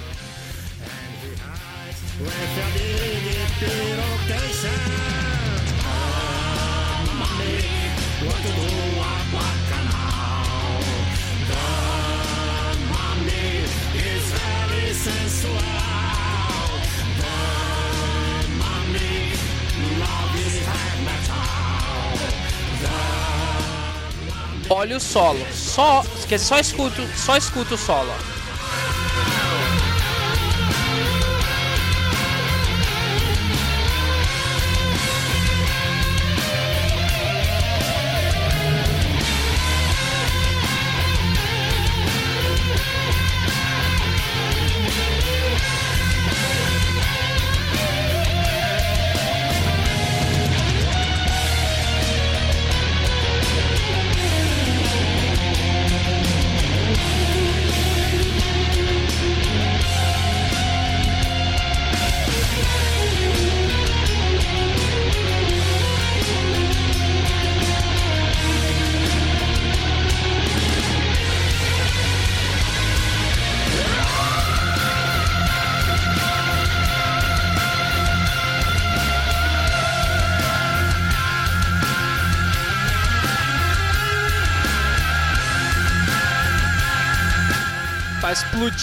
Olha 24.75 24.97
o 24.97 24.99
solo. 24.99 25.45
Só, 25.53 26.01
quer 26.27 26.37
dizer, 26.37 26.47
só 26.47 26.59
escuto, 26.59 27.07
só 27.15 27.37
escuto 27.37 27.75
o 27.75 27.77
solo. 27.77 28.11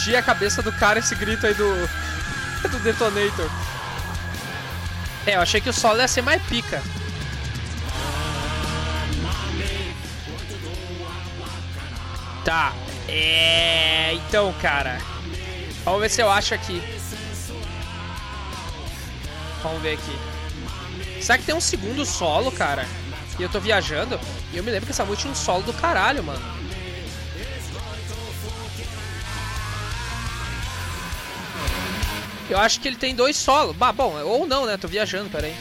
Explodir 0.01 0.18
a 0.18 0.22
cabeça 0.22 0.62
do 0.62 0.72
cara 0.72 0.98
esse 0.98 1.14
grito 1.14 1.46
aí 1.46 1.55
do. 1.55 1.88
do 2.68 2.78
detonator. 2.80 3.51
É, 5.26 5.36
eu 5.36 5.40
achei 5.42 5.61
que 5.61 5.68
o 5.68 5.72
solo 5.72 5.98
ia 5.98 6.09
ser 6.09 6.22
mais 6.22 6.42
pica. 6.42 6.82
Tá. 12.44 12.72
É. 13.07 14.14
Então, 14.14 14.53
cara. 14.55 14.98
Vamos 15.84 16.01
ver 16.01 16.11
se 16.11 16.22
eu 16.22 16.30
acho 16.30 16.55
aqui. 16.55 16.82
Vamos 19.62 19.82
ver 19.82 19.94
aqui. 19.94 21.22
Será 21.22 21.38
que 21.38 21.44
tem 21.44 21.55
um 21.55 21.61
segundo 21.61 22.05
solo, 22.07 22.51
cara? 22.51 22.86
E 23.38 23.42
eu 23.42 23.48
tô 23.48 23.61
viajando? 23.61 24.18
E 24.53 24.57
eu 24.57 24.64
me 24.64 24.70
lembro 24.70 24.86
que 24.86 24.92
essa 24.92 25.05
música 25.05 25.22
tinha 25.22 25.32
um 25.32 25.36
solo 25.36 25.62
do 25.62 25.72
caralho, 25.74 26.22
mano. 26.24 26.59
Eu 32.51 32.59
acho 32.59 32.80
que 32.80 32.88
ele 32.88 32.96
tem 32.96 33.14
dois 33.14 33.36
solos. 33.36 33.76
Bah, 33.76 33.92
bom, 33.92 34.20
ou 34.24 34.46
não, 34.46 34.66
né? 34.66 34.76
Tô 34.76 34.88
viajando, 34.88 35.30
peraí. 35.30 35.55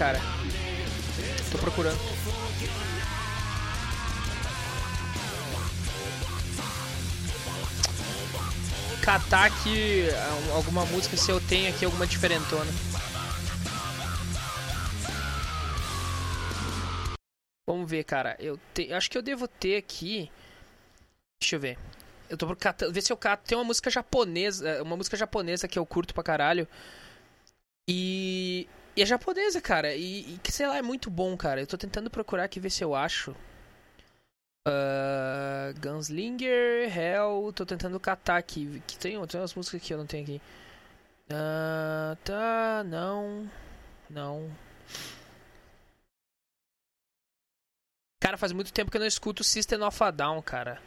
Cara. 0.00 0.18
Tô 1.52 1.58
procurando. 1.58 1.98
Catar 9.02 9.44
aqui 9.44 10.08
ah, 10.10 10.54
alguma 10.54 10.86
música 10.86 11.18
se 11.18 11.30
eu 11.30 11.38
tenho 11.38 11.68
aqui 11.68 11.84
alguma 11.84 12.06
diferentona. 12.06 12.70
Vamos 17.68 17.90
ver, 17.90 18.04
cara. 18.04 18.36
Eu 18.38 18.58
te... 18.72 18.90
acho 18.94 19.10
que 19.10 19.18
eu 19.18 19.22
devo 19.22 19.46
ter 19.46 19.76
aqui. 19.76 20.30
Deixa 21.38 21.56
eu 21.56 21.60
ver. 21.60 21.78
Eu 22.30 22.38
tô 22.38 22.56
catando. 22.56 22.90
Ver 22.90 23.02
se 23.02 23.12
eu 23.12 23.18
cato. 23.18 23.46
Tem 23.46 23.58
uma 23.58 23.64
música 23.64 23.90
japonesa. 23.90 24.82
Uma 24.82 24.96
música 24.96 25.14
japonesa 25.14 25.68
que 25.68 25.78
eu 25.78 25.84
curto 25.84 26.14
pra 26.14 26.22
caralho. 26.22 26.66
E. 27.86 28.66
E 28.96 29.02
é 29.02 29.06
japonesa, 29.06 29.60
cara. 29.60 29.94
E, 29.94 30.38
que 30.42 30.52
sei 30.52 30.66
lá, 30.66 30.76
é 30.78 30.82
muito 30.82 31.10
bom, 31.10 31.36
cara. 31.36 31.60
Eu 31.60 31.66
tô 31.66 31.78
tentando 31.78 32.10
procurar 32.10 32.44
aqui 32.44 32.60
ver 32.60 32.70
se 32.70 32.82
eu 32.82 32.94
acho. 32.94 33.32
Uh, 34.66 35.72
Gunslinger, 35.80 36.96
Hell. 36.96 37.52
Tô 37.54 37.64
tentando 37.64 37.98
catar 38.00 38.36
aqui. 38.36 38.82
Que 38.86 38.98
tem, 38.98 39.26
tem 39.26 39.40
umas 39.40 39.54
músicas 39.54 39.80
que 39.82 39.94
eu 39.94 39.98
não 39.98 40.06
tenho 40.06 40.24
aqui. 40.24 40.42
Ah, 41.30 42.16
tá. 42.24 42.84
Não. 42.84 43.50
Não. 44.08 44.50
Cara, 48.20 48.36
faz 48.36 48.52
muito 48.52 48.72
tempo 48.72 48.90
que 48.90 48.96
eu 48.96 49.00
não 49.00 49.06
escuto 49.06 49.42
System 49.42 49.82
of 49.82 50.02
a 50.02 50.10
Down, 50.10 50.42
cara. 50.42 50.80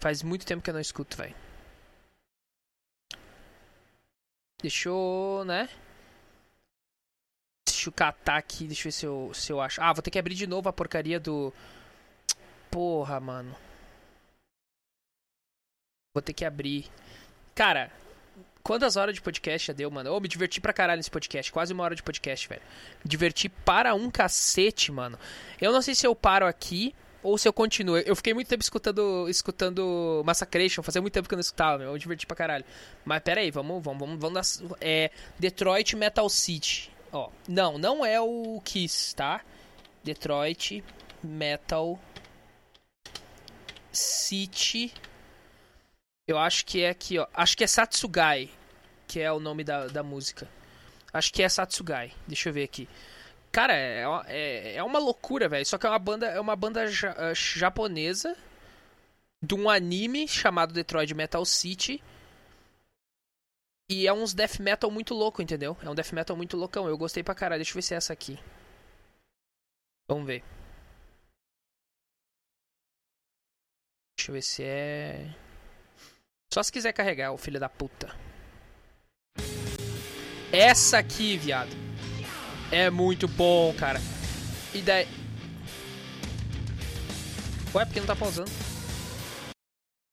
Faz 0.00 0.22
muito 0.22 0.44
tempo 0.44 0.62
que 0.62 0.70
eu 0.70 0.74
não 0.74 0.80
escuto, 0.80 1.16
velho. 1.16 1.34
Deixa 4.60 4.88
eu, 4.88 5.44
né? 5.46 5.68
Deixa 7.84 7.90
eu 7.90 7.92
catar 7.92 8.36
aqui, 8.38 8.66
deixa 8.66 8.82
eu 8.82 8.84
ver 8.84 8.92
se 8.92 9.06
eu, 9.06 9.30
se 9.34 9.52
eu 9.52 9.60
acho. 9.60 9.82
Ah, 9.82 9.92
vou 9.92 10.02
ter 10.02 10.10
que 10.10 10.18
abrir 10.18 10.34
de 10.34 10.46
novo 10.46 10.68
a 10.70 10.72
porcaria 10.72 11.20
do. 11.20 11.52
Porra, 12.70 13.20
mano. 13.20 13.54
Vou 16.14 16.22
ter 16.22 16.32
que 16.32 16.46
abrir. 16.46 16.86
Cara, 17.54 17.92
quantas 18.62 18.96
horas 18.96 19.14
de 19.14 19.20
podcast 19.20 19.66
já 19.66 19.72
deu, 19.74 19.90
mano? 19.90 20.12
Ô, 20.12 20.20
me 20.20 20.28
diverti 20.28 20.62
pra 20.62 20.72
caralho 20.72 20.98
nesse 20.98 21.10
podcast. 21.10 21.52
Quase 21.52 21.74
uma 21.74 21.84
hora 21.84 21.94
de 21.94 22.02
podcast, 22.02 22.48
velho. 22.48 22.62
Me 23.04 23.10
diverti 23.10 23.50
para 23.50 23.94
um 23.94 24.10
cacete, 24.10 24.90
mano. 24.90 25.18
Eu 25.60 25.70
não 25.70 25.82
sei 25.82 25.94
se 25.94 26.06
eu 26.06 26.14
paro 26.14 26.46
aqui 26.46 26.94
ou 27.22 27.36
se 27.36 27.46
eu 27.46 27.52
continuo. 27.52 27.98
Eu 27.98 28.16
fiquei 28.16 28.32
muito 28.32 28.48
tempo 28.48 28.62
escutando, 28.62 29.28
escutando 29.28 30.22
Massacration, 30.24 30.82
fazia 30.82 31.02
muito 31.02 31.12
tempo 31.12 31.28
que 31.28 31.34
eu 31.34 31.36
não 31.36 31.42
escutava, 31.42 31.78
meu. 31.78 31.88
Eu 31.88 31.92
me 31.92 31.98
diverti 31.98 32.26
pra 32.26 32.34
caralho. 32.34 32.64
Mas 33.04 33.22
pera 33.22 33.42
aí, 33.42 33.50
vamos, 33.50 33.84
vamos, 33.84 34.00
vamos, 34.00 34.18
vamos 34.18 34.62
é, 34.80 35.10
Detroit 35.38 35.94
Metal 35.96 36.26
City. 36.30 36.93
Ó, 37.14 37.30
não, 37.46 37.78
não 37.78 38.04
é 38.04 38.20
o 38.20 38.60
Kiss, 38.64 39.14
tá? 39.14 39.40
Detroit 40.02 40.82
Metal 41.22 41.96
City. 43.92 44.92
Eu 46.26 46.36
acho 46.36 46.66
que 46.66 46.82
é 46.82 46.90
aqui, 46.90 47.16
ó. 47.16 47.28
Acho 47.32 47.56
que 47.56 47.62
é 47.62 47.68
Satsugai, 47.68 48.50
que 49.06 49.20
é 49.20 49.32
o 49.32 49.38
nome 49.38 49.62
da, 49.62 49.86
da 49.86 50.02
música. 50.02 50.48
Acho 51.12 51.32
que 51.32 51.44
é 51.44 51.48
Satsugai. 51.48 52.12
Deixa 52.26 52.48
eu 52.48 52.52
ver 52.52 52.64
aqui. 52.64 52.88
Cara, 53.52 53.76
é, 53.76 54.04
é, 54.26 54.74
é 54.74 54.82
uma 54.82 54.98
loucura, 54.98 55.48
velho. 55.48 55.64
Só 55.64 55.78
que 55.78 55.86
é 55.86 55.90
uma 55.90 55.98
banda, 56.00 56.26
é 56.26 56.40
uma 56.40 56.56
banda 56.56 56.88
ja, 56.88 57.12
uh, 57.12 57.32
japonesa 57.32 58.36
de 59.40 59.54
um 59.54 59.70
anime 59.70 60.26
chamado 60.26 60.74
Detroit 60.74 61.14
Metal 61.14 61.44
City. 61.44 62.02
E 63.88 64.06
é 64.06 64.12
uns 64.12 64.32
death 64.32 64.58
metal 64.60 64.90
muito 64.90 65.14
louco, 65.14 65.42
entendeu? 65.42 65.76
É 65.82 65.90
um 65.90 65.94
death 65.94 66.12
metal 66.12 66.36
muito 66.36 66.56
loucão. 66.56 66.88
Eu 66.88 66.96
gostei 66.96 67.22
pra 67.22 67.34
caralho. 67.34 67.58
Deixa 67.58 67.72
eu 67.72 67.74
ver 67.74 67.82
se 67.82 67.94
é 67.94 67.96
essa 67.96 68.12
aqui. 68.12 68.38
Vamos 70.08 70.26
ver. 70.26 70.42
Deixa 74.16 74.30
eu 74.30 74.34
ver 74.34 74.42
se 74.42 74.62
é. 74.62 75.34
Só 76.52 76.62
se 76.62 76.72
quiser 76.72 76.92
carregar, 76.92 77.32
o 77.32 77.38
filho 77.38 77.60
da 77.60 77.68
puta. 77.68 78.14
Essa 80.52 80.98
aqui, 80.98 81.36
viado. 81.36 81.70
É 82.70 82.88
muito 82.88 83.26
bom, 83.28 83.74
cara. 83.74 83.98
E 84.72 84.80
daí. 84.80 85.06
Ué, 87.74 87.84
porque 87.84 88.00
não 88.00 88.06
tá 88.06 88.16
pausando? 88.16 88.50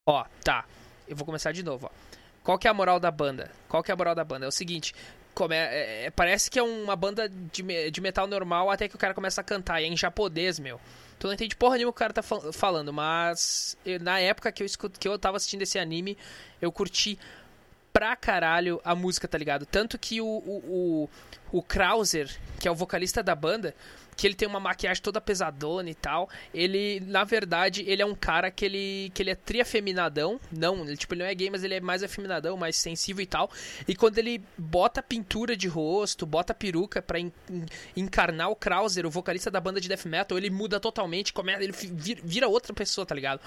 Ó, 0.08 0.26
tá. 0.44 0.66
Eu 1.08 1.16
vou 1.16 1.26
começar 1.26 1.52
de 1.52 1.64
novo, 1.64 1.86
ó. 1.86 2.11
Qual 2.52 2.60
que 2.60 2.68
é 2.68 2.70
a 2.70 2.74
moral 2.74 3.00
da 3.00 3.10
banda? 3.10 3.50
Qual 3.70 3.82
que 3.82 3.92
é 3.92 3.94
a 3.94 3.96
moral 3.96 4.14
da 4.14 4.26
banda? 4.26 4.46
É 4.46 4.50
o 4.50 4.52
seguinte. 4.52 4.94
Come... 5.34 5.56
É, 5.56 6.08
é, 6.08 6.12
parece 6.12 6.52
que 6.52 6.60
é 6.60 6.62
uma 6.62 6.98
banda 6.98 7.30
de, 7.30 7.90
de 7.90 8.02
metal 8.02 8.28
normal 8.28 8.70
até 8.70 8.90
que 8.90 8.96
o 8.96 8.98
cara 8.98 9.14
começa 9.14 9.40
a 9.40 9.44
cantar. 9.44 9.80
E 9.80 9.86
é 9.86 9.88
em 9.88 9.96
japonês, 9.96 10.60
meu. 10.60 10.78
Tu 11.18 11.28
não 11.28 11.34
entende 11.34 11.56
porra 11.56 11.76
nenhuma 11.76 11.92
o 11.92 11.94
cara 11.94 12.12
tá 12.12 12.22
fal 12.22 12.52
falando, 12.52 12.92
mas 12.92 13.78
eu, 13.86 14.02
na 14.02 14.20
época 14.20 14.52
que 14.52 14.62
eu, 14.62 14.66
escut... 14.66 15.00
que 15.00 15.08
eu 15.08 15.18
tava 15.18 15.38
assistindo 15.38 15.62
esse 15.62 15.80
anime, 15.80 16.18
eu 16.62 16.74
curti 16.74 17.18
pra 17.94 18.18
caralho 18.18 18.82
a 18.84 18.94
música, 18.94 19.30
tá 19.30 19.38
ligado? 19.38 19.66
Tanto 19.66 19.98
que 19.98 20.20
o, 20.20 20.26
o, 20.26 21.08
o, 21.54 21.58
o 21.58 21.64
Krauser, 21.64 22.30
que 22.60 22.68
é 22.68 22.72
o 22.72 22.76
vocalista 22.76 23.24
da 23.24 23.34
banda, 23.34 23.74
que 24.16 24.28
ele 24.28 24.36
tem 24.36 24.48
uma 24.48 24.60
maquiagem 24.60 25.02
toda 25.02 25.20
pesadona 25.20 25.90
e 25.90 25.96
tal, 25.96 26.30
ele, 26.54 27.00
na 27.02 27.24
verdade, 27.24 27.84
ele 27.88 28.02
é 28.02 28.06
um 28.06 28.16
cara 28.16 28.52
que 28.52 28.66
ele, 28.66 29.12
que 29.14 29.24
ele 29.24 29.32
é 29.32 29.36
triafeminadão, 29.36 30.40
não, 30.52 30.86
ele, 30.86 30.98
tipo, 30.98 31.14
ele 31.14 31.24
não 31.24 31.30
é 31.30 31.34
gay, 31.34 31.50
mas 31.50 31.64
ele 31.64 31.76
é 31.76 31.82
mais 31.82 32.04
afeminadão, 32.04 32.58
mais 32.58 32.76
sensível 32.76 33.24
e 33.24 33.26
tal, 33.26 33.50
e 33.88 33.96
quando 33.96 34.18
ele 34.18 34.42
bota 34.58 35.02
pintura 35.02 35.56
de 35.56 35.68
rosto, 35.68 36.26
bota 36.26 36.54
peruca 36.54 37.02
pra 37.02 37.20
en, 37.20 37.32
en, 37.50 37.66
encarnar 37.96 38.50
o 38.50 38.56
Krauser, 38.56 39.06
o 39.06 39.10
vocalista 39.10 39.50
da 39.50 39.60
banda 39.60 39.82
de 39.82 39.88
death 39.88 40.06
metal, 40.06 40.38
ele 40.38 40.50
muda 40.50 40.80
totalmente, 40.80 41.34
começa, 41.34 41.64
ele 41.64 41.74
vira, 42.24 42.48
outra 42.48 42.74
pessoa, 42.74 43.06
tá 43.06 43.16
ligado? 43.16 43.42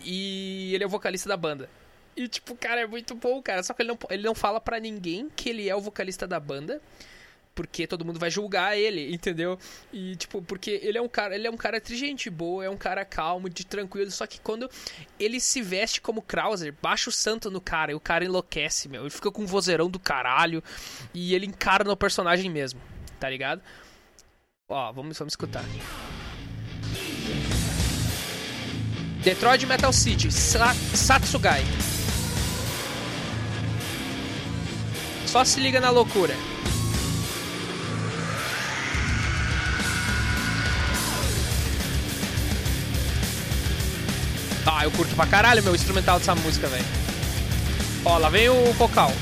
E 0.00 0.74
ele 0.74 0.84
é 0.84 0.86
o 0.86 0.90
vocalista 0.90 1.28
da 1.28 1.36
banda. 1.36 1.68
E, 2.16 2.28
tipo, 2.28 2.56
cara, 2.56 2.80
é 2.80 2.86
muito 2.86 3.14
bom, 3.14 3.42
cara. 3.42 3.62
Só 3.62 3.74
que 3.74 3.82
ele 3.82 3.90
não, 3.90 3.98
ele 4.08 4.22
não 4.22 4.34
fala 4.34 4.60
pra 4.60 4.80
ninguém 4.80 5.28
que 5.36 5.50
ele 5.50 5.68
é 5.68 5.76
o 5.76 5.80
vocalista 5.80 6.26
da 6.26 6.40
banda. 6.40 6.80
Porque 7.56 7.86
todo 7.86 8.04
mundo 8.04 8.20
vai 8.20 8.30
julgar 8.30 8.76
ele, 8.76 9.12
entendeu? 9.12 9.58
E 9.90 10.14
tipo, 10.14 10.42
porque 10.42 10.78
ele 10.82 10.98
é 10.98 11.02
um 11.02 11.08
cara, 11.08 11.34
ele 11.34 11.46
é 11.46 11.50
um 11.50 11.56
cara 11.56 11.80
de 11.80 11.96
gente 11.96 12.28
boa, 12.28 12.62
é 12.62 12.70
um 12.70 12.76
cara 12.76 13.02
calmo, 13.02 13.48
de 13.48 13.64
tranquilo, 13.64 14.10
só 14.10 14.26
que 14.26 14.38
quando 14.38 14.70
ele 15.18 15.40
se 15.40 15.62
veste 15.62 16.02
como 16.02 16.20
Krauser, 16.20 16.74
baixa 16.82 17.08
o 17.08 17.12
santo 17.12 17.50
no 17.50 17.60
cara 17.60 17.92
e 17.92 17.94
o 17.94 18.00
cara 18.00 18.26
enlouquece, 18.26 18.90
meu. 18.90 19.00
Ele 19.00 19.10
fica 19.10 19.32
com 19.32 19.42
um 19.42 19.46
vozeirão 19.46 19.88
do 19.88 19.98
caralho 19.98 20.62
e 21.14 21.34
ele 21.34 21.46
encarna 21.46 21.90
o 21.90 21.96
personagem 21.96 22.50
mesmo, 22.50 22.78
tá 23.18 23.30
ligado? 23.30 23.62
Ó, 24.68 24.92
vamos, 24.92 25.18
vamos 25.18 25.32
escutar. 25.32 25.64
Detroit 29.22 29.64
Metal 29.64 29.92
City, 29.94 30.30
Sa 30.30 30.74
Satsugai. 30.74 31.64
Só 35.26 35.42
se 35.42 35.58
liga 35.58 35.80
na 35.80 35.88
loucura. 35.88 36.34
Ah, 44.66 44.84
eu 44.84 44.90
curto 44.90 45.14
pra 45.14 45.26
caralho 45.26 45.62
meu 45.62 45.74
instrumental 45.74 46.18
dessa 46.18 46.34
música, 46.34 46.66
velho. 46.66 46.84
Ó, 48.04 48.18
lá 48.18 48.28
vem 48.28 48.48
o 48.48 48.72
vocal. 48.72 49.12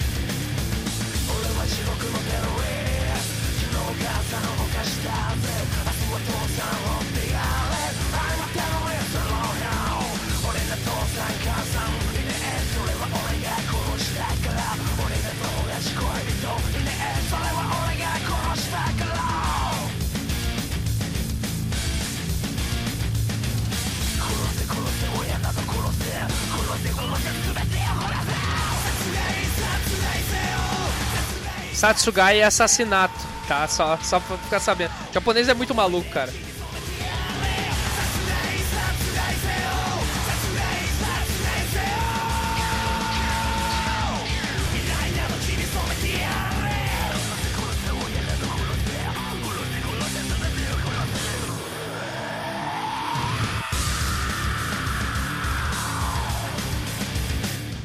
Satsugai 31.74 32.40
é 32.40 32.44
assassinato, 32.44 33.18
tá? 33.48 33.66
Só, 33.66 33.98
só 34.02 34.20
pra 34.20 34.38
ficar 34.38 34.60
sabendo. 34.60 34.92
O 35.10 35.12
japonês 35.12 35.48
é 35.48 35.54
muito 35.54 35.74
maluco, 35.74 36.08
cara. 36.10 36.32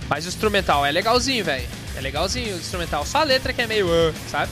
Mas 0.08 0.26
instrumental 0.26 0.84
é 0.84 0.92
legalzinho, 0.92 1.46
velho. 1.46 1.79
É 2.00 2.02
legalzinho 2.02 2.56
o 2.56 2.60
instrumental. 2.60 3.06
Só 3.06 3.18
a 3.18 3.24
letra 3.24 3.52
que 3.52 3.62
é 3.62 3.68
meio. 3.68 3.86
uh, 3.86 4.14
sabe? 4.30 4.50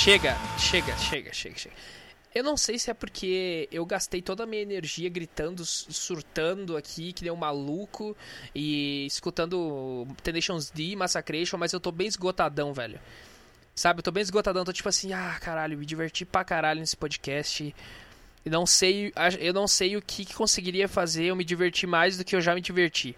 Chega, 0.00 0.36
chega, 0.58 0.96
chega, 0.96 1.32
chega, 1.32 1.58
chega. 1.58 1.74
Eu 2.32 2.44
não 2.44 2.56
sei 2.56 2.78
se 2.78 2.90
é 2.90 2.94
porque 2.94 3.68
eu 3.72 3.84
gastei 3.84 4.22
toda 4.22 4.44
a 4.44 4.46
minha 4.46 4.62
energia 4.62 5.08
gritando, 5.10 5.64
su- 5.64 5.92
surtando 5.92 6.76
aqui, 6.76 7.12
que 7.12 7.22
nem 7.24 7.32
um 7.32 7.36
maluco, 7.36 8.16
e 8.54 9.04
escutando 9.06 10.06
Tenations 10.22 10.70
D, 10.70 10.94
Massacration, 10.94 11.58
mas 11.58 11.72
eu 11.72 11.80
tô 11.80 11.90
bem 11.90 12.06
esgotadão, 12.06 12.72
velho. 12.72 13.00
Sabe, 13.74 13.98
eu 13.98 14.02
tô 14.04 14.12
bem 14.12 14.22
esgotadão, 14.22 14.64
tô 14.64 14.72
tipo 14.72 14.88
assim, 14.88 15.12
ah, 15.12 15.36
caralho, 15.40 15.76
me 15.76 15.84
diverti 15.84 16.24
pra 16.24 16.44
caralho 16.44 16.78
nesse 16.80 16.96
podcast. 16.96 17.74
E 18.46 18.48
não 18.50 18.64
sei, 18.64 19.12
eu 19.40 19.52
não 19.52 19.66
sei 19.66 19.96
o 19.96 20.02
que, 20.02 20.24
que 20.24 20.34
conseguiria 20.34 20.88
fazer 20.88 21.24
eu 21.24 21.36
me 21.36 21.44
divertir 21.44 21.88
mais 21.88 22.16
do 22.16 22.24
que 22.24 22.36
eu 22.36 22.40
já 22.40 22.54
me 22.54 22.60
diverti. 22.60 23.16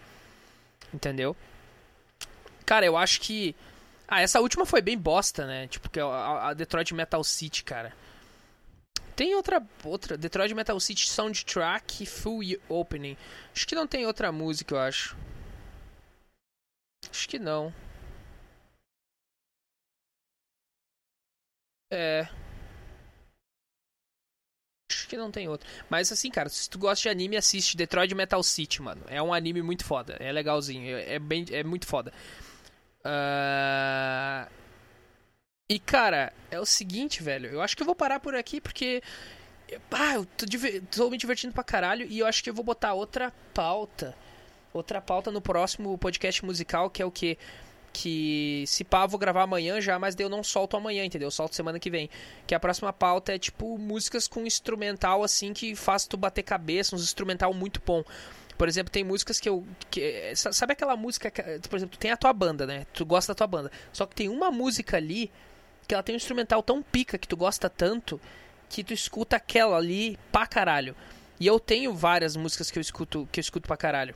Entendeu? 0.92 1.36
Cara, 2.64 2.86
eu 2.86 2.96
acho 2.96 3.20
que. 3.20 3.54
Ah, 4.14 4.20
essa 4.20 4.40
última 4.42 4.66
foi 4.66 4.82
bem 4.82 4.98
bosta, 4.98 5.46
né? 5.46 5.66
Tipo, 5.68 5.88
que 5.88 5.98
é 5.98 6.02
a, 6.02 6.48
a 6.48 6.52
Detroit 6.52 6.92
Metal 6.92 7.24
City, 7.24 7.64
cara. 7.64 7.94
Tem 9.16 9.34
outra, 9.34 9.66
outra. 9.82 10.18
Detroit 10.18 10.52
Metal 10.52 10.78
City 10.78 11.08
Soundtrack 11.08 12.04
Full 12.04 12.42
Opening. 12.68 13.16
Acho 13.54 13.66
que 13.66 13.74
não 13.74 13.86
tem 13.86 14.04
outra 14.04 14.30
música, 14.30 14.74
eu 14.74 14.80
acho. 14.80 15.16
Acho 17.10 17.26
que 17.26 17.38
não. 17.38 17.72
É. 21.90 22.28
Acho 24.90 25.08
que 25.08 25.16
não 25.16 25.30
tem 25.30 25.48
outra. 25.48 25.66
Mas 25.88 26.12
assim, 26.12 26.30
cara, 26.30 26.50
se 26.50 26.68
tu 26.68 26.78
gosta 26.78 27.02
de 27.02 27.08
anime, 27.08 27.36
assiste 27.38 27.78
Detroit 27.78 28.14
Metal 28.14 28.42
City, 28.42 28.82
mano. 28.82 29.02
É 29.08 29.22
um 29.22 29.32
anime 29.32 29.62
muito 29.62 29.84
foda. 29.86 30.16
É 30.20 30.30
legalzinho. 30.30 30.96
É, 30.96 31.14
é 31.14 31.18
bem, 31.18 31.46
é 31.50 31.64
muito 31.64 31.86
foda. 31.86 32.12
Ah, 33.04 34.48
E, 35.68 35.78
cara, 35.78 36.32
é 36.50 36.60
o 36.60 36.66
seguinte, 36.66 37.22
velho. 37.22 37.48
Eu 37.50 37.62
acho 37.62 37.76
que 37.76 37.82
eu 37.82 37.86
vou 37.86 37.94
parar 37.94 38.20
por 38.20 38.34
aqui 38.34 38.60
porque. 38.60 39.02
Ah, 39.90 40.14
eu 40.14 40.26
tô, 40.26 40.44
diver- 40.46 40.82
tô 40.90 41.08
me 41.10 41.16
divertindo 41.16 41.52
pra 41.54 41.64
caralho 41.64 42.06
e 42.08 42.18
eu 42.18 42.26
acho 42.26 42.42
que 42.44 42.50
eu 42.50 42.54
vou 42.54 42.64
botar 42.64 42.94
outra 42.94 43.32
pauta. 43.54 44.14
Outra 44.72 45.00
pauta 45.00 45.30
no 45.30 45.40
próximo 45.40 45.96
podcast 45.98 46.44
musical, 46.44 46.90
que 46.90 47.02
é 47.02 47.06
o 47.06 47.10
quê? 47.10 47.38
Que 47.92 48.64
se 48.66 48.84
pá, 48.84 49.06
vou 49.06 49.18
gravar 49.18 49.42
amanhã 49.42 49.80
já, 49.80 49.98
mas 49.98 50.16
eu 50.18 50.28
não 50.28 50.42
solto 50.44 50.76
amanhã, 50.76 51.04
entendeu? 51.04 51.26
Eu 51.28 51.30
solto 51.32 51.54
semana 51.56 51.78
que 51.78 51.90
vem. 51.90 52.10
Que 52.46 52.54
a 52.54 52.60
próxima 52.60 52.92
pauta 52.92 53.34
é 53.34 53.38
tipo 53.38 53.78
músicas 53.78 54.28
com 54.28 54.46
instrumental 54.46 55.22
assim 55.24 55.52
que 55.54 55.74
faz 55.76 56.06
tu 56.06 56.16
bater 56.16 56.42
cabeça, 56.42 56.96
uns 56.96 57.02
instrumental 57.04 57.52
muito 57.54 57.80
bom. 57.84 58.02
Por 58.62 58.68
exemplo, 58.68 58.92
tem 58.92 59.02
músicas 59.02 59.40
que 59.40 59.48
eu. 59.48 59.66
Que, 59.90 60.36
sa- 60.36 60.52
sabe 60.52 60.74
aquela 60.74 60.96
música. 60.96 61.32
que- 61.32 61.42
por 61.68 61.74
exemplo, 61.74 61.98
tem 61.98 62.12
a 62.12 62.16
tua 62.16 62.32
banda, 62.32 62.64
né? 62.64 62.86
Tu 62.94 63.04
gosta 63.04 63.32
da 63.32 63.34
tua 63.36 63.48
banda. 63.48 63.72
Só 63.92 64.06
que 64.06 64.14
tem 64.14 64.28
uma 64.28 64.52
música 64.52 64.98
ali 64.98 65.32
que 65.88 65.92
ela 65.92 66.00
tem 66.04 66.14
um 66.14 66.16
instrumental 66.16 66.62
tão 66.62 66.80
pica 66.80 67.18
que 67.18 67.26
tu 67.26 67.36
gosta 67.36 67.68
tanto 67.68 68.20
que 68.68 68.84
tu 68.84 68.94
escuta 68.94 69.34
aquela 69.34 69.76
ali 69.76 70.16
pra 70.30 70.46
caralho. 70.46 70.94
E 71.40 71.46
eu 71.48 71.58
tenho 71.58 71.92
várias 71.92 72.36
músicas 72.36 72.70
que 72.70 72.78
eu 72.78 72.80
escuto 72.80 73.28
que 73.32 73.40
eu 73.40 73.42
escuto 73.42 73.66
pra 73.66 73.76
caralho. 73.76 74.14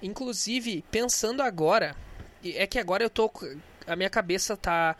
Inclusive, 0.00 0.84
pensando 0.88 1.42
agora, 1.42 1.96
é 2.44 2.68
que 2.68 2.78
agora 2.78 3.02
eu 3.02 3.10
tô 3.10 3.28
a 3.88 3.96
minha 3.96 4.08
cabeça 4.08 4.56
tá 4.56 4.94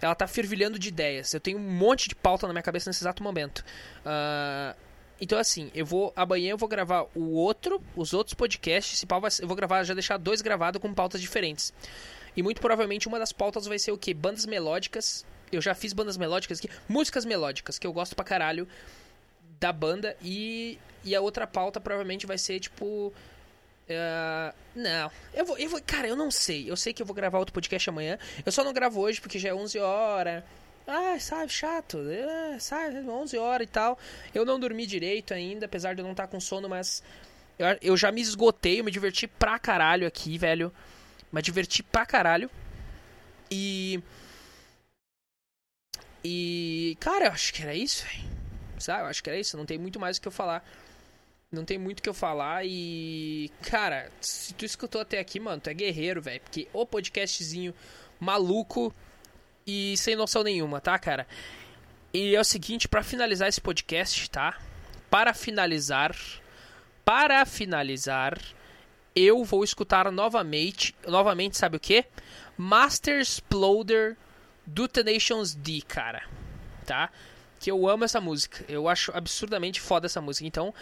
ela 0.00 0.14
tá 0.14 0.28
fervilhando 0.28 0.78
de 0.78 0.86
ideias. 0.86 1.34
Eu 1.34 1.40
tenho 1.40 1.58
um 1.58 1.68
monte 1.68 2.08
de 2.08 2.14
pauta 2.14 2.46
na 2.46 2.52
minha 2.52 2.62
cabeça 2.62 2.88
nesse 2.88 3.02
exato 3.02 3.24
momento. 3.24 3.64
Ah, 4.06 4.76
então 5.20 5.38
assim, 5.38 5.70
eu 5.74 5.84
vou 5.84 6.12
amanhã 6.16 6.50
eu 6.50 6.56
vou 6.56 6.68
gravar 6.68 7.06
o 7.14 7.32
outro, 7.32 7.80
os 7.96 8.12
outros 8.14 8.34
podcasts, 8.34 9.04
pau 9.04 9.20
vai 9.20 9.30
eu 9.40 9.46
vou 9.46 9.56
gravar, 9.56 9.82
já 9.84 9.94
deixar 9.94 10.16
dois 10.16 10.40
gravados 10.40 10.80
com 10.80 10.92
pautas 10.92 11.20
diferentes. 11.20 11.72
E 12.36 12.42
muito 12.42 12.60
provavelmente 12.60 13.08
uma 13.08 13.18
das 13.18 13.32
pautas 13.32 13.66
vai 13.66 13.78
ser 13.78 13.92
o 13.92 13.98
que? 13.98 14.14
Bandas 14.14 14.46
melódicas. 14.46 15.26
Eu 15.50 15.60
já 15.60 15.74
fiz 15.74 15.92
bandas 15.92 16.16
melódicas 16.16 16.58
aqui, 16.58 16.70
músicas 16.88 17.24
melódicas 17.24 17.78
que 17.78 17.86
eu 17.86 17.92
gosto 17.92 18.14
pra 18.14 18.24
caralho 18.24 18.68
da 19.58 19.72
banda 19.72 20.16
e 20.22 20.78
e 21.02 21.14
a 21.14 21.20
outra 21.20 21.46
pauta 21.46 21.80
provavelmente 21.80 22.26
vai 22.26 22.38
ser 22.38 22.60
tipo 22.60 23.12
ah, 23.92 24.54
não, 24.74 25.10
eu 25.34 25.44
vou, 25.44 25.58
eu 25.58 25.68
vou, 25.68 25.80
cara, 25.84 26.06
eu 26.06 26.16
não 26.16 26.30
sei. 26.30 26.70
Eu 26.70 26.76
sei 26.76 26.92
que 26.92 27.02
eu 27.02 27.06
vou 27.06 27.14
gravar 27.14 27.38
outro 27.38 27.52
podcast 27.52 27.90
amanhã. 27.90 28.18
Eu 28.44 28.52
só 28.52 28.62
não 28.62 28.72
gravo 28.72 29.00
hoje 29.00 29.20
porque 29.20 29.38
já 29.38 29.48
é 29.48 29.54
11 29.54 29.78
horas. 29.78 30.44
Ah, 30.86 31.18
sabe, 31.20 31.52
chato. 31.52 31.98
É, 32.10 32.58
sabe, 32.58 32.98
11 32.98 33.38
horas 33.38 33.66
e 33.66 33.70
tal. 33.70 33.98
Eu 34.34 34.44
não 34.44 34.58
dormi 34.58 34.86
direito 34.86 35.32
ainda, 35.32 35.66
apesar 35.66 35.94
de 35.94 36.00
eu 36.00 36.04
não 36.04 36.12
estar 36.12 36.26
com 36.26 36.40
sono, 36.40 36.68
mas 36.68 37.02
eu, 37.58 37.66
eu 37.82 37.96
já 37.96 38.10
me 38.10 38.20
esgotei, 38.20 38.80
eu 38.80 38.84
me 38.84 38.90
diverti 38.90 39.26
pra 39.26 39.58
caralho 39.58 40.06
aqui, 40.06 40.38
velho. 40.38 40.72
Me 41.32 41.42
diverti 41.42 41.82
pra 41.82 42.04
caralho. 42.06 42.50
E. 43.50 44.02
E. 46.24 46.96
Cara, 47.00 47.26
eu 47.26 47.32
acho 47.32 47.52
que 47.52 47.62
era 47.62 47.74
isso, 47.74 48.04
velho. 48.04 48.30
Sabe, 48.78 49.02
eu 49.02 49.06
acho 49.06 49.22
que 49.22 49.30
era 49.30 49.38
isso. 49.38 49.56
Não 49.56 49.66
tem 49.66 49.78
muito 49.78 50.00
mais 50.00 50.16
o 50.16 50.20
que 50.20 50.28
eu 50.28 50.32
falar. 50.32 50.64
Não 51.52 51.64
tem 51.64 51.78
muito 51.78 51.98
o 52.00 52.02
que 52.02 52.08
eu 52.08 52.14
falar 52.14 52.64
e. 52.64 53.50
Cara, 53.62 54.10
se 54.20 54.54
tu 54.54 54.64
escutou 54.64 55.00
até 55.00 55.18
aqui, 55.18 55.38
mano, 55.38 55.60
tu 55.60 55.68
é 55.68 55.74
guerreiro, 55.74 56.22
velho. 56.22 56.40
Porque 56.40 56.68
o 56.72 56.86
podcastzinho 56.86 57.74
maluco 58.18 58.94
e 59.66 59.96
sem 59.96 60.16
noção 60.16 60.42
nenhuma, 60.42 60.80
tá, 60.80 60.98
cara? 60.98 61.26
E 62.12 62.34
é 62.34 62.40
o 62.40 62.44
seguinte, 62.44 62.88
pra 62.88 63.02
finalizar 63.02 63.48
esse 63.48 63.60
podcast, 63.60 64.28
tá? 64.30 64.58
Para 65.08 65.32
finalizar, 65.32 66.16
para 67.04 67.44
finalizar, 67.46 68.38
eu 69.14 69.44
vou 69.44 69.62
escutar 69.64 70.10
novamente, 70.10 70.94
novamente, 71.06 71.56
sabe 71.56 71.76
o 71.76 71.80
que? 71.80 72.04
Master 72.56 73.20
Exploder 73.20 74.16
do 74.66 74.86
Tenacious 74.86 75.54
D, 75.54 75.82
cara, 75.86 76.22
tá? 76.84 77.10
Que 77.58 77.70
eu 77.70 77.88
amo 77.88 78.04
essa 78.04 78.20
música, 78.20 78.64
eu 78.68 78.88
acho 78.88 79.12
absurdamente 79.14 79.80
foda 79.80 80.06
essa 80.06 80.20
música. 80.20 80.46
Então, 80.46 80.74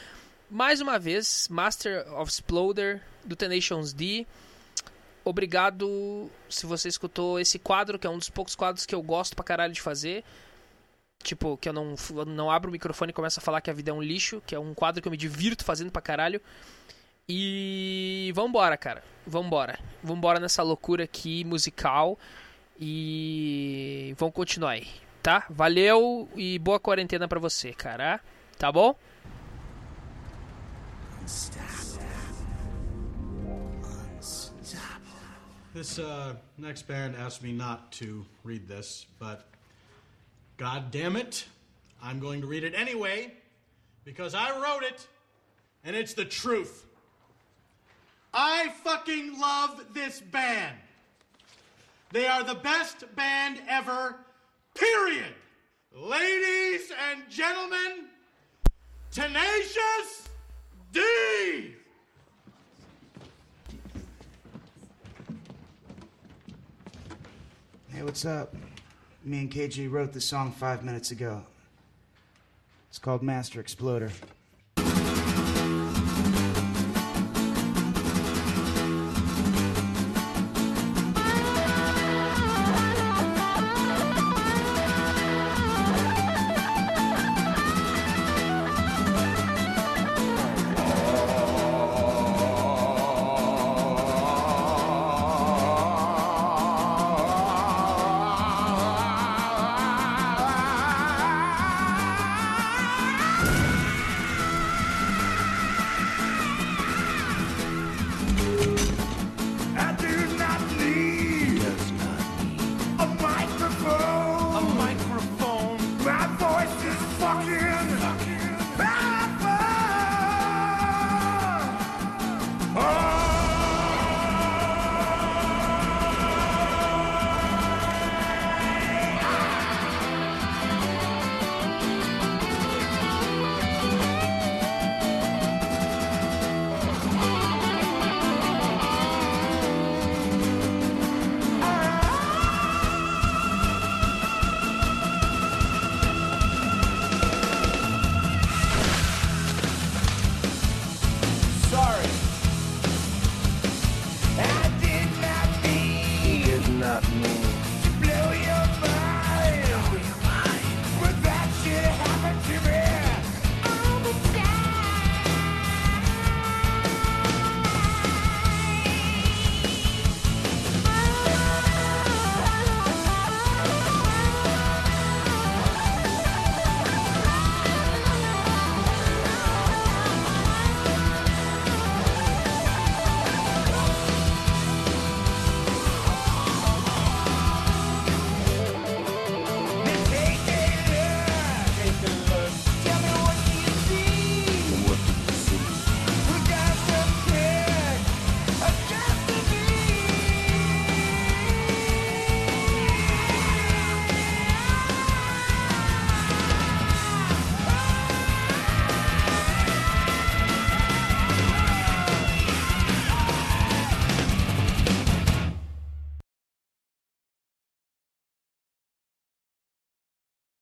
mais 0.50 0.80
uma 0.80 0.98
vez, 0.98 1.46
Master 1.50 2.06
of 2.14 2.30
Exploder 2.30 3.02
do 3.24 3.36
Tenacious 3.36 3.92
D. 3.92 4.26
Obrigado 5.28 6.30
se 6.48 6.64
você 6.64 6.88
escutou 6.88 7.38
esse 7.38 7.58
quadro, 7.58 7.98
que 7.98 8.06
é 8.06 8.10
um 8.10 8.18
dos 8.18 8.30
poucos 8.30 8.54
quadros 8.54 8.86
que 8.86 8.94
eu 8.94 9.02
gosto 9.02 9.36
pra 9.36 9.44
caralho 9.44 9.72
de 9.72 9.80
fazer. 9.80 10.24
Tipo, 11.22 11.56
que 11.56 11.68
eu 11.68 11.72
não, 11.72 11.94
eu 12.10 12.24
não 12.24 12.50
abro 12.50 12.70
o 12.70 12.72
microfone 12.72 13.10
e 13.10 13.12
começo 13.12 13.38
a 13.38 13.42
falar 13.42 13.60
que 13.60 13.68
a 13.68 13.74
vida 13.74 13.90
é 13.90 13.94
um 13.94 14.02
lixo, 14.02 14.42
que 14.46 14.54
é 14.54 14.58
um 14.58 14.72
quadro 14.72 15.02
que 15.02 15.08
eu 15.08 15.10
me 15.10 15.16
divirto 15.16 15.64
fazendo 15.64 15.90
pra 15.90 16.00
caralho. 16.00 16.40
E 17.28 18.32
vambora, 18.34 18.76
cara. 18.76 19.04
Vambora. 19.26 19.78
Vambora 20.02 20.40
nessa 20.40 20.62
loucura 20.62 21.04
aqui 21.04 21.44
musical. 21.44 22.18
E 22.80 24.14
vamos 24.16 24.34
continuar 24.34 24.70
aí, 24.70 24.86
tá? 25.22 25.44
Valeu 25.50 26.28
e 26.36 26.58
boa 26.58 26.78
quarentena 26.78 27.28
pra 27.28 27.40
você, 27.40 27.72
cara. 27.72 28.20
Tá 28.56 28.72
bom? 28.72 28.96
This 35.78 36.00
uh, 36.00 36.34
next 36.56 36.88
band 36.88 37.14
asked 37.14 37.40
me 37.40 37.52
not 37.52 37.92
to 37.92 38.26
read 38.42 38.66
this, 38.66 39.06
but 39.20 39.46
God 40.56 40.90
damn 40.90 41.14
it, 41.14 41.46
I'm 42.02 42.18
going 42.18 42.40
to 42.40 42.48
read 42.48 42.64
it 42.64 42.74
anyway 42.74 43.32
because 44.04 44.34
I 44.34 44.60
wrote 44.60 44.82
it 44.82 45.06
and 45.84 45.94
it's 45.94 46.14
the 46.14 46.24
truth. 46.24 46.84
I 48.34 48.70
fucking 48.82 49.38
love 49.38 49.84
this 49.94 50.20
band. 50.20 50.74
They 52.10 52.26
are 52.26 52.42
the 52.42 52.56
best 52.56 53.04
band 53.14 53.60
ever, 53.68 54.16
period. 54.74 55.32
Ladies 55.94 56.90
and 57.08 57.22
gentlemen, 57.30 58.08
Tenacious 59.12 60.28
D! 60.92 61.76
Hey, 67.98 68.04
what's 68.04 68.24
up? 68.24 68.54
Me 69.24 69.40
and 69.40 69.50
KG 69.50 69.90
wrote 69.90 70.12
the 70.12 70.20
song 70.20 70.52
five 70.52 70.84
minutes 70.84 71.10
ago. 71.10 71.42
It's 72.88 72.98
called 73.00 73.24
Master 73.24 73.58
Exploder. 73.58 74.12